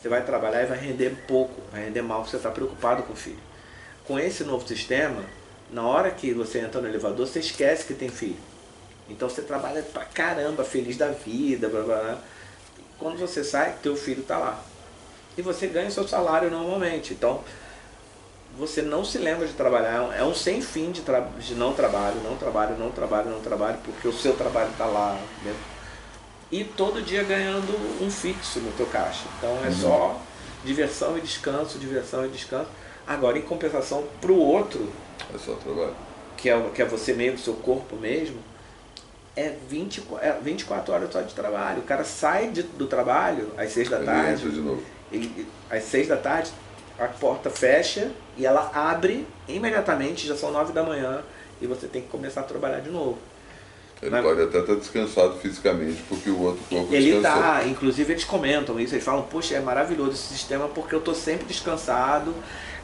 você 0.00 0.08
vai 0.08 0.24
trabalhar 0.24 0.62
e 0.62 0.66
vai 0.66 0.78
render 0.78 1.14
pouco, 1.28 1.60
vai 1.70 1.84
render 1.84 2.02
mal, 2.02 2.24
você 2.24 2.36
está 2.36 2.50
preocupado 2.50 3.02
com 3.02 3.12
o 3.12 3.16
filho. 3.16 3.38
Com 4.04 4.18
esse 4.18 4.42
novo 4.42 4.66
sistema, 4.66 5.22
na 5.70 5.86
hora 5.86 6.10
que 6.10 6.32
você 6.32 6.58
entra 6.58 6.80
no 6.80 6.88
elevador, 6.88 7.26
você 7.26 7.38
esquece 7.38 7.84
que 7.84 7.94
tem 7.94 8.08
filho. 8.08 8.38
Então 9.08 9.28
você 9.28 9.42
trabalha 9.42 9.82
pra 9.82 10.04
caramba, 10.04 10.64
feliz 10.64 10.96
da 10.96 11.08
vida, 11.08 11.68
blá, 11.68 11.82
blá, 11.82 11.96
blá. 12.00 12.18
Quando 13.02 13.18
você 13.18 13.42
sai, 13.42 13.74
teu 13.82 13.96
filho 13.96 14.20
está 14.20 14.38
lá. 14.38 14.62
E 15.36 15.42
você 15.42 15.66
ganha 15.66 15.90
seu 15.90 16.06
salário 16.06 16.48
normalmente. 16.50 17.12
Então, 17.12 17.42
você 18.56 18.80
não 18.80 19.04
se 19.04 19.18
lembra 19.18 19.46
de 19.46 19.54
trabalhar. 19.54 20.14
É 20.16 20.22
um 20.22 20.32
sem 20.32 20.62
fim 20.62 20.92
de, 20.92 21.00
tra 21.00 21.20
de 21.20 21.54
não 21.54 21.72
trabalho, 21.74 22.20
não 22.22 22.36
trabalho, 22.36 22.76
não 22.78 22.92
trabalho, 22.92 23.30
não 23.30 23.40
trabalho, 23.40 23.78
porque 23.84 24.06
o 24.06 24.12
seu 24.12 24.34
trabalho 24.34 24.70
está 24.70 24.86
lá. 24.86 25.18
Né? 25.44 25.52
E 26.52 26.62
todo 26.62 27.02
dia 27.02 27.24
ganhando 27.24 27.72
um 28.00 28.08
fixo 28.08 28.60
no 28.60 28.70
teu 28.72 28.86
caixa. 28.86 29.24
Então 29.36 29.50
é 29.64 29.68
uhum. 29.68 29.72
só 29.72 30.20
diversão 30.64 31.18
e 31.18 31.20
descanso, 31.20 31.78
diversão 31.78 32.24
e 32.24 32.28
descanso. 32.28 32.68
Agora, 33.04 33.36
em 33.36 33.42
compensação 33.42 34.04
para 34.20 34.30
o 34.30 34.38
outro, 34.38 34.88
é 35.34 35.38
só 35.38 35.54
trabalho. 35.54 35.96
Que 36.36 36.50
é, 36.50 36.70
que 36.72 36.82
é 36.82 36.84
você 36.84 37.14
mesmo, 37.14 37.38
seu 37.38 37.54
corpo 37.54 37.96
mesmo, 37.96 38.38
é, 39.36 39.54
20, 39.68 40.02
é 40.20 40.32
24 40.42 40.92
horas 40.92 41.12
só 41.12 41.20
de 41.22 41.34
trabalho. 41.34 41.78
O 41.80 41.82
cara 41.82 42.04
sai 42.04 42.48
de, 42.48 42.62
do 42.62 42.86
trabalho 42.86 43.48
às 43.56 43.70
6 43.72 43.88
da 43.88 43.96
ele 43.96 44.06
tarde. 44.06 44.50
De 44.50 44.60
novo. 44.60 44.82
Ele, 45.10 45.46
às 45.70 45.82
6 45.84 46.08
da 46.08 46.16
tarde, 46.16 46.50
a 46.98 47.06
porta 47.06 47.50
fecha 47.50 48.10
e 48.36 48.44
ela 48.46 48.70
abre 48.74 49.26
imediatamente, 49.48 50.26
já 50.26 50.36
são 50.36 50.50
nove 50.50 50.72
da 50.72 50.82
manhã 50.82 51.22
e 51.60 51.66
você 51.66 51.86
tem 51.86 52.02
que 52.02 52.08
começar 52.08 52.40
a 52.40 52.44
trabalhar 52.44 52.80
de 52.80 52.90
novo. 52.90 53.18
Ele 54.00 54.10
Mas- 54.10 54.24
pode 54.24 54.42
até 54.42 54.58
estar 54.58 54.74
descansado 54.74 55.34
fisicamente, 55.38 56.02
porque 56.08 56.28
o 56.28 56.40
outro 56.40 56.62
corpo 56.68 56.92
Ele 56.92 57.12
descansou. 57.12 57.40
tá, 57.42 57.64
inclusive 57.64 58.12
eles 58.12 58.24
comentam 58.24 58.80
isso, 58.80 58.94
eles 58.94 59.04
falam, 59.04 59.22
poxa, 59.22 59.54
é 59.54 59.60
maravilhoso 59.60 60.10
esse 60.12 60.26
sistema 60.34 60.66
porque 60.68 60.92
eu 60.94 61.00
tô 61.00 61.14
sempre 61.14 61.44
descansado. 61.46 62.34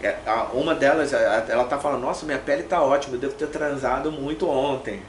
É, 0.00 0.16
Uma 0.52 0.76
delas, 0.76 1.12
ela 1.12 1.64
tá 1.64 1.76
falando, 1.76 2.02
nossa, 2.02 2.24
minha 2.24 2.38
pele 2.38 2.62
tá 2.62 2.80
ótima, 2.80 3.16
eu 3.16 3.20
devo 3.20 3.34
ter 3.34 3.48
transado 3.48 4.12
muito 4.12 4.48
ontem. 4.48 5.02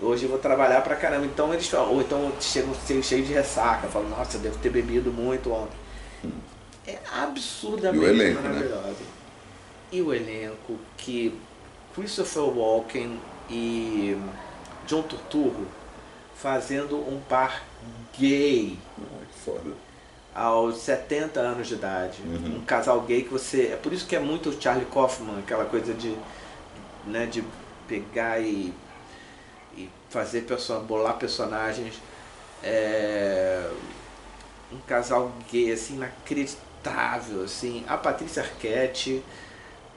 Hoje 0.00 0.24
eu 0.24 0.30
vou 0.30 0.38
trabalhar 0.38 0.80
pra 0.82 0.96
caramba. 0.96 1.26
Então 1.26 1.52
eles 1.52 1.72
ou 1.72 2.00
então 2.00 2.32
chegam 2.40 2.74
cheio, 2.86 3.02
cheio 3.02 3.24
de 3.24 3.32
ressaca, 3.32 3.88
falam, 3.88 4.08
nossa, 4.10 4.36
eu 4.36 4.40
devo 4.40 4.58
ter 4.58 4.70
bebido 4.70 5.12
muito 5.12 5.52
ontem. 5.52 5.76
É 6.86 6.98
absurdamente 7.12 8.04
E 8.04 8.06
o 8.06 8.08
elenco, 8.08 8.42
né? 8.42 8.94
E 9.92 10.02
o 10.02 10.12
elenco 10.12 10.78
que 10.96 11.38
Christopher 11.94 12.42
Walken 12.42 13.18
e 13.48 14.16
John 14.86 15.02
Turturro 15.02 15.66
fazendo 16.34 16.96
um 16.96 17.20
par 17.20 17.62
gay 18.18 18.78
Ah, 19.00 19.24
que 19.32 19.38
foda. 19.38 19.70
aos 20.34 20.78
70 20.78 21.40
anos 21.40 21.68
de 21.68 21.74
idade. 21.74 22.20
Uhum. 22.22 22.56
Um 22.58 22.64
casal 22.64 23.00
gay 23.02 23.22
que 23.22 23.30
você. 23.30 23.68
É 23.72 23.76
por 23.76 23.92
isso 23.92 24.06
que 24.06 24.16
é 24.16 24.20
muito 24.20 24.50
o 24.50 24.60
Charlie 24.60 24.86
Kaufman, 24.86 25.38
aquela 25.38 25.64
coisa 25.64 25.94
de. 25.94 26.16
Né, 27.06 27.26
de 27.26 27.44
pegar 27.86 28.40
e 28.40 28.72
fazer 30.14 30.42
perso 30.42 30.78
bolar 30.80 31.18
personagens. 31.18 32.00
É, 32.62 33.68
um 34.72 34.78
casal 34.86 35.32
gay 35.50 35.72
assim, 35.72 35.96
inacreditável. 35.96 37.42
Assim. 37.42 37.84
A 37.88 37.96
Patrícia 37.96 38.42
Arquette, 38.42 39.22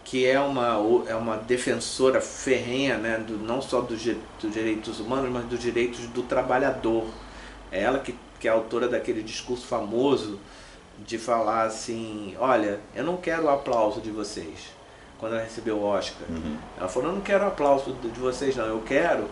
que 0.04 0.26
é 0.26 0.40
uma, 0.40 0.74
é 1.08 1.16
uma 1.16 1.38
defensora 1.38 2.20
ferrenha, 2.20 2.98
né, 2.98 3.18
do, 3.20 3.38
não 3.38 3.62
só 3.62 3.82
dos 3.82 4.02
dos 4.42 4.52
direitos 4.52 5.00
humanos, 5.00 5.30
mas 5.32 5.46
dos 5.46 5.60
direitos 5.60 6.08
do 6.08 6.24
trabalhador. 6.24 7.06
É 7.72 7.84
ela 7.84 8.00
que, 8.00 8.16
que 8.40 8.48
é 8.48 8.52
autora 8.52 8.88
daquele 8.88 9.22
discurso 9.22 9.68
famoso 9.68 10.40
de 11.06 11.20
falar 11.20 11.64
assim, 11.64 12.36
olha, 12.40 12.80
eu 12.96 13.04
não 13.04 13.18
quero 13.18 13.44
o 13.44 13.50
aplauso 13.50 14.02
de 14.02 14.10
vocês. 14.10 14.76
Quando 15.20 15.34
ela 15.34 15.44
recebeu 15.44 15.78
o 15.78 15.84
Oscar. 15.84 16.28
Uhum. 16.30 16.58
Ela 16.78 16.88
falou, 16.88 17.10
eu 17.10 17.16
não 17.16 17.22
quero 17.22 17.44
o 17.44 17.48
aplauso 17.48 17.94
de 17.94 18.20
vocês 18.20 18.56
não, 18.56 18.66
eu 18.66 18.82
quero 18.82 19.28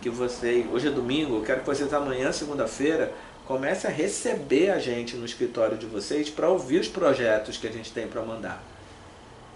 que 0.00 0.08
vocês, 0.08 0.66
hoje 0.72 0.88
é 0.88 0.90
domingo, 0.90 1.36
eu 1.36 1.42
quero 1.42 1.60
que 1.60 1.66
vocês 1.66 1.92
amanhã, 1.92 2.32
segunda-feira, 2.32 3.12
comecem 3.46 3.90
a 3.90 3.92
receber 3.92 4.70
a 4.70 4.78
gente 4.78 5.16
no 5.16 5.24
escritório 5.24 5.76
de 5.76 5.86
vocês 5.86 6.30
para 6.30 6.48
ouvir 6.48 6.80
os 6.80 6.88
projetos 6.88 7.56
que 7.56 7.66
a 7.66 7.72
gente 7.72 7.92
tem 7.92 8.06
para 8.06 8.22
mandar. 8.22 8.62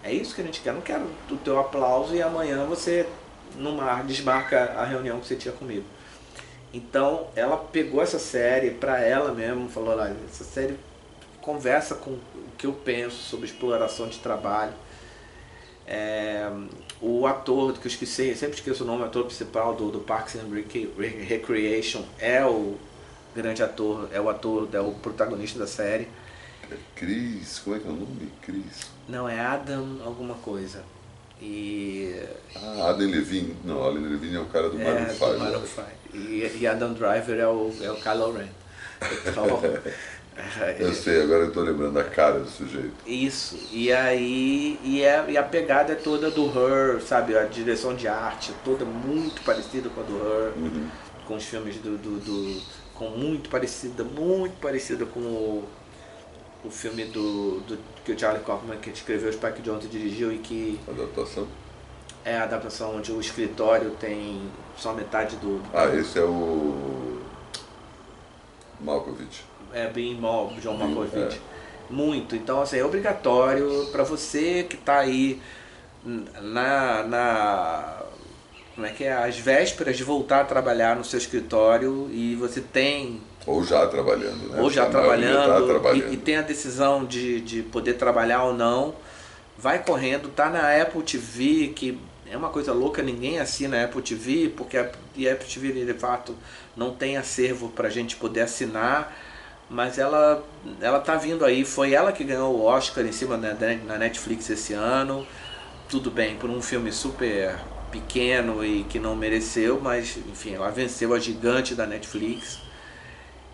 É 0.03 0.13
isso 0.13 0.35
que 0.35 0.41
a 0.41 0.45
gente 0.45 0.61
quer. 0.61 0.71
Eu 0.71 0.75
não 0.75 0.83
quero 0.83 1.07
o 1.31 1.37
teu 1.37 1.59
aplauso 1.59 2.15
e 2.15 2.21
amanhã 2.21 2.65
você 2.67 3.07
numa, 3.57 4.03
desmarca 4.03 4.75
a 4.77 4.85
reunião 4.85 5.21
que 5.21 5.27
você 5.27 5.37
tinha 5.37 5.55
comigo. 5.55 5.85
Então 6.73 7.29
ela 7.35 7.57
pegou 7.57 8.03
essa 8.03 8.19
série 8.19 8.73
para 8.73 9.01
ela 9.01 9.33
mesmo, 9.33 9.69
falou, 9.69 9.97
olha, 9.97 10.15
essa 10.29 10.45
série 10.45 10.77
conversa 11.41 11.95
com 11.95 12.11
o 12.11 12.21
que 12.59 12.67
eu 12.67 12.73
penso 12.73 13.17
sobre 13.17 13.47
exploração 13.47 14.09
de 14.09 14.19
trabalho. 14.19 14.73
É, 15.87 16.51
o 17.07 17.27
ator 17.27 17.73
que 17.75 17.87
eu 17.87 17.91
esqueci, 17.91 18.35
sempre 18.35 18.57
esqueço 18.57 18.85
o 18.85 18.87
nome, 18.87 19.03
o 19.03 19.07
ator 19.07 19.25
principal 19.27 19.75
do, 19.75 19.91
do 19.91 20.01
Parks 20.01 20.37
and 20.37 20.49
Rec- 20.53 20.89
Rec- 20.99 21.23
Recreation 21.29 22.03
é 22.19 22.45
o 22.45 22.77
grande 23.35 23.63
ator, 23.63 24.09
é 24.13 24.21
o 24.21 24.29
ator, 24.31 24.69
é 24.73 24.81
o 24.81 24.93
protagonista 24.93 25.59
da 25.59 25.67
série. 25.67 26.09
É 26.71 26.77
Cris, 26.97 27.59
como 27.63 27.77
é 27.77 27.79
que 27.79 27.87
é 27.87 27.91
o 27.91 27.95
nome? 27.95 28.33
Cris. 28.41 28.87
Não, 29.09 29.29
é 29.29 29.39
Adam 29.39 29.99
alguma 30.05 30.35
coisa. 30.37 30.83
E 31.43 32.15
Ah, 32.57 32.89
Adam 32.91 33.09
Levine. 33.11 33.55
Não, 33.65 33.85
Adam 33.87 34.01
Levine 34.03 34.37
é 34.37 34.41
o 34.41 34.47
cara 34.47 34.71
do 34.71 34.79
Maroon 34.79 34.97
é, 35.05 35.09
5. 35.11 35.27
do 35.27 35.39
Maroon 35.41 35.61
né? 35.61 35.67
5. 36.13 36.17
E, 36.17 36.57
e 36.61 36.67
Adam 36.67 36.93
Driver 36.95 37.39
é 37.39 37.47
o, 37.47 37.71
é 37.83 37.91
o 37.91 37.97
Kylo 37.97 38.33
Ren. 38.33 38.49
Então, 39.29 39.47
Eu 40.79 40.93
sei, 40.93 41.23
agora 41.23 41.45
eu 41.45 41.53
tô 41.53 41.61
lembrando 41.61 41.99
a 41.99 42.05
cara 42.05 42.41
do 42.41 42.49
sujeito. 42.49 42.93
Isso, 43.07 43.57
e 43.71 43.93
aí 43.93 44.79
e, 44.83 45.03
é, 45.03 45.25
e 45.31 45.37
a 45.37 45.43
pegada 45.43 45.93
é 45.93 45.97
toda 45.97 46.31
do 46.31 46.47
Her, 46.47 47.01
sabe? 47.03 47.37
A 47.37 47.45
direção 47.45 47.95
de 47.95 48.09
arte 48.09 48.51
é 48.51 48.55
toda 48.65 48.85
muito 48.85 49.43
parecida 49.43 49.89
com 49.91 50.01
a 50.01 50.05
do 50.05 50.17
Her, 50.17 50.53
Uhum. 50.57 50.91
com 51.27 51.37
os 51.37 51.45
filmes 51.45 51.77
do, 51.77 51.97
do, 51.99 52.19
do- 52.21 52.63
com 52.95 53.11
muito 53.11 53.49
parecida, 53.51 54.05
muito 54.05 54.57
parecida 54.61 55.05
com 55.05 55.21
o, 55.21 55.65
o 56.65 56.71
filme 56.71 57.05
do, 57.07 57.61
do 57.61 57.79
que 58.05 58.13
o 58.13 58.19
Charlie 58.19 58.43
Kaufman 58.45 58.77
que 58.79 58.91
escreveu, 58.91 59.31
o 59.31 59.33
Spike 59.33 59.63
Jonze 59.63 59.89
dirigiu 59.89 60.33
e 60.33 60.39
que 60.39 60.81
Adaptação. 60.89 61.47
é 62.25 62.37
a 62.37 62.45
adaptação 62.45 62.97
onde 62.97 63.13
o 63.13 63.21
escritório 63.21 63.91
tem 64.01 64.51
só 64.77 64.93
metade 64.93 65.37
do, 65.37 65.59
do 65.59 65.71
Ah, 65.77 65.87
esse 65.95 66.19
é 66.19 66.23
o. 66.25 67.21
Malkovich. 68.81 69.45
É 69.75 69.89
bem 69.89 70.15
mal, 70.15 70.53
John 70.61 70.75
Malkovich. 70.75 71.41
Muito. 71.91 72.35
Então, 72.35 72.61
assim, 72.63 72.79
é 72.79 72.85
obrigatório 72.85 73.87
para 73.93 74.05
você 74.05 74.65
que 74.65 74.77
está 74.77 74.99
aí 74.99 75.41
na, 76.05 77.03
na. 77.05 78.03
Como 78.75 78.87
é 78.87 78.91
que 78.91 79.05
é? 79.05 79.13
Às 79.13 79.39
vésperas 79.39 79.97
de 79.97 80.03
voltar 80.03 80.41
a 80.41 80.45
trabalhar 80.45 80.97
no 80.97 81.05
seu 81.05 81.19
escritório 81.19 82.09
e 82.11 82.35
você 82.37 82.61
tem. 82.61 83.21
Ou 83.47 83.63
já 83.63 83.87
trabalhando, 83.87 84.49
né? 84.49 84.61
ou 84.61 84.71
já 84.71 84.87
trabalhando, 84.87 85.49
Tá 85.49 85.67
trabalhando. 85.67 86.11
E, 86.11 86.15
e 86.15 86.17
tem 86.17 86.37
a 86.37 86.43
decisão 86.43 87.05
de, 87.05 87.41
de 87.41 87.63
poder 87.63 87.95
trabalhar 87.95 88.45
ou 88.45 88.55
não, 88.55 88.95
vai 89.59 89.83
correndo, 89.83 90.31
tá 90.31 90.49
na 90.49 90.81
Apple 90.81 91.03
TV, 91.03 91.69
que 91.69 91.99
é 92.27 92.37
uma 92.37 92.49
coisa 92.49 92.73
louca, 92.73 93.03
ninguém 93.03 93.39
assina 93.39 93.79
a 93.79 93.85
Apple 93.85 94.01
TV, 94.01 94.49
porque 94.57 94.79
a 94.79 94.91
a 95.23 95.33
Apple 95.33 95.47
TV 95.47 95.85
de 95.85 95.95
fato 95.95 96.35
não 96.77 96.93
tem 96.93 97.17
acervo 97.17 97.69
para 97.69 97.89
a 97.89 97.91
gente 97.91 98.17
poder 98.17 98.41
assinar, 98.41 99.15
mas 99.75 99.99
ela 99.99 100.43
ela 100.81 101.01
tá 101.01 101.17
vindo 101.17 101.45
aí, 101.45 101.65
foi 101.65 101.93
ela 101.93 102.13
que 102.13 102.25
ganhou 102.25 102.55
o 102.55 102.65
Oscar 102.65 103.05
em 103.05 103.13
cima 103.13 103.37
da, 103.37 103.55
na 103.85 103.99
Netflix 103.99 104.49
esse 104.49 104.73
ano, 104.73 105.27
tudo 105.89 106.11
bem, 106.11 106.37
por 106.37 106.49
um 106.49 106.63
filme 106.63 106.93
super 106.93 107.59
pequeno 107.91 108.65
e 108.65 108.85
que 108.85 108.99
não 108.99 109.15
mereceu, 109.15 109.81
mas 109.81 110.17
enfim, 110.17 110.55
ela 110.55 110.71
venceu 110.71 111.13
a 111.13 111.19
gigante 111.19 111.75
da 111.75 111.87
Netflix. 111.87 112.61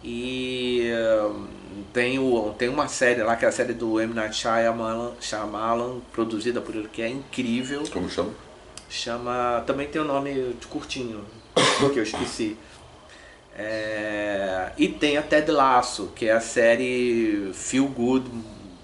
E 0.03 0.89
eh, 0.91 1.31
tem, 1.93 2.19
o, 2.19 2.55
tem 2.57 2.69
uma 2.69 2.89
série 2.89 3.23
lá, 3.23 3.37
que 3.37 3.45
é 3.45 3.49
a 3.49 3.53
série 3.53 3.75
do 3.75 4.01
M. 4.01 4.15
Night 4.15 4.35
Shyamalan, 4.35 5.13
Shyamalan 5.21 6.01
produzida 6.13 6.61
por 6.61 6.75
ele, 6.75 6.89
que 6.89 7.03
é 7.03 7.09
incrível. 7.09 7.83
Como 7.93 8.09
chama? 8.09 8.31
Chama. 8.89 9.63
Também 9.67 9.89
tem 9.89 10.01
o 10.01 10.05
nome 10.05 10.55
de 10.59 10.67
curtinho, 10.67 11.23
que 11.93 11.99
eu 11.99 12.03
esqueci. 12.03 12.57
É, 13.57 14.73
e 14.79 14.89
tem 14.89 15.17
a 15.17 15.23
Ted 15.23 15.51
Lasso, 15.51 16.13
que 16.15 16.27
é 16.27 16.33
a 16.33 16.41
série 16.41 17.51
Feel 17.53 17.89
Good, 17.89 18.31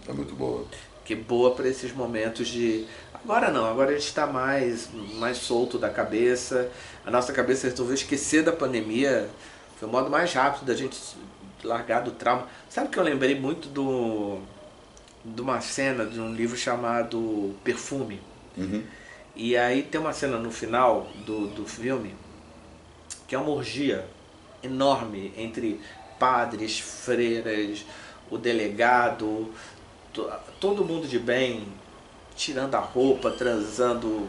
É 0.09 0.13
muito 0.13 0.35
boa. 0.35 0.65
que 1.05 1.15
é 1.15 1.17
boa 1.17 1.55
para 1.55 1.69
esses 1.69 1.93
momentos 1.93 2.49
de. 2.49 2.87
Agora 3.15 3.51
não, 3.51 3.67
agora 3.67 3.91
a 3.91 3.95
gente 3.95 4.07
está 4.07 4.27
mais, 4.27 4.89
mais 5.15 5.39
solto 5.39 5.79
da 5.79 5.89
cabeça. 5.91 6.71
A 7.05 7.11
nossa 7.11 7.33
cabeça 7.33 7.69
resolveu 7.69 7.95
esquecer 7.95 8.43
da 8.43 8.53
pandemia. 8.53 9.29
Foi 9.79 9.89
o 9.89 9.91
modo 9.91 10.11
mais 10.11 10.33
rápido 10.33 10.65
da 10.67 10.75
gente 10.75 10.99
largar 11.65 12.03
do 12.03 12.13
trauma. 12.13 12.47
Sabe 12.69 12.89
que 12.89 12.99
eu 12.99 13.03
lembrei 13.03 13.39
muito 13.39 13.69
do 13.69 14.39
de 15.25 15.43
uma 15.43 15.61
cena 15.61 16.05
de 16.07 16.21
um 16.21 16.33
livro 16.33 16.57
chamado 16.57 17.55
Perfume. 17.65 18.21
Uhum. 18.57 18.83
E 19.35 19.57
aí 19.57 19.83
tem 19.83 20.01
uma 20.01 20.13
cena 20.13 20.39
no 20.39 20.51
final 20.51 21.09
do, 21.27 21.49
do 21.49 21.67
filme 21.67 22.15
que 23.27 23.35
é 23.35 23.39
uma 23.39 23.51
orgia 23.51 24.07
enorme 24.67 25.33
entre 25.37 25.81
padres, 26.19 26.79
freiras, 26.79 27.85
o 28.31 28.37
delegado, 28.39 29.53
to- 30.13 30.31
todo 30.61 30.85
mundo 30.85 31.07
de 31.07 31.19
bem, 31.19 31.67
tirando 32.35 32.75
a 32.75 32.81
roupa, 32.81 33.31
transando 33.31 34.29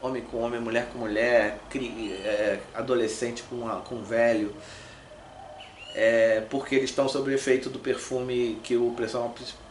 homem 0.00 0.22
com 0.22 0.38
homem, 0.38 0.60
mulher 0.60 0.88
com 0.92 0.98
mulher, 0.98 1.58
é, 2.24 2.60
adolescente 2.74 3.42
com, 3.44 3.68
com 3.80 4.02
velho. 4.02 4.54
É, 5.94 6.40
porque 6.48 6.74
eles 6.74 6.88
estão 6.90 7.06
sob 7.08 7.30
o 7.30 7.34
efeito 7.34 7.68
do 7.68 7.78
perfume 7.78 8.58
que 8.64 8.76
o 8.76 8.94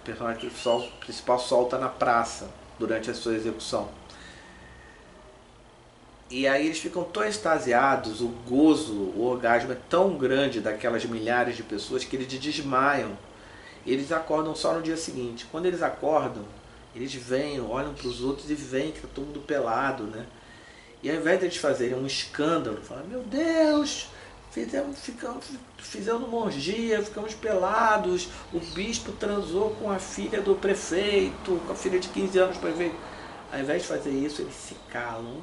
personagem 0.03 0.51
principal 0.99 1.39
solta 1.39 1.79
na 1.79 1.89
praça 1.89 2.47
durante 2.77 3.09
a 3.09 3.13
sua 3.13 3.33
execução. 3.33 3.89
E 6.31 6.47
aí 6.47 6.65
eles 6.65 6.79
ficam 6.79 7.03
tão 7.03 7.25
extasiados, 7.25 8.21
o 8.21 8.29
gozo, 8.47 8.93
o 8.93 9.25
orgasmo 9.25 9.73
é 9.73 9.77
tão 9.89 10.17
grande 10.17 10.61
daquelas 10.61 11.03
milhares 11.03 11.57
de 11.57 11.61
pessoas 11.61 12.05
que 12.05 12.15
eles 12.15 12.27
desmaiam. 12.27 13.17
Eles 13.85 14.13
acordam 14.13 14.55
só 14.55 14.73
no 14.73 14.81
dia 14.81 14.95
seguinte. 14.95 15.45
Quando 15.51 15.65
eles 15.65 15.81
acordam, 15.83 16.45
eles 16.95 17.13
vêm, 17.13 17.59
olham 17.59 17.93
para 17.93 18.07
os 18.07 18.21
outros 18.21 18.49
e 18.49 18.55
veem 18.55 18.93
que 18.93 19.01
tá 19.01 19.09
todo 19.13 19.25
mundo 19.25 19.41
pelado, 19.41 20.05
né? 20.05 20.25
E 21.03 21.09
ao 21.09 21.17
invés 21.17 21.37
de 21.37 21.47
eles 21.47 21.57
fazerem 21.57 21.97
um 21.97 22.07
escândalo, 22.07 22.77
falam, 22.77 23.05
meu 23.07 23.23
Deus, 23.23 24.07
Fizemos, 24.51 24.99
ficamos, 24.99 25.45
fizemos 25.77 26.29
morgia, 26.29 27.01
ficamos 27.01 27.33
pelados, 27.33 28.27
o 28.51 28.59
bispo 28.59 29.13
transou 29.13 29.69
com 29.75 29.89
a 29.89 29.97
filha 29.97 30.41
do 30.41 30.55
prefeito, 30.55 31.57
com 31.65 31.71
a 31.71 31.75
filha 31.75 31.97
de 31.97 32.09
15 32.09 32.37
anos 32.37 32.57
do 32.57 32.59
prefeito. 32.59 32.95
Ao 33.49 33.61
invés 33.61 33.83
de 33.83 33.87
fazer 33.87 34.09
isso, 34.09 34.41
eles 34.41 34.53
se 34.53 34.75
calam, 34.89 35.37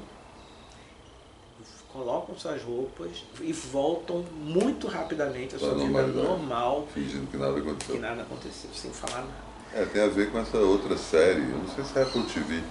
colocam 1.98 2.38
suas 2.38 2.62
roupas 2.62 3.24
e 3.40 3.52
voltam 3.52 4.24
muito 4.40 4.86
rapidamente 4.86 5.56
à 5.56 5.58
sua 5.58 5.74
vida 5.74 6.06
normal. 6.06 6.86
Fingindo 6.94 7.26
que 7.28 7.36
nada 7.36 7.58
aconteceu. 7.58 7.94
Que 7.96 8.00
nada 8.00 8.22
aconteceu, 8.22 8.70
sem 8.72 8.92
falar 8.92 9.22
nada. 9.22 9.48
É, 9.74 9.84
tem 9.84 10.02
a 10.02 10.06
ver 10.06 10.30
com 10.30 10.38
essa 10.38 10.58
outra 10.58 10.96
série, 10.96 11.40
eu 11.40 11.58
não 11.58 11.68
sei 11.68 11.84
se 11.84 11.98
é 11.98 12.02
Apple 12.02 12.22
TV, 12.22 12.62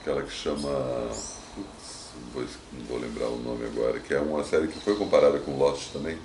aquela 0.00 0.22
que 0.22 0.32
chama. 0.32 1.10
Putz, 1.54 2.08
não 2.14 2.32
vou, 2.32 2.42
não 2.72 2.86
vou 2.86 2.98
lembrar 2.98 3.28
o 3.28 3.36
nome 3.36 3.66
agora, 3.66 4.00
que 4.00 4.14
é 4.14 4.20
uma 4.20 4.42
série 4.42 4.66
que 4.66 4.80
foi 4.80 4.96
comparada 4.96 5.38
com 5.38 5.58
Lost 5.58 5.92
também, 5.92 6.18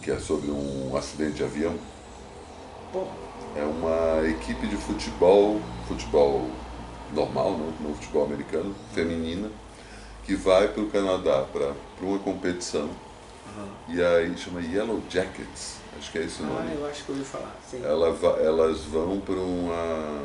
que 0.00 0.10
é 0.10 0.18
sobre 0.18 0.50
um 0.50 0.96
acidente 0.96 1.34
de 1.34 1.44
avião. 1.44 1.76
Pô. 2.92 3.06
É 3.56 3.64
uma 3.64 4.26
equipe 4.26 4.66
de 4.66 4.76
futebol, 4.76 5.60
futebol 5.88 6.48
normal, 7.12 7.58
não, 7.58 7.88
não 7.88 7.94
futebol 7.94 8.24
americano, 8.24 8.74
feminina, 8.94 9.50
que 10.24 10.34
vai 10.34 10.68
para 10.68 10.82
o 10.82 10.90
Canadá 10.90 11.44
para 11.52 11.74
uma 12.00 12.18
competição. 12.18 12.88
Uhum. 13.56 13.68
E 13.88 14.02
aí 14.02 14.36
chama 14.36 14.60
Yellow 14.60 15.02
Jackets, 15.10 15.76
acho 15.98 16.10
que 16.10 16.18
é 16.18 16.24
esse 16.24 16.42
o 16.42 16.46
nome. 16.46 16.70
Ah, 16.70 16.74
eu 16.74 16.86
acho 16.86 17.04
que 17.04 17.10
eu 17.10 17.16
ouvi 17.16 17.26
falar, 17.26 17.54
sim. 17.68 17.82
Ela, 17.84 18.08
elas 18.40 18.80
vão 18.84 19.20
para 19.20 19.34
uma, 19.34 20.22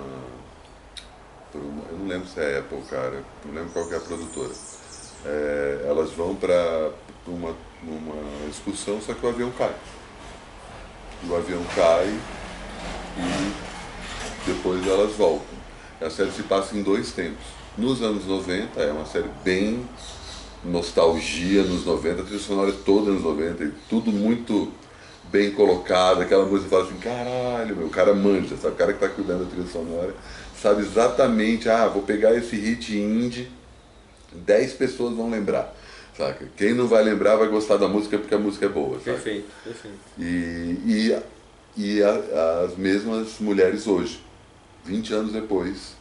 uma, 1.54 1.84
Eu 1.92 1.98
não 1.98 2.08
lembro 2.08 2.28
se 2.28 2.40
é 2.40 2.60
Apple, 2.60 2.82
cara, 2.90 3.24
não 3.46 3.54
lembro 3.54 3.72
qual 3.72 3.92
é 3.92 3.98
a 3.98 4.00
produtora. 4.00 4.52
É, 5.26 5.86
elas 5.88 6.12
vão 6.12 6.36
para 6.36 6.92
uma, 7.26 7.56
uma 7.84 8.50
excursão, 8.50 9.02
só 9.02 9.14
que 9.14 9.26
o 9.26 9.30
avião 9.30 9.52
cai. 9.52 9.76
O 11.28 11.36
avião 11.36 11.64
cai 11.76 12.08
e 13.18 13.68
depois 14.46 14.86
elas 14.88 15.14
voltam. 15.14 15.58
A 16.00 16.10
série 16.10 16.32
se 16.32 16.44
passa 16.44 16.78
em 16.78 16.84
dois 16.84 17.12
tempos. 17.12 17.57
Nos 17.78 18.02
anos 18.02 18.26
90, 18.26 18.82
é 18.82 18.92
uma 18.92 19.06
série 19.06 19.30
bem 19.44 19.88
nostalgia 20.64 21.62
nos 21.64 21.86
90, 21.86 22.22
a 22.22 22.26
trilha 22.26 22.40
sonora 22.40 22.72
toda 22.72 23.12
nos 23.12 23.22
90, 23.22 23.64
e 23.64 23.72
tudo 23.88 24.12
muito 24.12 24.72
bem 25.32 25.52
colocado, 25.52 26.22
aquela 26.22 26.46
música 26.46 26.70
fala 26.70 26.86
assim, 26.86 26.98
caralho, 26.98 27.76
meu, 27.76 27.86
o 27.88 27.90
cara 27.90 28.16
manja, 28.16 28.58
sabe? 28.58 28.74
O 28.74 28.78
cara 28.78 28.94
que 28.94 29.04
está 29.04 29.14
cuidando 29.14 29.44
da 29.44 29.52
trilha 29.52 29.68
sonora 29.68 30.16
sabe 30.60 30.82
exatamente, 30.82 31.70
ah, 31.70 31.88
vou 31.88 32.02
pegar 32.02 32.34
esse 32.36 32.56
hit 32.56 32.98
indie, 32.98 33.48
10 34.34 34.74
pessoas 34.74 35.16
vão 35.16 35.30
lembrar. 35.30 35.76
Saca? 36.18 36.50
Quem 36.58 36.74
não 36.74 36.88
vai 36.88 37.04
lembrar 37.04 37.36
vai 37.36 37.48
gostar 37.48 37.78
da 37.78 37.88
música 37.88 38.18
porque 38.18 38.34
a 38.34 38.40
música 38.40 38.66
é 38.66 38.70
boa. 38.70 38.98
Saca? 38.98 39.12
Perfeito, 39.12 39.50
perfeito. 39.64 39.98
E, 40.18 40.80
e, 40.84 41.22
e 41.78 42.02
a, 42.02 42.64
as 42.66 42.76
mesmas 42.76 43.38
mulheres 43.40 43.86
hoje, 43.86 44.20
20 44.84 45.14
anos 45.14 45.32
depois, 45.32 45.97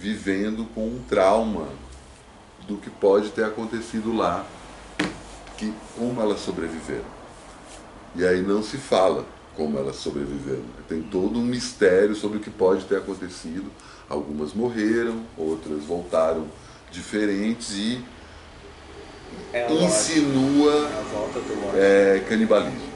vivendo 0.00 0.66
com 0.74 0.86
um 0.86 1.02
trauma 1.06 1.68
do 2.66 2.78
que 2.78 2.88
pode 2.88 3.28
ter 3.30 3.44
acontecido 3.44 4.16
lá, 4.16 4.46
que 5.58 5.74
como 5.96 6.20
elas 6.22 6.40
sobreviveram. 6.40 7.04
E 8.16 8.26
aí 8.26 8.40
não 8.40 8.62
se 8.62 8.78
fala 8.78 9.26
como 9.54 9.76
elas 9.78 9.96
sobreviveram. 9.96 10.64
Tem 10.88 11.02
todo 11.02 11.38
um 11.38 11.42
mistério 11.42 12.14
sobre 12.14 12.38
o 12.38 12.40
que 12.40 12.48
pode 12.48 12.86
ter 12.86 12.96
acontecido. 12.96 13.70
Algumas 14.08 14.54
morreram, 14.54 15.22
outras 15.36 15.84
voltaram 15.84 16.46
diferentes 16.90 17.72
e 17.72 18.02
é 19.52 19.70
insinua 19.72 20.90
é, 21.74 22.24
canibalismo. 22.26 22.90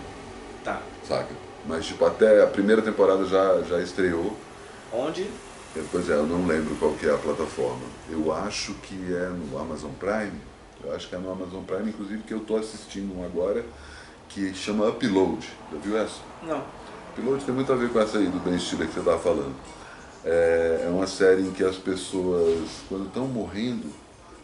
Tá. 0.65 0.81
Saca? 1.07 1.35
Mas 1.67 1.85
tipo, 1.85 2.05
até 2.05 2.43
a 2.43 2.47
primeira 2.47 2.81
temporada 2.81 3.27
já, 3.27 3.63
já 3.63 3.81
estreou. 3.81 4.37
Onde? 4.93 5.29
Pois 5.91 6.09
é, 6.09 6.15
eu 6.15 6.27
não 6.27 6.47
lembro 6.47 6.77
qual 6.77 6.93
que 6.93 7.07
é 7.07 7.13
a 7.13 7.19
plataforma. 7.19 7.83
Eu 8.09 8.33
acho 8.33 8.75
que 8.75 8.95
é 8.95 9.29
no 9.29 9.59
Amazon 9.59 9.91
Prime. 9.99 10.41
Eu 10.85 10.95
acho 10.95 11.09
que 11.09 11.17
é 11.17 11.19
no 11.19 11.33
Amazon 11.33 11.65
Prime, 11.65 11.89
inclusive 11.89 12.23
que 12.23 12.33
eu 12.33 12.39
estou 12.39 12.59
assistindo 12.59 13.19
um 13.19 13.25
agora 13.25 13.65
que 14.29 14.55
chama 14.55 14.89
Upload. 14.89 15.45
Já 15.73 15.79
viu 15.79 15.99
essa? 15.99 16.21
Não. 16.45 16.63
Upload 17.11 17.45
tem 17.45 17.55
muito 17.55 17.73
a 17.73 17.77
ver 17.77 17.91
com 17.91 17.99
essa 17.99 18.19
aí 18.19 18.27
do 18.27 18.39
Ben 18.39 18.59
Stiller 18.59 18.87
que 18.87 18.95
você 18.95 19.01
estava 19.01 19.19
falando. 19.19 19.55
É, 20.25 20.85
é 20.87 20.89
uma 20.89 21.09
série 21.09 21.43
em 21.43 21.51
que 21.51 21.65
as 21.65 21.77
pessoas, 21.77 22.69
quando 22.89 23.07
estão 23.07 23.27
morrendo, 23.27 23.93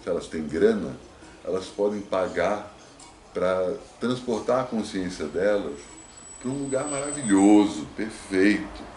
se 0.02 0.08
elas 0.08 0.26
têm 0.26 0.42
grana, 0.42 0.96
elas 1.44 1.66
podem 1.66 2.00
pagar 2.00 2.74
para 3.32 3.74
transportar 4.00 4.60
a 4.60 4.64
consciência 4.64 5.26
delas 5.26 5.78
para 6.40 6.50
um 6.50 6.64
lugar 6.64 6.88
maravilhoso, 6.88 7.86
perfeito. 7.96 8.89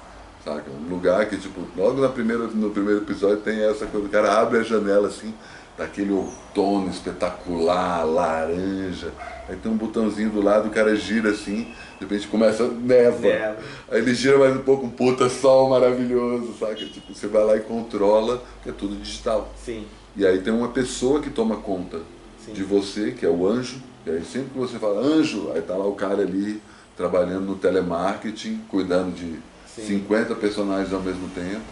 Saca? 0.43 0.69
Um 0.69 0.89
lugar 0.89 1.27
que, 1.29 1.37
tipo, 1.37 1.61
logo 1.77 2.01
na 2.01 2.09
primeira, 2.09 2.47
no 2.47 2.69
primeiro 2.69 3.01
episódio 3.01 3.37
tem 3.37 3.63
essa 3.63 3.85
coisa, 3.85 4.07
o 4.07 4.09
cara 4.09 4.41
abre 4.41 4.59
a 4.59 4.63
janela 4.63 5.07
assim, 5.07 5.33
daquele 5.77 6.11
outono 6.11 6.89
espetacular, 6.89 8.03
laranja. 8.03 9.11
Aí 9.47 9.55
tem 9.55 9.71
um 9.71 9.77
botãozinho 9.77 10.29
do 10.29 10.41
lado, 10.41 10.67
o 10.67 10.71
cara 10.71 10.95
gira 10.95 11.31
assim, 11.31 11.63
de 11.97 12.01
repente 12.01 12.27
começa, 12.27 12.67
neva. 12.67 13.19
neva. 13.19 13.57
Aí 13.89 13.99
ele 13.99 14.13
gira 14.13 14.37
mais 14.37 14.55
um 14.55 14.61
pouco, 14.61 14.85
um 14.85 14.89
puta 14.89 15.29
sol 15.29 15.69
maravilhoso, 15.69 16.53
sabe? 16.59 16.89
Tipo, 16.89 17.13
você 17.13 17.27
vai 17.27 17.43
lá 17.43 17.55
e 17.55 17.61
controla, 17.61 18.43
que 18.61 18.69
é 18.69 18.73
tudo 18.73 18.95
digital. 18.95 19.51
Sim. 19.55 19.85
E 20.15 20.25
aí 20.25 20.39
tem 20.41 20.53
uma 20.53 20.69
pessoa 20.69 21.21
que 21.21 21.29
toma 21.29 21.55
conta 21.55 22.01
Sim. 22.45 22.53
de 22.53 22.63
você, 22.63 23.11
que 23.11 23.25
é 23.25 23.29
o 23.29 23.47
anjo. 23.47 23.81
E 24.05 24.11
aí 24.11 24.23
sempre 24.25 24.49
que 24.49 24.59
você 24.59 24.77
fala 24.77 24.99
anjo, 24.99 25.51
aí 25.55 25.61
tá 25.61 25.75
lá 25.75 25.87
o 25.87 25.95
cara 25.95 26.21
ali 26.21 26.61
trabalhando 26.95 27.45
no 27.45 27.55
telemarketing, 27.55 28.61
cuidando 28.69 29.15
de 29.15 29.39
Sim. 29.75 29.85
50 29.85 30.35
personagens 30.35 30.93
ao 30.93 31.01
mesmo 31.01 31.29
tempo. 31.29 31.63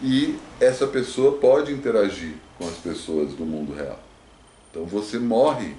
E 0.00 0.38
essa 0.60 0.86
pessoa 0.86 1.38
pode 1.38 1.72
interagir 1.72 2.34
com 2.56 2.66
as 2.68 2.76
pessoas 2.76 3.34
do 3.34 3.44
mundo 3.44 3.74
real. 3.74 3.98
Então 4.70 4.84
você 4.84 5.18
morre 5.18 5.74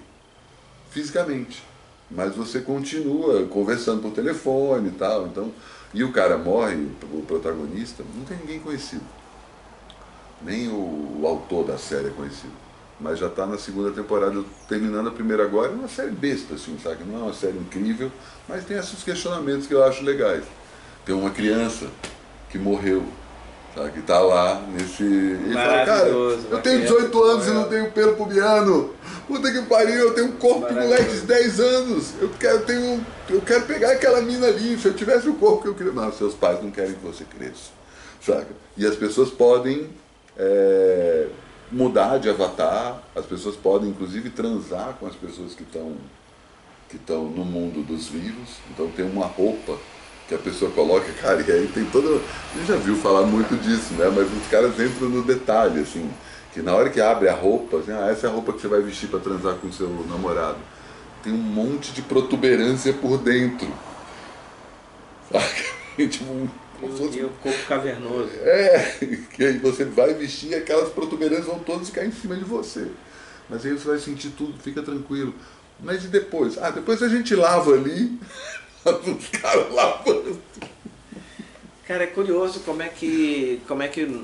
fisicamente, 0.91 1.63
mas 2.09 2.35
você 2.35 2.59
continua 2.59 3.45
conversando 3.45 4.01
por 4.01 4.11
telefone 4.11 4.89
e 4.89 4.91
tal. 4.91 5.27
Então, 5.27 5.51
e 5.93 6.03
o 6.03 6.11
cara 6.11 6.37
morre, 6.37 6.75
o 7.13 7.23
protagonista, 7.25 8.03
não 8.15 8.25
tem 8.25 8.37
ninguém 8.37 8.59
conhecido. 8.59 9.05
Nem 10.41 10.67
o, 10.67 11.19
o 11.21 11.27
autor 11.27 11.65
da 11.65 11.77
série 11.77 12.07
é 12.07 12.11
conhecido. 12.11 12.53
Mas 12.99 13.17
já 13.17 13.27
está 13.27 13.45
na 13.45 13.57
segunda 13.57 13.91
temporada, 13.91 14.43
terminando 14.67 15.07
a 15.07 15.11
primeira 15.11 15.43
agora, 15.43 15.71
é 15.71 15.75
uma 15.75 15.87
série 15.87 16.11
besta, 16.11 16.55
assim, 16.55 16.77
sabe? 16.83 17.05
Não 17.05 17.19
é 17.19 17.23
uma 17.23 17.33
série 17.33 17.57
incrível, 17.57 18.11
mas 18.47 18.65
tem 18.65 18.77
esses 18.77 19.01
questionamentos 19.03 19.67
que 19.67 19.73
eu 19.73 19.83
acho 19.83 20.03
legais. 20.03 20.43
Tem 21.09 21.17
uma 21.17 21.31
criança 21.31 21.87
que 22.51 22.59
morreu 22.59 23.03
Sabe, 23.73 23.93
que 23.93 24.01
tá 24.03 24.19
lá 24.19 24.61
nesse. 24.71 25.03
Ele 25.03 25.53
fala, 25.55 25.83
cara, 25.83 26.07
eu 26.07 26.61
tenho 26.61 26.81
18 26.81 27.23
anos 27.23 27.47
e 27.47 27.49
não 27.49 27.63
tenho 27.63 27.91
pelo 27.91 28.15
pubiano. 28.15 28.93
Puta 29.27 29.51
que 29.51 29.59
pariu, 29.63 29.95
eu 29.95 30.13
tenho 30.13 30.27
um 30.27 30.33
corpo 30.33 30.67
de 30.67 30.73
moleque 30.75 31.11
de 31.11 31.21
10 31.21 31.59
anos. 31.59 32.13
Eu 32.21 32.29
quero, 32.39 32.63
tenho, 32.63 33.03
eu 33.27 33.41
quero 33.41 33.65
pegar 33.65 33.93
aquela 33.93 34.21
mina 34.21 34.45
ali. 34.45 34.77
Se 34.77 34.87
eu 34.87 34.93
tivesse 34.93 35.27
o 35.27 35.33
corpo 35.33 35.63
que 35.63 35.69
eu 35.69 35.73
queria. 35.73 35.91
Não, 35.91 36.11
seus 36.13 36.35
pais 36.35 36.61
não 36.61 36.69
querem 36.69 36.93
que 36.93 37.03
você 37.03 37.23
cresça. 37.23 37.71
Saca? 38.21 38.53
E 38.77 38.85
as 38.85 38.95
pessoas 38.95 39.31
podem 39.31 39.89
é, 40.37 41.27
mudar 41.71 42.19
de 42.19 42.29
avatar, 42.29 43.01
as 43.15 43.25
pessoas 43.25 43.55
podem 43.55 43.89
inclusive 43.89 44.29
transar 44.29 44.95
com 44.99 45.07
as 45.07 45.15
pessoas 45.15 45.55
que 45.55 45.63
estão 45.63 45.95
que 46.87 46.97
estão 46.97 47.23
no 47.23 47.45
mundo 47.45 47.83
dos 47.83 48.07
vivos. 48.07 48.49
Então 48.69 48.87
tem 48.91 49.05
uma 49.05 49.25
roupa 49.25 49.75
que 50.29 50.35
a 50.35 50.37
pessoa 50.37 50.69
coloca, 50.69 51.11
cara, 51.13 51.41
e 51.41 51.51
aí 51.51 51.67
tem 51.73 51.83
todo. 51.85 52.21
Você 52.53 52.65
já 52.65 52.75
viu 52.75 52.95
falar 52.95 53.23
muito 53.23 53.57
disso, 53.57 53.95
né? 53.95 54.05
Mas 54.15 54.31
os 54.31 54.47
caras 54.47 54.79
entram 54.79 55.09
no 55.09 55.23
detalhe, 55.23 55.79
assim, 55.79 56.07
que 56.53 56.61
na 56.61 56.75
hora 56.75 56.91
que 56.91 57.01
abre 57.01 57.27
a 57.27 57.33
roupa, 57.33 57.77
assim, 57.77 57.91
ah, 57.91 58.09
essa 58.11 58.27
é 58.27 58.29
a 58.29 58.33
roupa 58.33 58.53
que 58.53 58.61
você 58.61 58.67
vai 58.67 58.79
vestir 58.79 59.09
para 59.09 59.19
transar 59.19 59.55
com 59.55 59.67
o 59.67 59.73
seu 59.73 59.89
namorado. 60.07 60.59
Tem 61.23 61.33
um 61.33 61.37
monte 61.37 61.91
de 61.91 62.03
protuberância 62.03 62.93
por 62.93 63.17
dentro. 63.17 63.67
tipo, 65.97 66.25
um, 66.25 66.47
e, 66.81 67.23
o 67.23 67.29
corpo 67.29 67.65
cavernoso. 67.67 68.29
É, 68.43 68.97
que 69.33 69.43
aí 69.43 69.57
você 69.57 69.83
vai 69.83 70.13
vestir 70.13 70.51
e 70.51 70.55
aquelas 70.55 70.89
protuberâncias 70.89 71.47
vão 71.47 71.57
todas 71.59 71.89
cair 71.89 72.09
em 72.09 72.11
cima 72.11 72.35
de 72.35 72.43
você. 72.43 72.87
Mas 73.49 73.65
aí 73.65 73.71
você 73.71 73.87
vai 73.87 73.97
sentir 73.97 74.29
tudo, 74.29 74.61
fica 74.61 74.83
tranquilo. 74.83 75.33
Mas 75.81 76.03
e 76.03 76.07
depois? 76.07 76.57
Ah, 76.57 76.69
depois 76.69 77.01
a 77.01 77.07
gente 77.07 77.33
lava 77.35 77.71
ali 77.71 78.19
os 78.85 79.27
caras 79.29 79.73
lavando. 79.73 80.39
Cara, 81.87 82.03
é 82.03 82.07
curioso 82.07 82.59
como 82.61 82.81
é 82.81 82.87
que, 82.87 83.61
como 83.67 83.81
é 83.81 83.87
que 83.87 84.23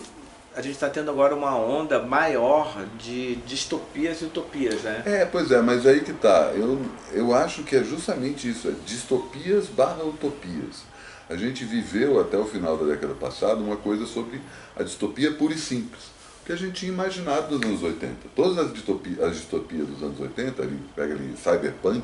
a 0.56 0.62
gente 0.62 0.76
está 0.76 0.90
tendo 0.90 1.12
agora 1.12 1.36
uma 1.36 1.58
onda 1.58 2.02
maior 2.02 2.86
de 2.98 3.36
distopias 3.38 4.22
e 4.22 4.26
utopias, 4.26 4.84
né? 4.84 5.04
É, 5.06 5.26
pois 5.26 5.52
é, 5.52 5.62
mas 5.62 5.86
aí 5.86 6.00
que 6.02 6.14
tá. 6.14 6.54
Eu, 6.56 6.80
eu 7.12 7.34
acho 7.34 7.64
que 7.64 7.76
é 7.76 7.84
justamente 7.84 8.50
isso, 8.50 8.70
é 8.70 8.74
distopias 8.86 9.68
barra 9.68 10.04
utopias. 10.04 10.84
A 11.30 11.36
gente 11.36 11.66
viveu 11.66 12.22
até 12.22 12.38
o 12.38 12.46
final 12.46 12.78
da 12.78 12.86
década 12.86 13.16
passada 13.16 13.56
uma 13.56 13.78
coisa 13.78 14.06
sobre 14.06 14.40
a 14.76 14.84
distopia 14.84 15.34
pura 15.34 15.54
e 15.54 15.58
simples, 15.58 16.04
que 16.46 16.54
a 16.54 16.56
gente 16.56 16.74
tinha 16.74 16.92
imaginado 16.92 17.56
nos 17.56 17.66
anos 17.66 17.84
80. 17.84 18.16
Todas 18.36 18.58
as 18.60 18.74
distopias, 18.74 19.20
as 19.22 19.36
distopias 19.36 19.88
dos 19.88 20.04
anos 20.04 20.20
80, 20.20 20.62
ali, 20.62 20.80
pega 20.96 21.16
ali 21.16 21.36
Cyberpunk, 21.36 22.04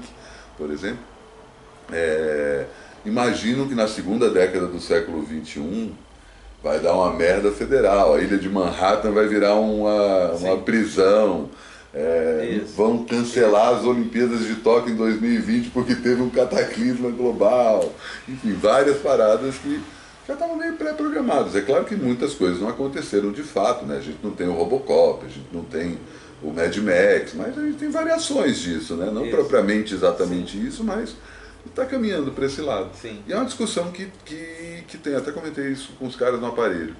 por 0.58 0.72
exemplo, 0.72 1.04
é, 1.91 2.65
imaginam 3.05 3.67
que 3.67 3.75
na 3.75 3.87
segunda 3.87 4.29
década 4.29 4.67
do 4.67 4.79
século 4.79 5.25
XXI 5.25 5.91
vai 6.63 6.79
dar 6.79 6.93
uma 6.93 7.13
merda 7.13 7.51
federal, 7.51 8.13
a 8.13 8.21
ilha 8.21 8.37
de 8.37 8.49
Manhattan 8.49 9.11
vai 9.11 9.27
virar 9.27 9.55
uma, 9.55 10.31
uma 10.33 10.57
prisão. 10.57 11.49
É, 11.93 12.61
vão 12.73 13.03
cancelar 13.03 13.75
as 13.75 13.83
Olimpíadas 13.83 14.45
de 14.45 14.55
Tóquio 14.55 14.93
em 14.93 14.95
2020 14.95 15.71
porque 15.71 15.93
teve 15.93 16.21
um 16.21 16.29
cataclisma 16.29 17.09
global. 17.09 17.93
Enfim, 18.29 18.53
várias 18.53 18.99
paradas 18.99 19.55
que 19.55 19.81
já 20.25 20.33
estavam 20.33 20.55
meio 20.55 20.73
pré-programadas. 20.77 21.53
É 21.55 21.61
claro 21.61 21.83
que 21.83 21.95
muitas 21.95 22.33
coisas 22.33 22.61
não 22.61 22.69
aconteceram 22.69 23.31
de 23.33 23.43
fato, 23.43 23.85
né? 23.85 23.97
A 23.97 24.01
gente 24.01 24.19
não 24.23 24.31
tem 24.31 24.47
o 24.47 24.53
Robocop, 24.53 25.25
a 25.25 25.29
gente 25.29 25.47
não 25.51 25.63
tem 25.63 25.97
o 26.41 26.51
Mad 26.51 26.75
Max, 26.77 27.33
mas 27.35 27.57
a 27.57 27.61
gente 27.61 27.77
tem 27.77 27.89
variações 27.89 28.59
disso, 28.59 28.95
né? 28.95 29.11
Não 29.11 29.25
isso. 29.25 29.35
propriamente 29.35 29.93
exatamente 29.93 30.57
Sim. 30.57 30.67
isso, 30.67 30.83
mas 30.83 31.15
está 31.70 31.86
caminhando 31.86 32.32
para 32.32 32.45
esse 32.45 32.62
lado. 32.62 32.89
Sim. 32.95 33.22
E 33.28 33.34
é 33.34 33.36
uma 33.36 33.45
discussão 33.45 33.91
que, 33.91 34.12
que, 34.26 34.84
que 34.88 34.97
tem, 34.97 35.16
até 35.16 35.32
comentei 35.32 35.68
isso 35.70 35.93
com 35.99 36.07
os 36.07 36.16
caras 36.16 36.39
no 36.39 36.47
aparelho, 36.47 36.95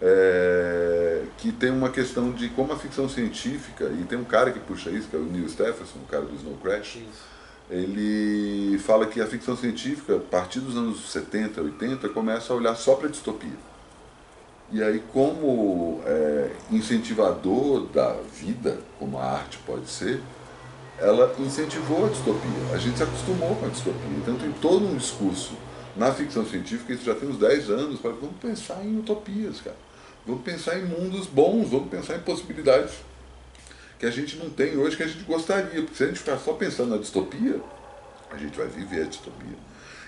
é, 0.00 1.22
que 1.38 1.52
tem 1.52 1.70
uma 1.70 1.90
questão 1.90 2.32
de 2.32 2.48
como 2.50 2.72
a 2.72 2.78
ficção 2.78 3.08
científica, 3.08 3.84
e 4.00 4.04
tem 4.04 4.18
um 4.18 4.24
cara 4.24 4.50
que 4.50 4.58
puxa 4.60 4.90
isso, 4.90 5.08
que 5.08 5.16
é 5.16 5.18
o 5.18 5.24
Neil 5.24 5.48
Stephenson, 5.48 5.98
o 6.02 6.08
cara 6.10 6.24
do 6.24 6.34
Snow 6.34 6.56
Crash, 6.62 6.96
isso. 6.96 7.24
ele 7.68 8.78
fala 8.78 9.06
que 9.06 9.20
a 9.20 9.26
ficção 9.26 9.56
científica, 9.56 10.16
a 10.16 10.20
partir 10.20 10.60
dos 10.60 10.76
anos 10.76 11.10
70, 11.10 11.60
80, 11.60 12.08
começa 12.10 12.52
a 12.52 12.56
olhar 12.56 12.74
só 12.74 12.94
para 12.94 13.08
a 13.08 13.10
distopia. 13.10 13.70
E 14.72 14.82
aí, 14.82 15.02
como 15.12 16.00
é, 16.06 16.52
incentivador 16.70 17.86
da 17.86 18.14
vida, 18.32 18.78
como 19.00 19.18
a 19.18 19.24
arte 19.24 19.58
pode 19.66 19.88
ser, 19.88 20.20
ela 21.00 21.34
incentivou 21.38 22.06
a 22.06 22.08
distopia. 22.08 22.74
A 22.74 22.76
gente 22.76 22.98
se 22.98 23.02
acostumou 23.02 23.56
com 23.56 23.66
a 23.66 23.68
distopia. 23.68 24.16
Então 24.18 24.36
tem 24.36 24.52
todo 24.52 24.86
um 24.86 24.96
discurso 24.96 25.54
na 25.96 26.12
ficção 26.12 26.46
científica, 26.46 26.92
isso 26.92 27.04
já 27.04 27.14
tem 27.14 27.28
uns 27.28 27.38
10 27.38 27.70
anos, 27.70 28.00
para 28.00 28.10
vamos 28.10 28.36
pensar 28.40 28.84
em 28.84 28.98
utopias, 28.98 29.60
cara. 29.60 29.76
Vamos 30.26 30.42
pensar 30.42 30.78
em 30.78 30.84
mundos 30.84 31.26
bons, 31.26 31.70
vamos 31.70 31.88
pensar 31.88 32.16
em 32.16 32.20
possibilidades 32.20 32.92
que 33.98 34.06
a 34.06 34.10
gente 34.10 34.36
não 34.36 34.48
tem 34.48 34.76
hoje, 34.76 34.96
que 34.96 35.02
a 35.02 35.06
gente 35.06 35.24
gostaria. 35.24 35.82
Porque 35.82 35.94
se 35.94 36.04
a 36.04 36.06
gente 36.06 36.18
ficar 36.18 36.38
só 36.38 36.52
pensando 36.52 36.90
na 36.90 36.98
distopia, 36.98 37.60
a 38.30 38.36
gente 38.36 38.56
vai 38.56 38.66
viver 38.66 39.02
a 39.02 39.06
distopia. 39.06 39.56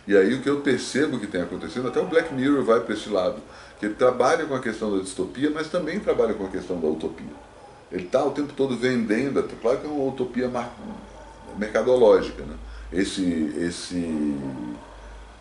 E 0.06 0.16
aí 0.16 0.34
o 0.34 0.42
que 0.42 0.48
eu 0.48 0.60
percebo 0.60 1.18
que 1.18 1.26
tem 1.26 1.42
acontecendo, 1.42 1.88
até 1.88 2.00
o 2.00 2.06
Black 2.06 2.32
Mirror 2.34 2.64
vai 2.64 2.80
para 2.80 2.94
esse 2.94 3.08
lado, 3.08 3.40
que 3.78 3.86
ele 3.86 3.94
trabalha 3.94 4.44
com 4.46 4.54
a 4.54 4.60
questão 4.60 4.96
da 4.96 5.02
distopia, 5.02 5.50
mas 5.50 5.68
também 5.68 6.00
trabalha 6.00 6.34
com 6.34 6.44
a 6.44 6.48
questão 6.48 6.80
da 6.80 6.88
utopia. 6.88 7.51
Ele 7.92 8.04
está 8.04 8.24
o 8.24 8.30
tempo 8.30 8.54
todo 8.54 8.74
vendendo, 8.74 9.38
é 9.38 9.42
claro 9.60 9.78
que 9.78 9.86
é 9.86 9.90
uma 9.90 10.08
utopia 10.08 10.50
mercadológica. 11.58 12.42
Né? 12.42 12.54
Esse, 12.90 13.54
esse, 13.58 14.34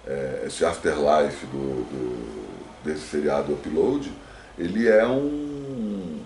é, 0.06 0.44
esse 0.46 0.66
afterlife 0.66 1.46
do, 1.46 1.84
do, 1.86 2.84
desse 2.84 3.08
seriado 3.08 3.54
Upload, 3.54 4.12
ele 4.60 4.90
é 4.90 5.08
um, 5.08 6.20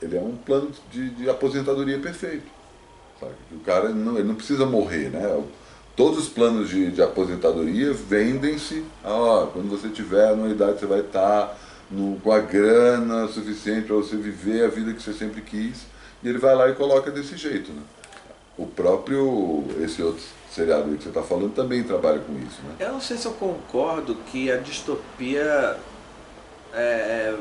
ele 0.00 0.16
é 0.16 0.20
um 0.20 0.34
plano 0.34 0.70
de, 0.90 1.10
de 1.10 1.28
aposentadoria 1.28 1.98
perfeito. 1.98 2.50
Sabe? 3.20 3.34
O 3.52 3.60
cara 3.60 3.90
não, 3.90 4.14
ele 4.14 4.28
não 4.28 4.34
precisa 4.34 4.64
morrer. 4.64 5.10
Né? 5.10 5.44
Todos 5.94 6.18
os 6.18 6.28
planos 6.28 6.70
de, 6.70 6.90
de 6.90 7.02
aposentadoria 7.02 7.92
vendem-se. 7.92 8.82
Ah, 9.04 9.46
quando 9.52 9.68
você 9.68 9.90
tiver 9.90 10.34
numa 10.34 10.48
idade, 10.48 10.80
você 10.80 10.86
vai 10.86 11.00
estar 11.00 11.54
no, 11.90 12.18
com 12.20 12.32
a 12.32 12.40
grana 12.40 13.28
suficiente 13.28 13.86
para 13.86 13.96
você 13.96 14.16
viver 14.16 14.64
a 14.64 14.68
vida 14.68 14.92
que 14.92 15.02
você 15.02 15.12
sempre 15.12 15.40
quis, 15.40 15.86
e 16.22 16.28
ele 16.28 16.38
vai 16.38 16.54
lá 16.54 16.68
e 16.68 16.74
coloca 16.74 17.10
desse 17.10 17.36
jeito. 17.36 17.72
Né? 17.72 17.82
O 18.58 18.66
próprio, 18.66 19.64
esse 19.82 20.02
outro 20.02 20.22
seriado 20.50 20.94
que 20.96 21.02
você 21.02 21.08
está 21.08 21.22
falando 21.22 21.54
também 21.54 21.82
trabalha 21.82 22.18
com 22.20 22.32
isso. 22.38 22.60
Né? 22.62 22.76
Eu 22.80 22.92
não 22.92 23.00
sei 23.00 23.16
se 23.16 23.26
eu 23.26 23.32
concordo 23.32 24.14
que 24.30 24.50
a 24.50 24.56
distopia 24.56 25.76
é, 26.72 26.82
é 26.82 27.38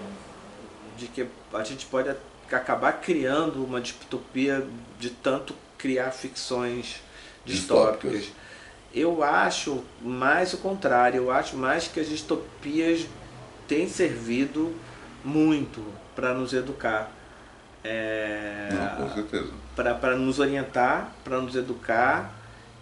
de 0.97 1.07
que 1.07 1.25
a 1.53 1.63
gente 1.63 1.85
pode 1.85 2.09
acabar 2.51 2.93
criando 2.93 3.63
uma 3.63 3.81
distopia 3.81 4.65
de 4.99 5.09
tanto 5.09 5.55
criar 5.77 6.11
ficções 6.11 7.01
distópicas. 7.45 8.11
distópicas. 8.11 8.45
Eu 8.93 9.23
acho 9.23 9.83
mais 10.01 10.53
o 10.53 10.57
contrário, 10.57 11.17
eu 11.17 11.31
acho 11.31 11.57
mais 11.57 11.87
que 11.87 11.99
as 11.99 12.07
distopias 12.07 13.05
tem 13.67 13.87
servido 13.87 14.73
muito 15.23 15.83
para 16.15 16.33
nos 16.33 16.53
educar. 16.53 17.11
É, 17.83 18.69
Não, 18.71 19.07
com 19.07 19.13
certeza. 19.13 19.51
Para 19.75 20.15
nos 20.15 20.39
orientar, 20.39 21.11
para 21.23 21.39
nos 21.39 21.55
educar. 21.55 22.33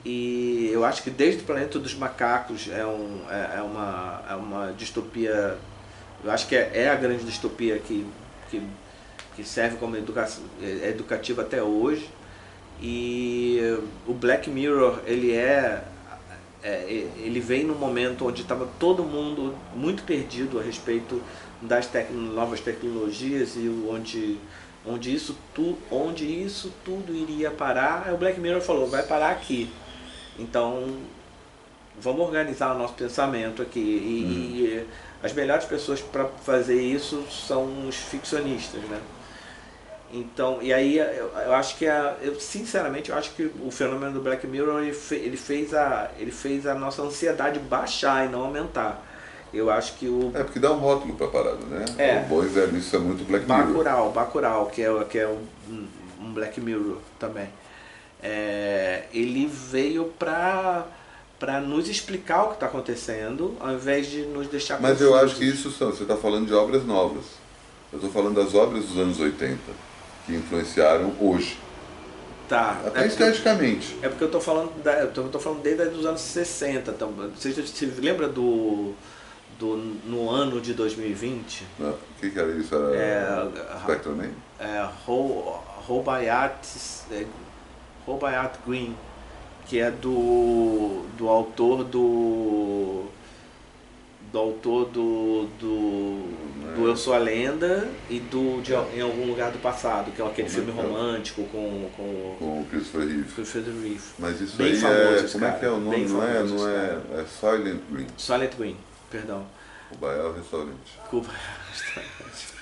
E 0.05 0.69
eu 0.71 0.83
acho 0.83 1.01
que 1.01 1.09
desde 1.09 1.43
o 1.43 1.45
Planeta 1.45 1.79
dos 1.79 1.95
Macacos 1.95 2.69
é, 2.69 2.85
um, 2.85 3.21
é, 3.29 3.57
é, 3.57 3.61
uma, 3.61 4.21
é 4.29 4.35
uma 4.35 4.73
distopia. 4.73 5.57
Eu 6.23 6.31
acho 6.31 6.47
que 6.47 6.55
é, 6.55 6.71
é 6.73 6.89
a 6.89 6.95
grande 6.95 7.23
distopia 7.23 7.79
que, 7.79 8.05
que, 8.49 8.61
que 9.35 9.43
serve 9.43 9.77
como 9.77 9.95
educa, 9.95 10.27
educativa 10.61 11.41
até 11.41 11.63
hoje. 11.63 12.09
E 12.81 13.59
o 14.05 14.13
Black 14.13 14.49
Mirror 14.49 14.99
ele 15.05 15.33
é 15.33 15.83
é, 16.63 17.07
ele 17.17 17.39
vem 17.39 17.63
num 17.63 17.75
momento 17.75 18.25
onde 18.25 18.41
estava 18.41 18.67
todo 18.79 19.03
mundo 19.03 19.53
muito 19.75 20.03
perdido 20.03 20.59
a 20.59 20.63
respeito 20.63 21.21
das 21.61 21.89
novas 22.11 22.61
tecnologias 22.61 23.55
e 23.55 23.69
onde, 23.89 24.37
onde, 24.85 25.13
isso 25.13 25.37
tu, 25.53 25.77
onde 25.91 26.25
isso 26.25 26.71
tudo 26.85 27.13
iria 27.13 27.51
parar. 27.51 28.03
Aí 28.07 28.13
o 28.13 28.17
Black 28.17 28.39
Mirror 28.39 28.61
falou, 28.61 28.87
vai 28.87 29.03
parar 29.03 29.31
aqui. 29.31 29.69
Então, 30.39 30.97
vamos 31.99 32.21
organizar 32.21 32.73
o 32.73 32.77
nosso 32.77 32.93
pensamento 32.93 33.61
aqui. 33.61 33.79
E, 33.79 34.25
hum. 34.25 34.55
e 34.55 34.87
as 35.21 35.33
melhores 35.33 35.65
pessoas 35.65 36.01
para 36.01 36.25
fazer 36.25 36.81
isso 36.81 37.25
são 37.29 37.87
os 37.87 37.95
ficcionistas, 37.95 38.81
né? 38.83 38.99
Então, 40.15 40.59
e 40.61 40.71
aí 40.71 40.99
eu, 40.99 41.05
eu 41.05 41.55
acho 41.55 41.75
que 41.75 41.87
a, 41.87 42.15
eu 42.21 42.39
sinceramente 42.39 43.09
eu 43.09 43.17
acho 43.17 43.31
que 43.31 43.51
o 43.59 43.71
fenômeno 43.71 44.13
do 44.13 44.21
Black 44.21 44.45
Mirror 44.45 44.83
ele, 44.83 44.93
fe, 44.93 45.15
ele, 45.15 45.35
fez 45.35 45.73
a 45.73 46.11
ele 46.19 46.31
fez 46.31 46.67
a 46.67 46.75
nossa 46.75 47.01
ansiedade 47.01 47.57
baixar 47.57 48.27
e 48.27 48.29
não 48.29 48.43
aumentar. 48.43 49.03
Eu 49.51 49.71
acho 49.71 49.95
que 49.95 50.07
o 50.07 50.31
É 50.35 50.43
porque 50.43 50.59
dá 50.59 50.71
um 50.71 50.77
rótulo 50.77 51.15
para 51.15 51.27
parada, 51.27 51.65
né? 51.65 51.85
É. 51.97 52.19
O 52.19 52.25
bom 52.25 52.43
e 52.43 52.47
velho 52.47 52.77
isso 52.77 52.95
é 52.95 52.99
muito 52.99 53.25
Black 53.25 53.47
Mirror. 53.47 53.65
Bacurau, 53.65 54.11
Bacurau, 54.11 54.65
que 54.67 54.83
é 54.83 55.03
que 55.05 55.17
é 55.17 55.27
um, 55.27 55.87
um 56.21 56.31
Black 56.31 56.61
Mirror 56.61 56.97
também. 57.17 57.49
É, 58.21 59.05
ele 59.11 59.47
veio 59.47 60.05
para 60.19 60.85
para 61.39 61.59
nos 61.59 61.89
explicar 61.89 62.43
o 62.43 62.47
que 62.49 62.53
está 62.53 62.67
acontecendo, 62.67 63.57
ao 63.59 63.73
invés 63.73 64.07
de 64.07 64.21
nos 64.21 64.47
deixar 64.47 64.79
Mas 64.79 64.99
confusos. 64.99 65.11
eu 65.11 65.15
acho 65.17 65.35
que 65.35 65.43
isso 65.43 65.71
são, 65.71 65.91
você 65.91 66.03
está 66.03 66.15
falando 66.15 66.45
de 66.45 66.53
obras 66.53 66.85
novas. 66.85 67.25
Eu 67.91 67.97
estou 67.97 68.11
falando 68.11 68.35
das 68.35 68.53
obras 68.53 68.85
dos 68.85 68.97
anos 68.97 69.19
80 69.19 69.57
que 70.25 70.33
influenciaram 70.33 71.13
hoje. 71.19 71.57
Tá. 72.47 72.81
Até 72.85 73.03
é 73.03 73.07
esteticamente. 73.07 73.97
é 74.01 74.09
porque 74.09 74.23
eu 74.23 74.27
estou 74.27 74.41
falando, 74.41 74.71
da, 74.83 74.99
eu 74.99 75.11
tô, 75.11 75.23
tô, 75.23 75.39
falando 75.39 75.61
desde 75.61 75.87
os 75.87 76.05
anos 76.05 76.21
60. 76.21 76.91
Então, 76.91 77.11
você 77.35 77.53
se 77.65 77.85
lembra 77.85 78.27
do, 78.27 78.93
do 79.57 79.77
no 80.05 80.29
ano 80.29 80.59
de 80.59 80.73
2020? 80.73 81.65
Não, 81.79 81.91
o 81.91 81.97
que, 82.19 82.29
que, 82.29 82.39
era 82.39 82.51
isso? 82.51 82.75
Era 82.75 82.95
é, 82.95 83.79
Spectrum 83.79 84.21
É, 84.59 84.87
Robayat, 85.87 86.59
é, 87.11 87.25
Robayat 88.05 88.57
Green, 88.67 88.95
que 89.65 89.79
é 89.79 89.89
do, 89.89 91.05
do 91.17 91.29
autor 91.29 91.83
do 91.83 93.05
do 94.33 94.39
autor 94.39 94.85
do, 94.87 95.47
do, 95.59 96.17
do, 96.75 96.87
Eu 96.87 96.97
Sou 96.97 97.13
a 97.13 97.19
Lenda 97.19 97.87
e 98.09 98.19
do 98.19 98.61
de, 98.63 98.73
Em 98.97 99.01
Algum 99.01 99.27
Lugar 99.27 99.51
do 99.51 99.59
Passado, 99.59 100.11
que 100.11 100.19
é 100.19 100.25
aquele 100.25 100.49
como 100.49 100.65
filme 100.65 100.71
é, 100.71 100.83
romântico 100.83 101.43
com, 101.43 101.89
com, 101.95 102.35
com 102.39 102.61
o 102.61 102.65
Christopher 102.65 103.07
Reeve. 103.07 103.31
Christopher 103.31 103.63
Reeve. 103.63 104.01
Mas 104.17 104.41
isso 104.41 104.57
Bem 104.57 104.73
aí 104.73 104.83
é. 104.83 105.27
Como 105.31 105.39
cara. 105.45 105.55
é 105.55 105.59
que 105.59 105.65
é 105.65 105.69
o 105.69 105.79
nome? 105.79 105.95
Bem 105.95 106.07
não 106.07 106.23
é, 106.23 106.43
não 106.43 106.67
é, 106.67 106.99
é 107.21 107.25
Silent 107.39 107.79
Green. 107.91 108.07
Silent 108.17 108.55
Green, 108.57 108.77
perdão. 109.11 109.45
O 109.91 109.97
Baial 109.97 110.33
Restaurante. 110.33 110.99
Cuba 111.11 111.29
Restaurante. 111.69 112.53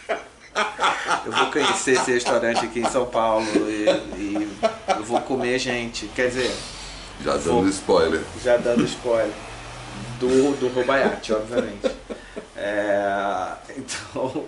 eu 1.26 1.32
vou 1.32 1.52
conhecer 1.52 1.92
esse 1.92 2.12
restaurante 2.12 2.66
aqui 2.66 2.82
em 2.82 2.90
São 2.90 3.06
Paulo 3.06 3.48
e, 3.70 3.86
e 4.18 4.58
eu 4.90 5.04
vou 5.04 5.22
comer 5.22 5.58
gente. 5.58 6.08
Quer 6.08 6.28
dizer. 6.28 6.54
Já 7.24 7.38
dando 7.38 7.44
vou, 7.44 7.68
spoiler. 7.70 8.22
Já 8.44 8.58
dando 8.58 8.84
spoiler 8.84 9.51
do, 10.22 10.56
do 10.58 10.68
Robayati, 10.68 11.34
obviamente. 11.34 11.92
É, 12.56 13.54
então, 13.76 14.46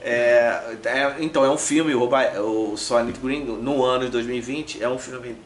é, 0.00 0.76
é, 0.84 1.16
então, 1.18 1.44
é 1.44 1.50
um 1.50 1.58
filme, 1.58 1.92
o, 1.94 2.08
o 2.72 2.76
Sonic 2.76 3.18
Green, 3.18 3.44
no 3.44 3.84
ano 3.84 4.04
de 4.04 4.12
2020, 4.12 4.82
é 4.82 4.88
um 4.88 4.98
filme, 4.98 5.36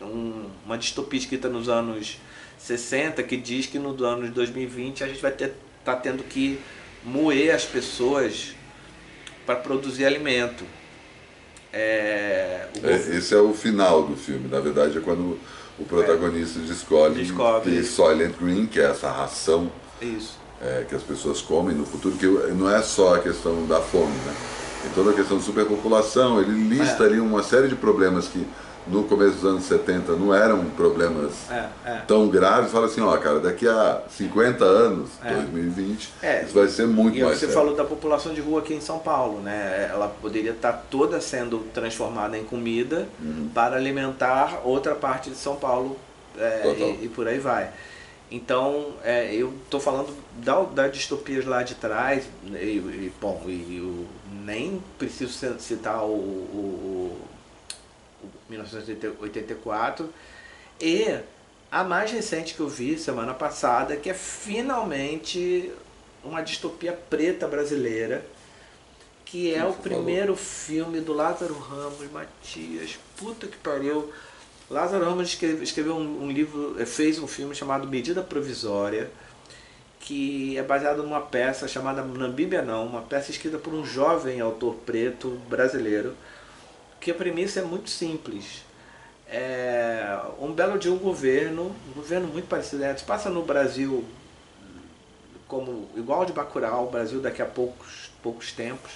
um, 0.00 0.46
uma 0.64 0.78
distopia 0.78 1.20
escrita 1.20 1.48
nos 1.48 1.68
anos 1.68 2.18
60, 2.58 3.22
que 3.22 3.36
diz 3.36 3.66
que 3.66 3.78
no 3.78 3.90
ano 4.04 4.24
de 4.24 4.30
2020 4.30 5.04
a 5.04 5.08
gente 5.08 5.20
vai 5.20 5.32
ter, 5.32 5.52
tá 5.84 5.94
tendo 5.94 6.24
que 6.24 6.58
moer 7.04 7.54
as 7.54 7.64
pessoas 7.64 8.54
para 9.44 9.56
produzir 9.56 10.06
alimento. 10.06 10.64
É, 11.72 12.68
é, 12.82 13.16
esse 13.16 13.34
é 13.34 13.38
o 13.38 13.52
final 13.52 14.04
do 14.04 14.16
filme, 14.16 14.48
na 14.48 14.60
verdade 14.60 14.98
é 14.98 15.00
quando 15.00 15.38
o 15.82 15.84
protagonista 15.84 16.58
é. 16.58 16.62
descobre, 16.62 17.22
descobre 17.22 17.84
Soylent 17.84 18.34
Green, 18.40 18.66
que 18.66 18.80
é 18.80 18.84
essa 18.84 19.10
ração. 19.10 19.70
É, 20.60 20.84
que 20.88 20.94
as 20.94 21.02
pessoas 21.02 21.40
comem 21.40 21.74
no 21.74 21.84
futuro, 21.84 22.16
que 22.16 22.26
não 22.54 22.70
é 22.70 22.80
só 22.82 23.16
a 23.16 23.18
questão 23.18 23.66
da 23.66 23.80
fome, 23.80 24.14
né? 24.24 24.34
Tem 24.82 24.90
toda 24.92 25.10
a 25.10 25.12
questão 25.12 25.36
da 25.36 25.42
superpopulação, 25.42 26.40
ele 26.40 26.68
lista 26.68 27.02
é. 27.02 27.06
ali 27.06 27.20
uma 27.20 27.42
série 27.42 27.68
de 27.68 27.74
problemas 27.74 28.28
que 28.28 28.46
no 28.86 29.04
começo 29.04 29.36
dos 29.36 29.44
anos 29.44 29.64
70 29.64 30.12
não 30.12 30.34
eram 30.34 30.64
problemas 30.70 31.50
é, 31.50 31.68
é. 31.84 31.96
tão 32.06 32.28
graves, 32.28 32.72
fala 32.72 32.86
assim, 32.86 33.00
ó, 33.00 33.16
cara, 33.16 33.40
daqui 33.40 33.68
a 33.68 34.02
50 34.10 34.64
anos, 34.64 35.10
é. 35.24 35.34
2020, 35.34 36.12
é. 36.22 36.42
isso 36.44 36.54
vai 36.54 36.68
ser 36.68 36.86
muito 36.86 37.16
e 37.16 37.22
mais 37.22 37.34
você 37.34 37.46
sério. 37.46 37.54
falou 37.54 37.76
da 37.76 37.84
população 37.84 38.34
de 38.34 38.40
rua 38.40 38.60
aqui 38.60 38.74
em 38.74 38.80
São 38.80 38.98
Paulo, 38.98 39.40
né? 39.40 39.88
Ela 39.90 40.08
poderia 40.08 40.50
estar 40.50 40.72
toda 40.90 41.20
sendo 41.20 41.58
transformada 41.72 42.36
em 42.36 42.44
comida 42.44 43.08
uhum. 43.20 43.48
para 43.54 43.76
alimentar 43.76 44.62
outra 44.64 44.94
parte 44.94 45.30
de 45.30 45.36
São 45.36 45.56
Paulo 45.56 45.96
é, 46.36 46.98
e, 47.00 47.04
e, 47.04 47.08
por 47.08 47.28
aí 47.28 47.38
vai. 47.38 47.70
Então, 48.30 48.94
é, 49.04 49.34
eu 49.34 49.52
estou 49.64 49.78
falando 49.78 50.16
da, 50.38 50.62
da 50.62 50.88
distopias 50.88 51.44
lá 51.44 51.62
de 51.62 51.74
trás, 51.74 52.24
e, 52.46 52.56
e 52.56 53.12
bom, 53.20 53.42
e, 53.46 53.76
eu 53.76 54.06
nem 54.44 54.82
preciso 54.98 55.32
citar 55.58 56.02
o, 56.02 56.14
o 56.14 57.18
1984. 58.48 60.12
E 60.80 61.20
a 61.70 61.84
mais 61.84 62.10
recente 62.10 62.54
que 62.54 62.60
eu 62.60 62.68
vi 62.68 62.98
semana 62.98 63.32
passada, 63.32 63.96
que 63.96 64.10
é 64.10 64.14
finalmente 64.14 65.72
uma 66.24 66.42
distopia 66.42 66.92
preta 66.92 67.46
brasileira, 67.48 68.24
que 69.24 69.54
é 69.54 69.64
o 69.64 69.72
primeiro 69.72 70.36
filme 70.36 71.00
do 71.00 71.12
Lázaro 71.12 71.54
Ramos 71.54 72.10
Matias. 72.12 72.98
Puta 73.16 73.46
que 73.46 73.56
pariu. 73.56 74.12
Lázaro 74.68 75.04
Ramos 75.04 75.32
escreveu, 75.62 75.96
um, 75.96 76.24
um, 76.24 76.30
livro, 76.30 76.76
eh, 76.78 76.84
fez 76.84 77.18
um 77.18 77.26
filme 77.26 77.54
chamado 77.54 77.88
Medida 77.88 78.22
Provisória, 78.22 79.10
que 80.00 80.58
é 80.58 80.62
baseado 80.62 81.02
numa 81.02 81.20
peça 81.20 81.66
chamada 81.68 82.02
Namíbia 82.02 82.60
Não, 82.60 82.86
uma 82.86 83.02
peça 83.02 83.30
escrita 83.30 83.56
por 83.56 83.72
um 83.72 83.84
jovem 83.84 84.40
autor 84.40 84.74
preto 84.84 85.40
brasileiro, 85.48 86.14
que 87.02 87.10
a 87.10 87.14
premissa 87.14 87.58
é 87.58 87.64
muito 87.64 87.90
simples. 87.90 88.62
É 89.26 90.18
um 90.38 90.52
belo 90.52 90.78
dia 90.78 90.92
um 90.92 90.98
governo, 90.98 91.74
um 91.90 91.92
governo 91.94 92.28
muito 92.28 92.46
parecido, 92.46 92.84
é, 92.84 92.94
passa 92.94 93.28
no 93.28 93.42
Brasil 93.42 94.04
como 95.48 95.88
igual 95.96 96.24
de 96.24 96.32
Bacurau, 96.32 96.86
o 96.86 96.90
Brasil 96.90 97.20
daqui 97.20 97.42
a 97.42 97.46
poucos, 97.46 98.10
poucos 98.22 98.52
tempos. 98.52 98.92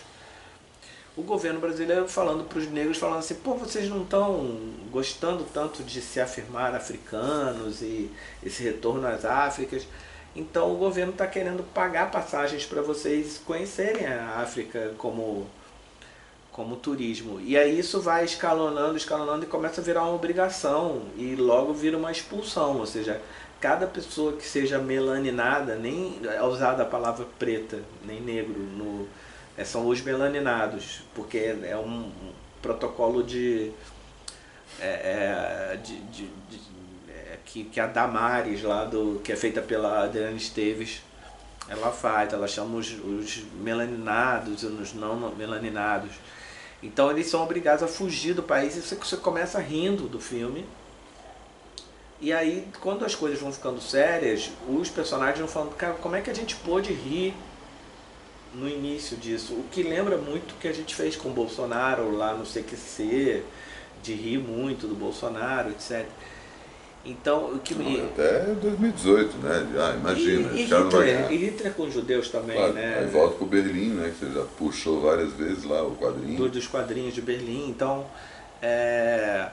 O 1.17 1.23
governo 1.23 1.59
brasileiro 1.59 2.07
falando 2.07 2.45
para 2.45 2.59
os 2.59 2.71
negros, 2.71 2.99
falando 2.99 3.19
assim, 3.19 3.35
pô, 3.37 3.55
vocês 3.55 3.89
não 3.89 4.03
estão 4.03 4.57
gostando 4.91 5.45
tanto 5.53 5.83
de 5.83 6.01
se 6.01 6.21
afirmar 6.21 6.75
africanos 6.75 7.83
e 7.83 8.11
esse 8.43 8.63
retorno 8.63 9.07
às 9.07 9.25
Áfricas. 9.25 9.87
Então 10.35 10.73
o 10.73 10.77
governo 10.77 11.13
está 11.13 11.27
querendo 11.27 11.63
pagar 11.73 12.11
passagens 12.11 12.65
para 12.67 12.83
vocês 12.83 13.41
conhecerem 13.45 14.07
a 14.07 14.41
África 14.41 14.93
como 14.99 15.47
como 16.57 16.75
turismo. 16.75 17.39
E 17.39 17.55
aí 17.57 17.79
isso 17.79 18.01
vai 18.01 18.25
escalonando, 18.25 18.97
escalonando 18.97 19.45
e 19.45 19.47
começa 19.47 19.83
a 19.83 19.85
virar 19.85 20.05
uma 20.05 20.15
obrigação 20.15 21.03
e 21.15 21.37
logo 21.37 21.75
vira 21.75 21.99
uma 21.99 22.11
expulsão, 22.11 22.79
ou 22.79 22.87
seja, 22.87 23.21
cada 23.61 23.87
pessoa 23.87 24.33
que 24.33 24.47
seja 24.47 24.79
melaninada, 24.79 25.77
nem 25.77 26.19
é 26.25 26.43
usada 26.43 26.83
a 26.83 26.87
palavra 26.87 27.27
preta, 27.39 27.81
nem 28.07 28.23
negro, 28.23 28.55
no, 28.59 29.07
é, 29.55 29.65
são 29.65 29.87
os 29.87 30.01
melaninados, 30.01 31.03
porque 31.15 31.55
é 31.63 31.77
um, 31.77 32.11
protocolo 32.63 33.23
de, 33.23 33.71
é, 34.81 35.75
é, 35.75 35.77
de, 35.77 36.01
de, 36.05 36.27
de 36.49 36.61
é, 37.11 37.39
que, 37.45 37.65
que 37.65 37.79
a 37.79 37.87
Damares 37.87 38.63
lá 38.63 38.85
do 38.85 39.21
que 39.23 39.31
é 39.31 39.37
feita 39.37 39.61
pela 39.61 40.05
Adriana 40.05 40.37
Esteves 40.37 41.03
ela 41.69 41.91
faz, 41.91 42.33
ela 42.33 42.47
chama 42.47 42.77
os, 42.77 42.93
os 42.93 43.43
melaninados 43.61 44.63
e 44.63 44.67
os 44.67 44.95
não 44.95 45.35
melaninados. 45.35 46.13
Então 46.83 47.11
eles 47.11 47.27
são 47.27 47.43
obrigados 47.43 47.83
a 47.83 47.89
fugir 47.89 48.35
do 48.35 48.43
país 48.43 48.77
e 48.77 48.81
você, 48.83 49.17
começa 49.17 49.59
rindo 49.59 50.09
do 50.09 50.21
filme. 50.21 50.67
E 52.21 52.33
aí, 52.33 52.67
quando 52.81 53.05
as 53.05 53.15
coisas 53.15 53.39
vão 53.39 53.53
ficando 53.53 53.81
sérias, 53.81 54.51
os 54.69 54.89
personagens 54.89 55.39
vão 55.39 55.49
falando, 55.49 55.75
cara, 55.75 55.95
como 55.95 56.17
é 56.17 56.21
que 56.21 56.31
a 56.31 56.35
gente 56.35 56.57
pôde 56.57 56.93
rir 56.93 57.35
no 58.55 58.69
início 58.69 59.17
disso? 59.17 59.53
O 59.53 59.65
que 59.71 59.83
lembra 59.83 60.17
muito 60.17 60.53
o 60.53 60.59
que 60.59 60.69
a 60.69 60.73
gente 60.73 60.95
fez 60.95 61.15
com 61.15 61.29
o 61.29 61.33
Bolsonaro 61.33 62.11
lá 62.17 62.33
no 62.33 62.45
CQC, 62.45 63.43
de 64.03 64.15
rir 64.15 64.39
muito 64.39 64.87
do 64.87 64.95
Bolsonaro, 64.95 65.71
etc. 65.71 66.07
Então, 67.07 67.53
o 67.55 67.59
que 67.61 67.75
me... 67.75 68.01
Até 68.01 68.41
2018, 68.61 69.37
né? 69.39 69.67
Ah, 69.79 69.95
imagina. 69.97 70.53
E, 70.53 70.63
e, 70.63 70.65
Hitler, 70.65 71.33
e 71.33 71.37
Hitler 71.37 71.73
com 71.75 71.85
os 71.85 71.95
judeus 71.95 72.29
também, 72.29 72.57
claro, 72.57 72.73
né? 72.73 72.99
Aí 73.01 73.07
volta 73.07 73.45
o 73.45 73.47
Berlim, 73.47 73.91
né? 73.91 74.13
Que 74.13 74.27
você 74.27 74.33
já 74.33 74.45
puxou 74.59 75.01
várias 75.01 75.33
vezes 75.33 75.65
lá 75.65 75.83
o 75.85 75.95
quadrinho. 75.97 76.37
Do, 76.37 76.49
dos 76.49 76.67
quadrinhos 76.67 77.15
de 77.15 77.23
Berlim. 77.23 77.69
Então, 77.69 78.07
é... 78.61 79.49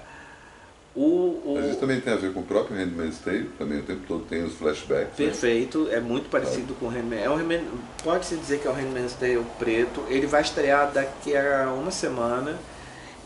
O, 0.96 1.02
o... 1.02 1.54
Mas 1.56 1.72
isso 1.72 1.80
também 1.80 2.00
tem 2.00 2.14
a 2.14 2.16
ver 2.16 2.34
com 2.34 2.42
o 2.42 2.44
próprio 2.44 2.78
Handmaid's 2.78 3.18
Tale, 3.18 3.50
também 3.58 3.80
o 3.80 3.84
tempo 3.84 4.02
todo 4.08 4.26
tem 4.26 4.44
os 4.44 4.54
flashbacks. 4.54 5.18
Né? 5.18 5.26
Perfeito, 5.26 5.86
né? 5.86 5.96
é 5.96 6.00
muito 6.00 6.30
parecido 6.30 6.76
com 6.76 6.86
o 6.86 6.90
Handmaid's 6.90 7.26
é 7.26 7.30
um 7.30 7.78
Pode-se 8.04 8.36
dizer 8.36 8.60
que 8.60 8.68
é 8.68 8.72
o 8.72 8.74
Handmaid's 8.74 9.14
Tale 9.14 9.44
preto. 9.58 10.04
Ele 10.08 10.28
vai 10.28 10.42
estrear 10.42 10.92
daqui 10.92 11.36
a 11.36 11.72
uma 11.72 11.90
semana 11.90 12.60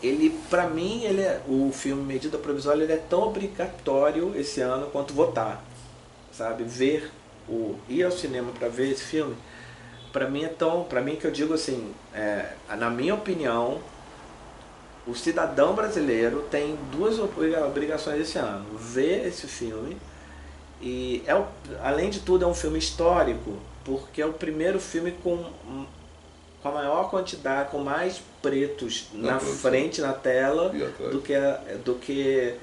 ele 0.02 0.30
para 0.48 0.68
mim 0.68 1.02
ele 1.04 1.22
é, 1.22 1.40
o 1.48 1.70
filme 1.72 2.02
medida 2.02 2.38
provisória 2.38 2.82
ele 2.82 2.92
é 2.92 2.96
tão 2.96 3.22
obrigatório 3.22 4.32
esse 4.36 4.60
ano 4.60 4.86
quanto 4.88 5.12
votar 5.12 5.62
sabe? 6.32 6.62
Ver 6.64 7.10
o 7.48 7.76
ir 7.88 8.04
ao 8.04 8.12
cinema 8.12 8.52
para 8.52 8.68
ver 8.68 8.90
esse 8.90 9.04
filme 9.04 9.36
para 10.12 10.28
mim 10.28 10.44
é 10.44 10.48
tão 10.48 10.84
para 10.84 11.00
mim 11.00 11.16
que 11.16 11.26
eu 11.26 11.30
digo 11.30 11.54
assim 11.54 11.92
é, 12.14 12.52
na 12.76 12.90
minha 12.90 13.14
opinião 13.14 13.80
o 15.06 15.14
cidadão 15.14 15.74
brasileiro 15.74 16.46
tem 16.50 16.78
duas 16.92 17.18
obrigações 17.18 18.20
esse 18.20 18.38
ano 18.38 18.66
ver 18.78 19.26
esse 19.26 19.46
filme 19.46 19.96
e 20.80 21.24
é 21.26 21.42
além 21.82 22.10
de 22.10 22.20
tudo 22.20 22.44
é 22.44 22.48
um 22.48 22.54
filme 22.54 22.78
histórico 22.78 23.56
porque 23.84 24.20
é 24.22 24.26
o 24.26 24.32
primeiro 24.32 24.78
filme 24.78 25.12
com 25.12 25.44
com 26.62 26.68
a 26.68 26.72
maior 26.72 27.10
quantidade, 27.10 27.70
com 27.70 27.78
mais 27.78 28.20
pretos 28.42 29.08
na, 29.12 29.32
na 29.32 29.40
frente 29.40 30.00
na 30.00 30.12
tela 30.12 30.72
do 31.10 31.20
que, 31.20 31.34
do 31.84 31.94
que 31.94 32.54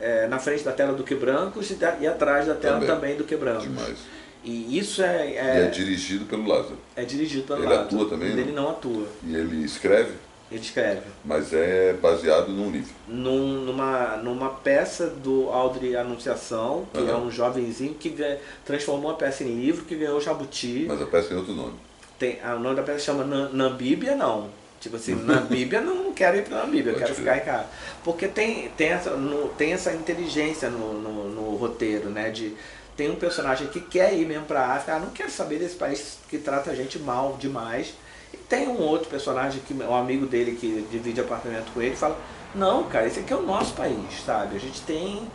é, 0.00 0.26
na 0.26 0.38
frente 0.38 0.64
da 0.64 0.72
tela 0.72 0.92
do 0.92 1.04
que 1.04 1.14
brancos 1.14 1.70
e, 1.70 1.74
da, 1.74 1.96
e 2.00 2.06
atrás 2.06 2.46
da 2.46 2.54
tela 2.54 2.80
também, 2.80 2.94
também 2.94 3.16
do 3.16 3.24
que 3.24 3.36
brancos. 3.36 3.64
Demais. 3.64 3.98
E 4.44 4.76
isso 4.76 5.02
é, 5.02 5.34
é, 5.34 5.58
E 5.58 5.62
é 5.62 5.66
dirigido 5.66 6.24
pelo 6.24 6.46
Lázaro. 6.46 6.76
É 6.96 7.04
dirigido 7.04 7.44
pelo 7.44 7.60
ele 7.60 7.68
Lázaro. 7.68 7.88
Ele 7.88 8.02
atua 8.02 8.10
também? 8.10 8.28
Ele 8.30 8.52
não? 8.52 8.64
não 8.64 8.70
atua. 8.70 9.06
E 9.24 9.34
ele 9.34 9.64
escreve? 9.64 10.14
Ele 10.50 10.60
escreve. 10.60 11.02
Mas 11.24 11.52
é 11.54 11.94
baseado 11.94 12.48
num 12.48 12.70
livro. 12.70 12.92
Num, 13.08 13.64
numa, 13.64 14.16
numa 14.18 14.50
peça 14.50 15.06
do 15.06 15.48
Audrey 15.48 15.96
Anunciação, 15.96 16.86
que 16.92 17.00
uhum. 17.00 17.08
é 17.08 17.16
um 17.16 17.30
jovenzinho 17.30 17.94
que 17.94 18.10
ganha, 18.10 18.38
transformou 18.64 19.12
a 19.12 19.14
peça 19.14 19.44
em 19.44 19.60
livro, 19.60 19.84
que 19.84 19.94
ganhou 19.94 20.18
o 20.18 20.20
Jabuti. 20.20 20.84
Mas 20.88 21.00
a 21.00 21.06
peça 21.06 21.28
tem 21.28 21.36
outro 21.36 21.54
nome. 21.54 21.74
Tem, 22.18 22.38
o 22.44 22.58
nome 22.58 22.76
da 22.76 22.82
peça 22.82 22.98
chama 22.98 23.24
Nambíbia, 23.24 24.14
não. 24.14 24.50
Tipo 24.82 24.96
assim, 24.96 25.14
Namíbia 25.14 25.80
não 25.80 26.12
quero 26.12 26.38
ir 26.38 26.42
para 26.42 26.58
Namíbia, 26.58 26.90
eu 26.90 26.98
quero 26.98 27.14
ficar 27.14 27.36
em 27.36 27.42
casa. 27.42 27.66
Porque 28.02 28.26
tem, 28.26 28.68
tem, 28.70 28.88
essa, 28.88 29.10
no, 29.10 29.48
tem 29.50 29.72
essa 29.72 29.92
inteligência 29.92 30.68
no, 30.68 31.00
no, 31.00 31.28
no, 31.28 31.54
roteiro, 31.54 32.10
né? 32.10 32.30
De, 32.30 32.52
tem 32.96 33.08
um 33.08 33.14
personagem 33.14 33.68
que 33.68 33.80
quer 33.80 34.12
ir 34.12 34.26
mesmo 34.26 34.44
para 34.44 34.60
a 34.60 34.74
África, 34.74 34.96
ah, 34.96 34.98
não 34.98 35.10
quero 35.10 35.30
saber 35.30 35.60
desse 35.60 35.76
país 35.76 36.18
que 36.28 36.36
trata 36.36 36.72
a 36.72 36.74
gente 36.74 36.98
mal 36.98 37.36
demais. 37.38 37.94
E 38.34 38.36
tem 38.36 38.66
um 38.66 38.80
outro 38.80 39.08
personagem, 39.08 39.62
que 39.64 39.72
um 39.72 39.94
amigo 39.94 40.26
dele 40.26 40.56
que 40.60 40.84
divide 40.90 41.20
apartamento 41.20 41.72
com 41.72 41.80
ele, 41.80 41.94
fala, 41.94 42.18
não, 42.52 42.82
cara, 42.82 43.06
esse 43.06 43.20
aqui 43.20 43.32
é 43.32 43.36
o 43.36 43.42
nosso 43.42 43.74
país, 43.74 43.96
sabe? 44.26 44.56
A 44.56 44.58
gente 44.58 44.80
tem, 44.80 45.30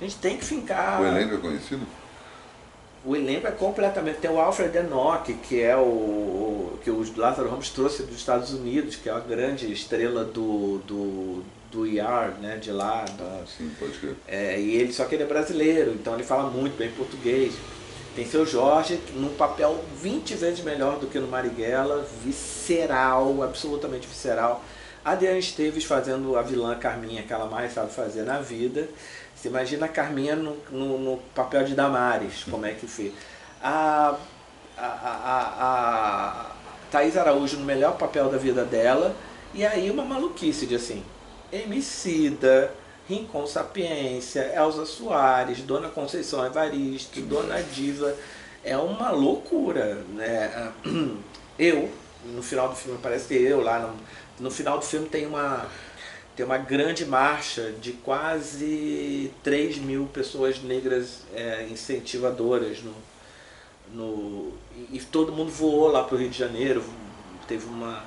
a 0.00 0.04
gente 0.04 0.16
tem 0.18 0.36
que 0.36 0.44
fincar... 0.44 1.02
O 1.02 1.06
elenco 1.06 1.34
é 1.34 1.38
conhecido? 1.38 1.84
O 3.04 3.16
elenco 3.16 3.46
é 3.46 3.50
completamente. 3.50 4.18
Tem 4.18 4.30
o 4.30 4.38
Alfred 4.38 4.76
Enoch, 4.76 5.32
que 5.34 5.60
é 5.60 5.76
o, 5.76 6.78
que 6.82 6.90
o 6.90 7.04
Lázaro 7.16 7.48
Ramos 7.48 7.70
trouxe 7.70 8.02
dos 8.04 8.16
Estados 8.16 8.52
Unidos, 8.52 8.96
que 8.96 9.08
é 9.08 9.12
a 9.12 9.18
grande 9.18 9.72
estrela 9.72 10.24
do, 10.24 10.78
do, 10.86 11.42
do 11.70 11.86
IAR, 11.86 12.34
né, 12.40 12.56
de 12.56 12.70
lá. 12.70 13.04
Ah, 13.20 13.42
sim, 13.46 13.70
pode 13.78 13.92
crer. 13.98 14.14
É, 14.28 14.60
e 14.60 14.76
ele, 14.76 14.92
só 14.92 15.04
que 15.04 15.14
ele 15.14 15.24
é 15.24 15.26
brasileiro, 15.26 15.92
então 15.92 16.14
ele 16.14 16.22
fala 16.22 16.48
muito 16.48 16.76
bem 16.76 16.90
português. 16.92 17.54
Tem 18.14 18.26
seu 18.26 18.44
Jorge, 18.44 19.00
num 19.14 19.30
papel 19.30 19.82
20 20.00 20.34
vezes 20.34 20.62
melhor 20.62 20.98
do 20.98 21.06
que 21.06 21.18
no 21.18 21.26
Marighella, 21.26 22.06
visceral, 22.22 23.42
absolutamente 23.42 24.06
visceral. 24.06 24.62
Adriana 25.04 25.38
Esteves 25.38 25.84
fazendo 25.84 26.36
a 26.36 26.42
vilã 26.42 26.78
Carminha, 26.78 27.22
que 27.22 27.32
ela 27.32 27.46
mais 27.46 27.72
sabe 27.72 27.92
fazer 27.92 28.22
na 28.22 28.38
vida. 28.38 28.86
Você 29.42 29.48
imagina 29.48 29.86
a 29.86 29.88
Carminha 29.88 30.36
no, 30.36 30.56
no, 30.70 30.98
no 30.98 31.16
papel 31.34 31.64
de 31.64 31.74
Damares, 31.74 32.44
como 32.48 32.64
é 32.64 32.74
que 32.74 32.86
foi. 32.86 33.12
A, 33.60 34.14
a, 34.78 34.86
a, 34.86 35.56
a 35.60 36.46
Thaís 36.92 37.16
Araújo 37.16 37.56
no 37.56 37.64
melhor 37.64 37.96
papel 37.96 38.28
da 38.28 38.38
vida 38.38 38.64
dela 38.64 39.16
E 39.52 39.66
aí 39.66 39.90
uma 39.90 40.04
maluquice 40.04 40.64
de 40.64 40.76
assim, 40.76 41.02
Emicida, 41.52 42.72
Rincon 43.08 43.44
Sapiência, 43.44 44.52
Elza 44.54 44.86
Soares, 44.86 45.60
Dona 45.62 45.88
Conceição 45.88 46.46
Evaristo, 46.46 47.20
Dona 47.22 47.60
Diva. 47.62 48.14
É 48.62 48.76
uma 48.76 49.10
loucura, 49.10 50.04
né? 50.14 50.72
Eu, 51.58 51.90
no 52.26 52.44
final 52.44 52.68
do 52.68 52.76
filme 52.76 53.00
parece 53.02 53.26
que 53.26 53.34
eu 53.34 53.60
lá, 53.60 53.80
no, 53.80 53.96
no 54.38 54.50
final 54.52 54.78
do 54.78 54.84
filme 54.84 55.08
tem 55.08 55.26
uma 55.26 55.66
tem 56.36 56.46
uma 56.46 56.58
grande 56.58 57.04
marcha 57.04 57.72
de 57.80 57.92
quase 57.92 59.30
3 59.42 59.78
mil 59.78 60.06
pessoas 60.06 60.62
negras 60.62 61.22
é, 61.34 61.66
incentivadoras 61.70 62.78
no, 62.82 62.94
no, 63.92 64.52
e, 64.90 64.98
todo 65.00 65.32
mundo 65.32 65.50
voou 65.50 65.88
lá 65.88 66.04
para 66.04 66.14
o 66.14 66.18
Rio 66.18 66.30
de 66.30 66.38
Janeiro. 66.38 66.82
Teve 67.46 67.66
uma. 67.66 68.02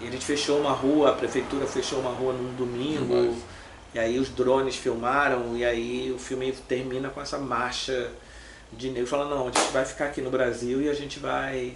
E 0.00 0.08
a 0.08 0.10
gente 0.10 0.24
fechou 0.24 0.58
uma 0.58 0.72
rua, 0.72 1.10
a 1.10 1.12
prefeitura 1.12 1.66
fechou 1.66 2.00
uma 2.00 2.10
rua 2.10 2.32
num 2.32 2.54
domingo. 2.54 3.06
Demais. 3.06 3.36
E 3.92 3.98
aí 3.98 4.18
os 4.18 4.28
drones 4.28 4.76
filmaram, 4.76 5.56
e 5.56 5.64
aí 5.64 6.12
o 6.12 6.18
filme 6.18 6.52
termina 6.68 7.08
com 7.08 7.20
essa 7.20 7.38
marcha 7.38 8.10
de 8.72 8.88
negros 8.88 9.10
falando, 9.10 9.30
não, 9.30 9.48
a 9.48 9.50
gente 9.50 9.72
vai 9.72 9.84
ficar 9.84 10.06
aqui 10.06 10.20
no 10.20 10.30
Brasil 10.30 10.80
e 10.80 10.88
a 10.88 10.94
gente 10.94 11.18
vai. 11.18 11.74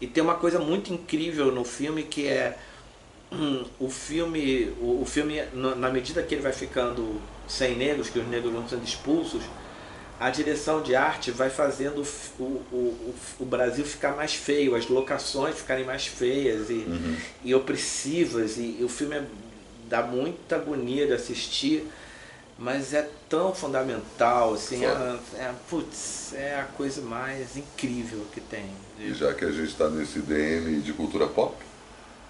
E 0.00 0.06
tem 0.06 0.22
uma 0.22 0.34
coisa 0.34 0.58
muito 0.58 0.92
incrível 0.92 1.50
no 1.50 1.64
filme 1.64 2.02
que 2.02 2.28
é 2.28 2.58
o 3.78 3.88
filme, 3.88 4.72
o, 4.80 5.02
o 5.02 5.06
filme, 5.06 5.42
na 5.54 5.90
medida 5.90 6.22
que 6.22 6.34
ele 6.34 6.42
vai 6.42 6.52
ficando 6.52 7.20
sem 7.48 7.76
negros, 7.76 8.08
que 8.08 8.18
os 8.18 8.26
negros 8.26 8.52
vão 8.52 8.68
sendo 8.68 8.84
expulsos, 8.84 9.42
a 10.18 10.30
direção 10.30 10.80
de 10.80 10.94
arte 10.94 11.30
vai 11.30 11.50
fazendo 11.50 12.02
o, 12.38 12.42
o, 12.42 13.14
o, 13.40 13.44
Brasil 13.44 13.84
ficar 13.84 14.14
mais 14.14 14.34
feio, 14.34 14.76
as 14.76 14.88
locações 14.88 15.56
ficarem 15.56 15.84
mais 15.84 16.06
feias 16.06 16.70
e, 16.70 16.74
uhum. 16.74 17.16
e 17.44 17.54
opressivas, 17.54 18.56
e, 18.56 18.78
e, 18.80 18.84
o 18.84 18.88
filme 18.88 19.16
é, 19.16 19.24
dá 19.88 20.02
muita 20.02 20.56
agonia 20.56 21.06
de 21.06 21.12
assistir, 21.12 21.86
mas 22.56 22.94
é 22.94 23.08
tão 23.28 23.52
fundamental, 23.52 24.54
assim, 24.54 24.84
é, 24.84 25.18
é, 25.34 25.52
putz, 25.68 26.32
é 26.34 26.60
a 26.60 26.64
coisa 26.64 27.02
mais 27.02 27.56
incrível 27.56 28.24
que 28.32 28.40
tem. 28.40 28.70
E 29.00 29.12
já 29.12 29.34
que 29.34 29.44
a 29.44 29.50
gente 29.50 29.70
está 29.70 29.90
nesse 29.90 30.20
DM 30.20 30.80
de 30.80 30.92
cultura 30.92 31.26
pop, 31.26 31.56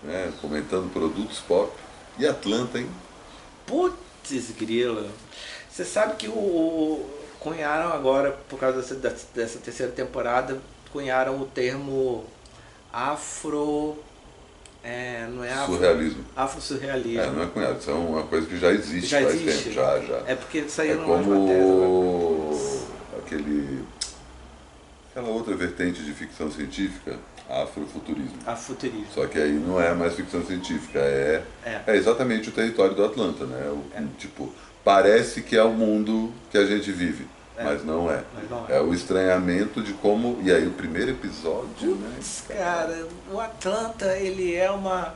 né, 0.05 0.32
comentando 0.40 0.92
produtos 0.92 1.38
pop, 1.40 1.72
e 2.18 2.26
Atlanta, 2.26 2.78
hein? 2.78 2.88
Putz, 3.66 4.50
grila. 4.59 5.09
Você 5.68 5.84
sabe 5.84 6.16
que 6.16 6.28
o, 6.28 7.05
cunharam 7.40 7.92
agora, 7.92 8.32
por 8.48 8.59
causa 8.59 8.94
dessa, 8.94 9.26
dessa 9.34 9.59
terceira 9.59 9.92
temporada, 9.92 10.61
cunharam 10.92 11.40
o 11.40 11.46
termo 11.46 12.24
afro. 12.92 13.96
É, 14.82 15.26
não 15.30 15.42
é 15.42 15.52
afro, 15.52 15.74
surrealismo. 15.74 16.24
Afro-surrealismo. 16.36 17.20
É, 17.22 17.30
não 17.30 17.42
é 17.42 17.46
cunhado, 17.46 17.78
isso 17.78 17.90
é 17.90 17.94
uma 17.94 18.22
coisa 18.24 18.46
que 18.46 18.59
já 18.59 18.70
existe 18.70 19.09
já 19.09 19.22
faz 19.22 19.34
existe. 19.34 19.62
tempo, 19.64 19.74
já, 19.74 20.00
já. 20.00 20.22
É 20.26 20.34
porque 20.34 20.68
saíram 20.68 21.02
é 21.02 21.07
como 21.07 22.50
aquele 23.18 23.82
aquela 25.11 25.28
outra 25.28 25.57
vertente 25.57 26.02
de 26.02 26.12
ficção 26.12 26.50
científica, 26.50 27.18
afrofuturismo. 27.49 28.38
Afrofuturismo. 28.47 29.07
Só 29.14 29.26
que 29.26 29.38
aí 29.38 29.53
não 29.53 29.80
é 29.80 29.92
mais 29.95 30.14
ficção 30.14 30.45
científica, 30.45 30.99
é, 30.99 31.42
é. 31.64 31.80
é 31.86 31.97
exatamente 31.97 32.49
o 32.49 32.53
território 32.53 32.95
do 32.95 33.05
Atlanta, 33.05 33.45
né? 33.45 33.68
O, 33.70 33.84
é. 33.95 34.05
Tipo, 34.18 34.53
parece 34.82 35.42
que 35.42 35.57
é 35.57 35.62
o 35.62 35.72
mundo 35.72 36.32
que 36.51 36.59
a 36.59 36.66
gente 36.66 36.90
vive. 36.90 37.26
É, 37.57 37.62
mas, 37.62 37.84
não 37.84 38.11
é. 38.11 38.24
mas 38.34 38.51
não 38.51 38.66
é. 38.68 38.76
É 38.76 38.80
o 38.80 38.92
estranhamento 38.92 39.80
de 39.80 39.92
como. 39.95 40.38
E 40.42 40.53
aí 40.53 40.66
o 40.66 40.72
primeiro 40.72 41.12
episódio, 41.12 41.95
né? 41.97 42.18
Né? 42.18 42.57
Cara, 42.57 43.07
o 43.32 43.40
Atlanta, 43.40 44.16
ele 44.16 44.55
é 44.55 44.70
uma. 44.70 45.14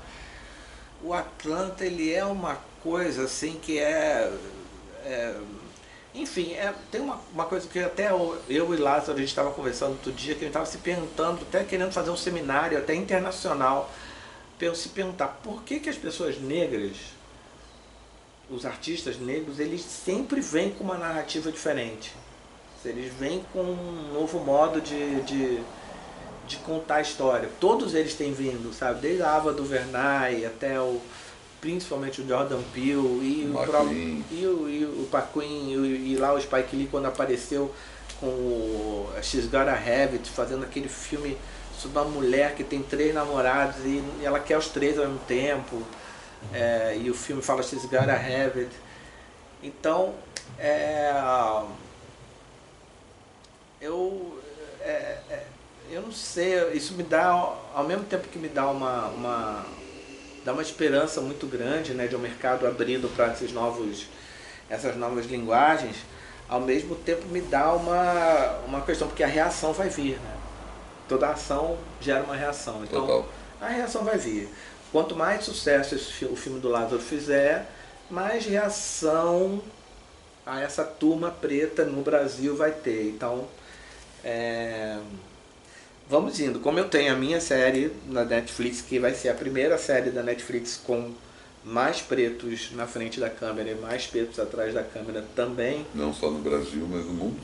O 1.03 1.13
Atlanta, 1.13 1.85
ele 1.85 2.13
é 2.13 2.25
uma 2.25 2.59
coisa 2.83 3.25
assim 3.25 3.59
que 3.61 3.79
é. 3.79 4.33
é 5.05 5.35
enfim, 6.15 6.55
é, 6.55 6.75
tem 6.91 7.01
uma, 7.01 7.21
uma 7.33 7.45
coisa 7.45 7.69
que 7.69 7.79
até 7.79 8.11
eu, 8.11 8.41
eu 8.49 8.75
e 8.75 8.77
Lázaro 8.77 9.13
a 9.13 9.21
gente 9.21 9.29
estava 9.29 9.51
conversando 9.51 9.93
outro 9.93 10.13
dia, 10.13 10.35
que 10.35 10.41
a 10.41 10.45
gente 10.45 10.49
estava 10.49 10.67
se 10.67 10.79
perguntando, 10.79 11.43
até 11.43 11.63
querendo 11.65 11.93
fazer 11.93 12.11
um 12.11 12.17
seminário, 12.17 12.79
até 12.79 12.95
internacional, 12.95 13.91
para 14.59 14.75
se 14.75 14.89
perguntar 14.89 15.41
por 15.43 15.63
que, 15.63 15.81
que 15.81 15.89
as 15.89 15.97
pessoas 15.97 16.39
negras 16.41 16.97
os 18.51 18.65
artistas 18.65 19.19
negros, 19.19 19.59
eles 19.59 19.83
sempre 19.83 20.41
vêm 20.41 20.71
com 20.71 20.85
uma 20.85 20.97
narrativa 20.97 21.53
diferente. 21.53 22.13
Eles 22.85 23.13
vêm 23.13 23.45
com 23.53 23.61
um 23.61 24.13
novo 24.15 24.39
modo 24.39 24.81
de, 24.81 25.21
de, 25.23 25.61
de 26.47 26.57
contar 26.59 26.97
a 26.97 27.01
história. 27.03 27.51
Todos 27.61 27.95
eles 27.95 28.15
têm 28.15 28.33
vindo, 28.33 28.73
sabe? 28.73 29.01
Desde 29.01 29.23
a 29.23 29.33
Ava 29.33 29.53
DuVernay 29.53 30.47
até 30.47 30.81
o 30.81 31.01
principalmente 31.61 32.21
o 32.21 32.27
Jordan 32.27 32.63
Peele 32.73 32.97
e 32.97 33.51
o, 33.53 33.67
próprio, 33.67 34.25
e 34.31 34.47
o, 34.47 34.69
e 34.69 34.85
o 34.85 35.09
Paquin 35.11 35.73
e, 35.73 36.13
e, 36.13 36.17
lá 36.17 36.33
o 36.33 36.41
Spike 36.41 36.77
Lee 36.77 36.89
quando 36.89 37.07
apareceu 37.07 37.75
com 38.21 38.27
o 38.27 39.11
She's 39.23 39.47
Gotta 39.47 39.73
Have 39.73 40.15
It, 40.15 40.31
fazendo 40.31 40.65
aquele 40.65 40.89
filme 40.89 41.37
sobre 41.79 41.99
uma 41.99 42.09
mulher 42.09 42.55
que 42.55 42.65
tem 42.65 42.83
três 42.83 43.15
namorados 43.15 43.85
e 43.85 44.03
ela 44.23 44.41
quer 44.41 44.59
os 44.59 44.69
três 44.69 44.99
ao 44.99 45.07
mesmo 45.07 45.21
tempo. 45.27 45.83
É, 46.53 46.97
e 47.01 47.11
o 47.11 47.15
filme 47.15 47.43
fala 47.43 47.63
She's 47.63 47.83
Gotta 47.83 48.13
Have 48.13 48.61
It. 48.61 48.71
Então, 49.63 50.15
é, 50.59 51.13
eu, 53.81 54.39
é, 54.81 55.19
é, 55.31 55.47
eu 55.91 56.03
não 56.03 56.13
sei, 56.13 56.73
isso 56.73 56.95
me 56.95 57.03
dá, 57.03 57.29
ao 57.75 57.85
mesmo 57.85 58.05
tempo 58.05 58.29
que 58.29 58.39
me 58.39 58.49
dá 58.49 58.69
uma, 58.69 59.07
uma, 59.09 59.67
dá 60.49 60.55
uma 60.55 60.63
esperança 60.63 61.21
muito 61.21 61.47
grande 61.47 61.93
né, 61.93 62.07
de 62.07 62.17
um 62.17 62.19
mercado 62.19 62.67
abrindo 62.67 63.07
para 63.15 63.35
esses 63.35 63.53
novos, 63.53 64.07
essas 64.71 64.97
novas 64.97 65.27
linguagens, 65.27 65.99
ao 66.49 66.59
mesmo 66.59 66.95
tempo 66.95 67.27
me 67.27 67.43
dá 67.43 67.75
uma, 67.75 68.57
uma 68.67 68.81
questão, 68.81 69.09
porque 69.09 69.23
a 69.23 69.27
reação 69.27 69.75
vai 69.75 69.91
vir. 69.91 70.19
Né? 70.19 70.37
Toda 71.07 71.29
ação 71.29 71.77
gera 72.01 72.23
uma 72.23 72.35
reação. 72.35 72.83
Então, 72.83 73.03
Total. 73.03 73.29
a 73.61 73.69
reação 73.69 74.05
vai 74.05 74.17
vir. 74.17 74.49
Quanto 74.91 75.15
mais 75.15 75.45
sucesso 75.45 75.95
esse, 75.95 76.25
o 76.25 76.35
filme 76.35 76.59
do 76.61 76.71
Lázaro 76.71 76.99
fizer, 76.99 77.71
mais 78.09 78.47
reação 78.47 79.61
a 80.47 80.63
essa 80.63 80.83
turma 80.83 81.31
preta 81.31 81.85
no 81.85 82.01
Brasil 82.01 82.57
vai 82.57 82.71
ter. 82.71 83.11
Então, 83.11 83.47
é, 84.25 84.97
vamos 86.09 86.41
indo. 86.41 86.61
Como 86.61 86.79
eu 86.79 86.89
tenho 86.89 87.13
a 87.13 87.17
minha 87.17 87.41
série 87.41 87.93
na 88.07 88.25
Netflix, 88.25 88.81
que 88.81 88.99
vai 88.99 89.15
ser 89.15 89.29
a 89.29 89.35
primeira 89.35 89.77
série 89.79 90.11
da 90.11 90.23
Netflix 90.23 90.81
com 90.85 91.13
mais 91.65 92.01
pretos 92.01 92.71
na 92.73 92.87
frente 92.87 93.21
da 93.21 93.29
câmera 93.29 93.71
e 93.71 93.75
mais 93.75 94.07
pretos 94.07 94.39
atrás 94.39 94.73
da 94.73 94.83
câmera 94.83 95.25
também. 95.35 95.87
Não 95.95 96.13
só 96.15 96.31
no 96.31 96.39
Brasil, 96.39 96.87
mas 96.91 97.05
no 97.05 97.13
mundo? 97.13 97.37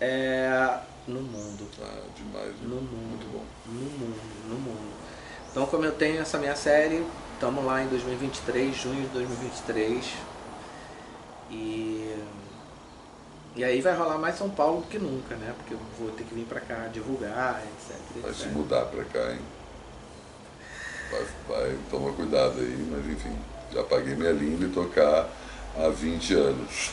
É, 0.00 0.78
no 1.06 1.20
mundo. 1.20 1.66
Ah, 1.82 2.02
demais. 2.16 2.50
Né? 2.50 2.56
No 2.62 2.76
mundo. 2.76 3.08
Muito 3.08 3.26
bom. 3.32 3.44
No 3.66 3.72
mundo, 3.74 4.20
no 4.48 4.54
mundo. 4.56 4.94
Então, 5.50 5.66
como 5.66 5.84
eu 5.84 5.92
tenho 5.92 6.20
essa 6.20 6.38
minha 6.38 6.56
série, 6.56 7.04
estamos 7.34 7.64
lá 7.64 7.82
em 7.82 7.88
2023, 7.88 8.74
junho 8.74 9.02
de 9.02 9.08
2023. 9.08 10.04
E, 11.50 12.14
e 13.56 13.62
aí 13.62 13.80
vai 13.80 13.94
rolar 13.94 14.18
mais 14.18 14.36
São 14.36 14.50
Paulo 14.50 14.80
do 14.80 14.88
que 14.88 14.98
nunca, 14.98 15.36
né? 15.36 15.54
Porque 15.56 15.74
eu 15.74 15.78
vou 15.98 16.10
ter 16.10 16.24
que 16.24 16.34
vir 16.34 16.44
pra 16.44 16.60
cá 16.60 16.88
divulgar, 16.92 17.62
etc. 17.62 17.96
Vai 18.20 18.30
etc. 18.30 18.42
se 18.42 18.48
mudar 18.48 18.86
pra 18.86 19.04
cá, 19.04 19.32
hein? 19.32 19.40
Vai, 21.10 21.26
vai, 21.48 21.78
toma 21.90 22.12
cuidado 22.12 22.58
aí, 22.58 22.88
mas 22.90 23.06
enfim, 23.06 23.36
já 23.72 23.84
paguei 23.84 24.16
minha 24.16 24.32
língua 24.32 24.66
e 24.66 24.70
tocar 24.70 25.28
há 25.76 25.88
20 25.88 26.34
anos. 26.34 26.90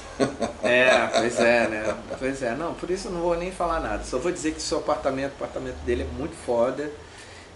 É, 0.61 1.07
pois 1.17 1.39
é, 1.39 1.67
né? 1.67 1.97
Pois 2.19 2.43
é, 2.43 2.55
não, 2.55 2.75
por 2.75 2.91
isso 2.91 3.07
eu 3.07 3.11
não 3.11 3.21
vou 3.21 3.35
nem 3.35 3.51
falar 3.51 3.79
nada. 3.79 4.03
Só 4.03 4.19
vou 4.19 4.31
dizer 4.31 4.51
que 4.51 4.59
o 4.59 4.61
seu 4.61 4.79
apartamento, 4.79 5.31
o 5.31 5.43
apartamento 5.43 5.77
dele 5.83 6.03
é 6.03 6.17
muito 6.17 6.35
foda. 6.45 6.91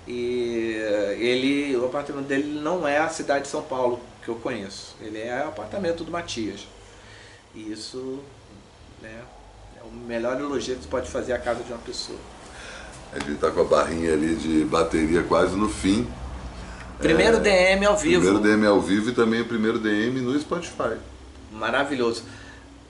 E 0.08 0.76
ele, 1.18 1.76
o 1.78 1.86
apartamento 1.86 2.28
dele 2.28 2.60
não 2.60 2.88
é 2.88 2.99
a 2.99 3.10
cidade 3.10 3.45
de 3.45 3.47
São 3.49 3.64
Paulo 3.64 3.99
que 4.24 4.30
eu 4.30 4.36
conheço. 4.36 4.95
Ele 5.01 5.20
é 5.20 5.43
o 5.45 5.49
apartamento 5.49 6.03
do 6.03 6.12
Matias. 6.12 6.68
E 7.56 7.72
isso 7.72 8.22
né, 9.01 9.21
é 9.77 9.83
o 9.83 9.91
melhor 9.91 10.39
elogio 10.39 10.75
que 10.75 10.83
você 10.83 10.89
pode 10.89 11.09
fazer 11.09 11.33
à 11.33 11.39
casa 11.39 11.63
de 11.63 11.71
uma 11.71 11.79
pessoa. 11.79 12.19
A 13.13 13.19
gente 13.19 13.33
está 13.33 13.51
com 13.51 13.61
a 13.61 13.63
barrinha 13.63 14.13
ali 14.13 14.35
de 14.35 14.65
bateria 14.65 15.23
quase 15.23 15.55
no 15.55 15.69
fim. 15.69 16.07
Primeiro 16.99 17.37
é, 17.37 17.39
DM 17.39 17.85
ao 17.85 17.97
vivo. 17.97 18.21
Primeiro 18.21 18.43
DM 18.43 18.65
ao 18.65 18.81
vivo 18.81 19.09
e 19.09 19.13
também 19.13 19.41
o 19.41 19.45
primeiro 19.45 19.79
DM 19.79 20.21
no 20.21 20.37
Spotify. 20.39 20.97
Maravilhoso. 21.51 22.23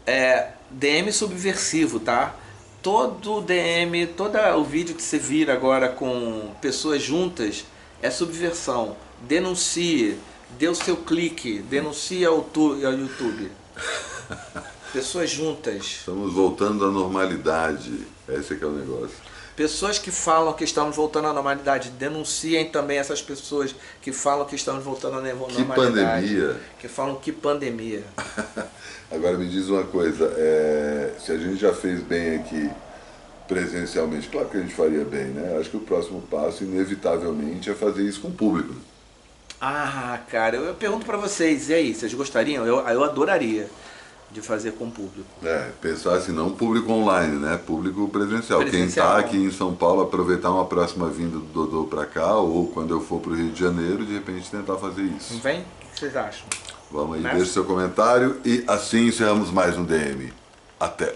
É, 0.06 0.50
DM 0.72 1.12
subversivo, 1.12 2.00
tá? 2.00 2.36
todo 2.86 3.42
DM, 3.42 4.06
todo 4.06 4.38
o 4.60 4.64
vídeo 4.64 4.94
que 4.94 5.02
você 5.02 5.18
vira 5.18 5.54
agora 5.54 5.90
com 5.90 6.52
pessoas 6.62 7.02
juntas 7.02 7.66
é 8.00 8.12
subversão. 8.12 8.96
Denuncie, 9.22 10.20
dê 10.60 10.68
o 10.68 10.76
seu 10.76 10.96
clique, 10.96 11.64
denuncie 11.64 12.24
ao, 12.24 12.48
ao 12.56 12.94
YouTube. 12.94 13.52
Pessoas 14.94 15.30
juntas. 15.30 15.84
Estamos 15.84 16.34
voltando 16.34 16.86
à 16.86 16.92
normalidade. 16.92 18.06
Esse 18.30 18.54
é 18.54 18.58
que 18.58 18.64
é 18.64 18.68
o 18.68 18.72
negócio. 18.72 19.18
Pessoas 19.56 19.98
que 19.98 20.12
falam 20.12 20.54
que 20.54 20.66
estamos 20.66 20.98
voltando 20.98 21.30
à 21.30 21.34
normalidade, 21.34 21.90
denunciem 21.92 22.66
também 22.70 22.98
essas 22.98 23.22
pessoas 23.22 23.74
que 24.02 24.12
falam 24.12 24.46
que 24.46 24.56
estamos 24.56 24.84
voltando 24.84 25.18
à 25.18 25.22
normalidade. 25.22 25.64
Que 25.64 25.76
pandemia. 25.76 26.62
Que 26.78 26.88
falam 26.90 27.16
que 27.16 27.32
pandemia. 27.32 28.04
Agora 29.10 29.38
me 29.38 29.48
diz 29.48 29.70
uma 29.70 29.84
coisa, 29.84 30.26
é, 30.36 31.14
se 31.20 31.32
a 31.32 31.38
gente 31.38 31.56
já 31.56 31.74
fez 31.74 32.02
bem 32.02 32.36
aqui 32.36 32.70
presencialmente, 33.48 34.28
claro 34.28 34.50
que 34.50 34.58
a 34.58 34.60
gente 34.60 34.74
faria 34.74 35.06
bem, 35.06 35.28
né? 35.28 35.58
Acho 35.58 35.70
que 35.70 35.78
o 35.78 35.82
próximo 35.82 36.22
passo, 36.24 36.64
inevitavelmente, 36.64 37.70
é 37.70 37.74
fazer 37.74 38.04
isso 38.04 38.20
com 38.20 38.28
o 38.28 38.34
público. 38.34 38.74
Ah, 39.62 40.20
cara, 40.30 40.58
eu, 40.58 40.66
eu 40.66 40.74
pergunto 40.74 41.06
para 41.06 41.16
vocês, 41.16 41.70
e 41.70 41.74
aí, 41.74 41.94
vocês 41.94 42.14
gostariam? 42.14 42.66
Eu, 42.66 42.86
eu 42.88 43.04
adoraria 43.04 43.70
de 44.36 44.42
fazer 44.42 44.74
com 44.74 44.84
o 44.86 44.92
público. 44.92 45.26
É, 45.44 45.72
pensar 45.82 46.16
assim, 46.16 46.34
não 46.34 46.52
público 46.52 46.92
online, 46.92 47.38
né? 47.38 47.58
Público 47.58 48.08
presencial. 48.10 48.60
Quem 48.60 48.70
Presencial. 48.70 49.08
está 49.08 49.20
aqui 49.20 49.38
em 49.38 49.50
São 49.50 49.74
Paulo, 49.74 50.02
aproveitar 50.02 50.52
uma 50.52 50.66
próxima 50.66 51.08
vinda 51.10 51.38
do 51.38 51.46
Dodô 51.46 51.86
para 51.86 52.06
cá, 52.06 52.36
ou 52.36 52.68
quando 52.68 52.94
eu 52.94 53.00
for 53.00 53.22
para 53.22 53.32
o 53.32 53.36
Rio 53.36 53.50
de 53.52 53.60
Janeiro, 53.60 54.06
de 54.06 54.14
repente 54.14 54.52
tentar 54.52 54.76
fazer 54.76 55.04
isso. 55.04 55.40
vem? 55.40 55.62
O 55.62 55.64
que 55.94 56.00
vocês 56.00 56.16
acham? 56.18 56.46
Vamos 56.92 57.16
aí, 57.16 57.22
Né? 57.22 57.34
deixe 57.34 57.52
seu 57.54 57.64
comentário 57.64 58.38
e 58.44 58.64
assim 58.68 59.08
encerramos 59.08 59.50
mais 59.52 59.78
um 59.78 59.86
DM. 59.86 60.34
Até! 60.78 61.16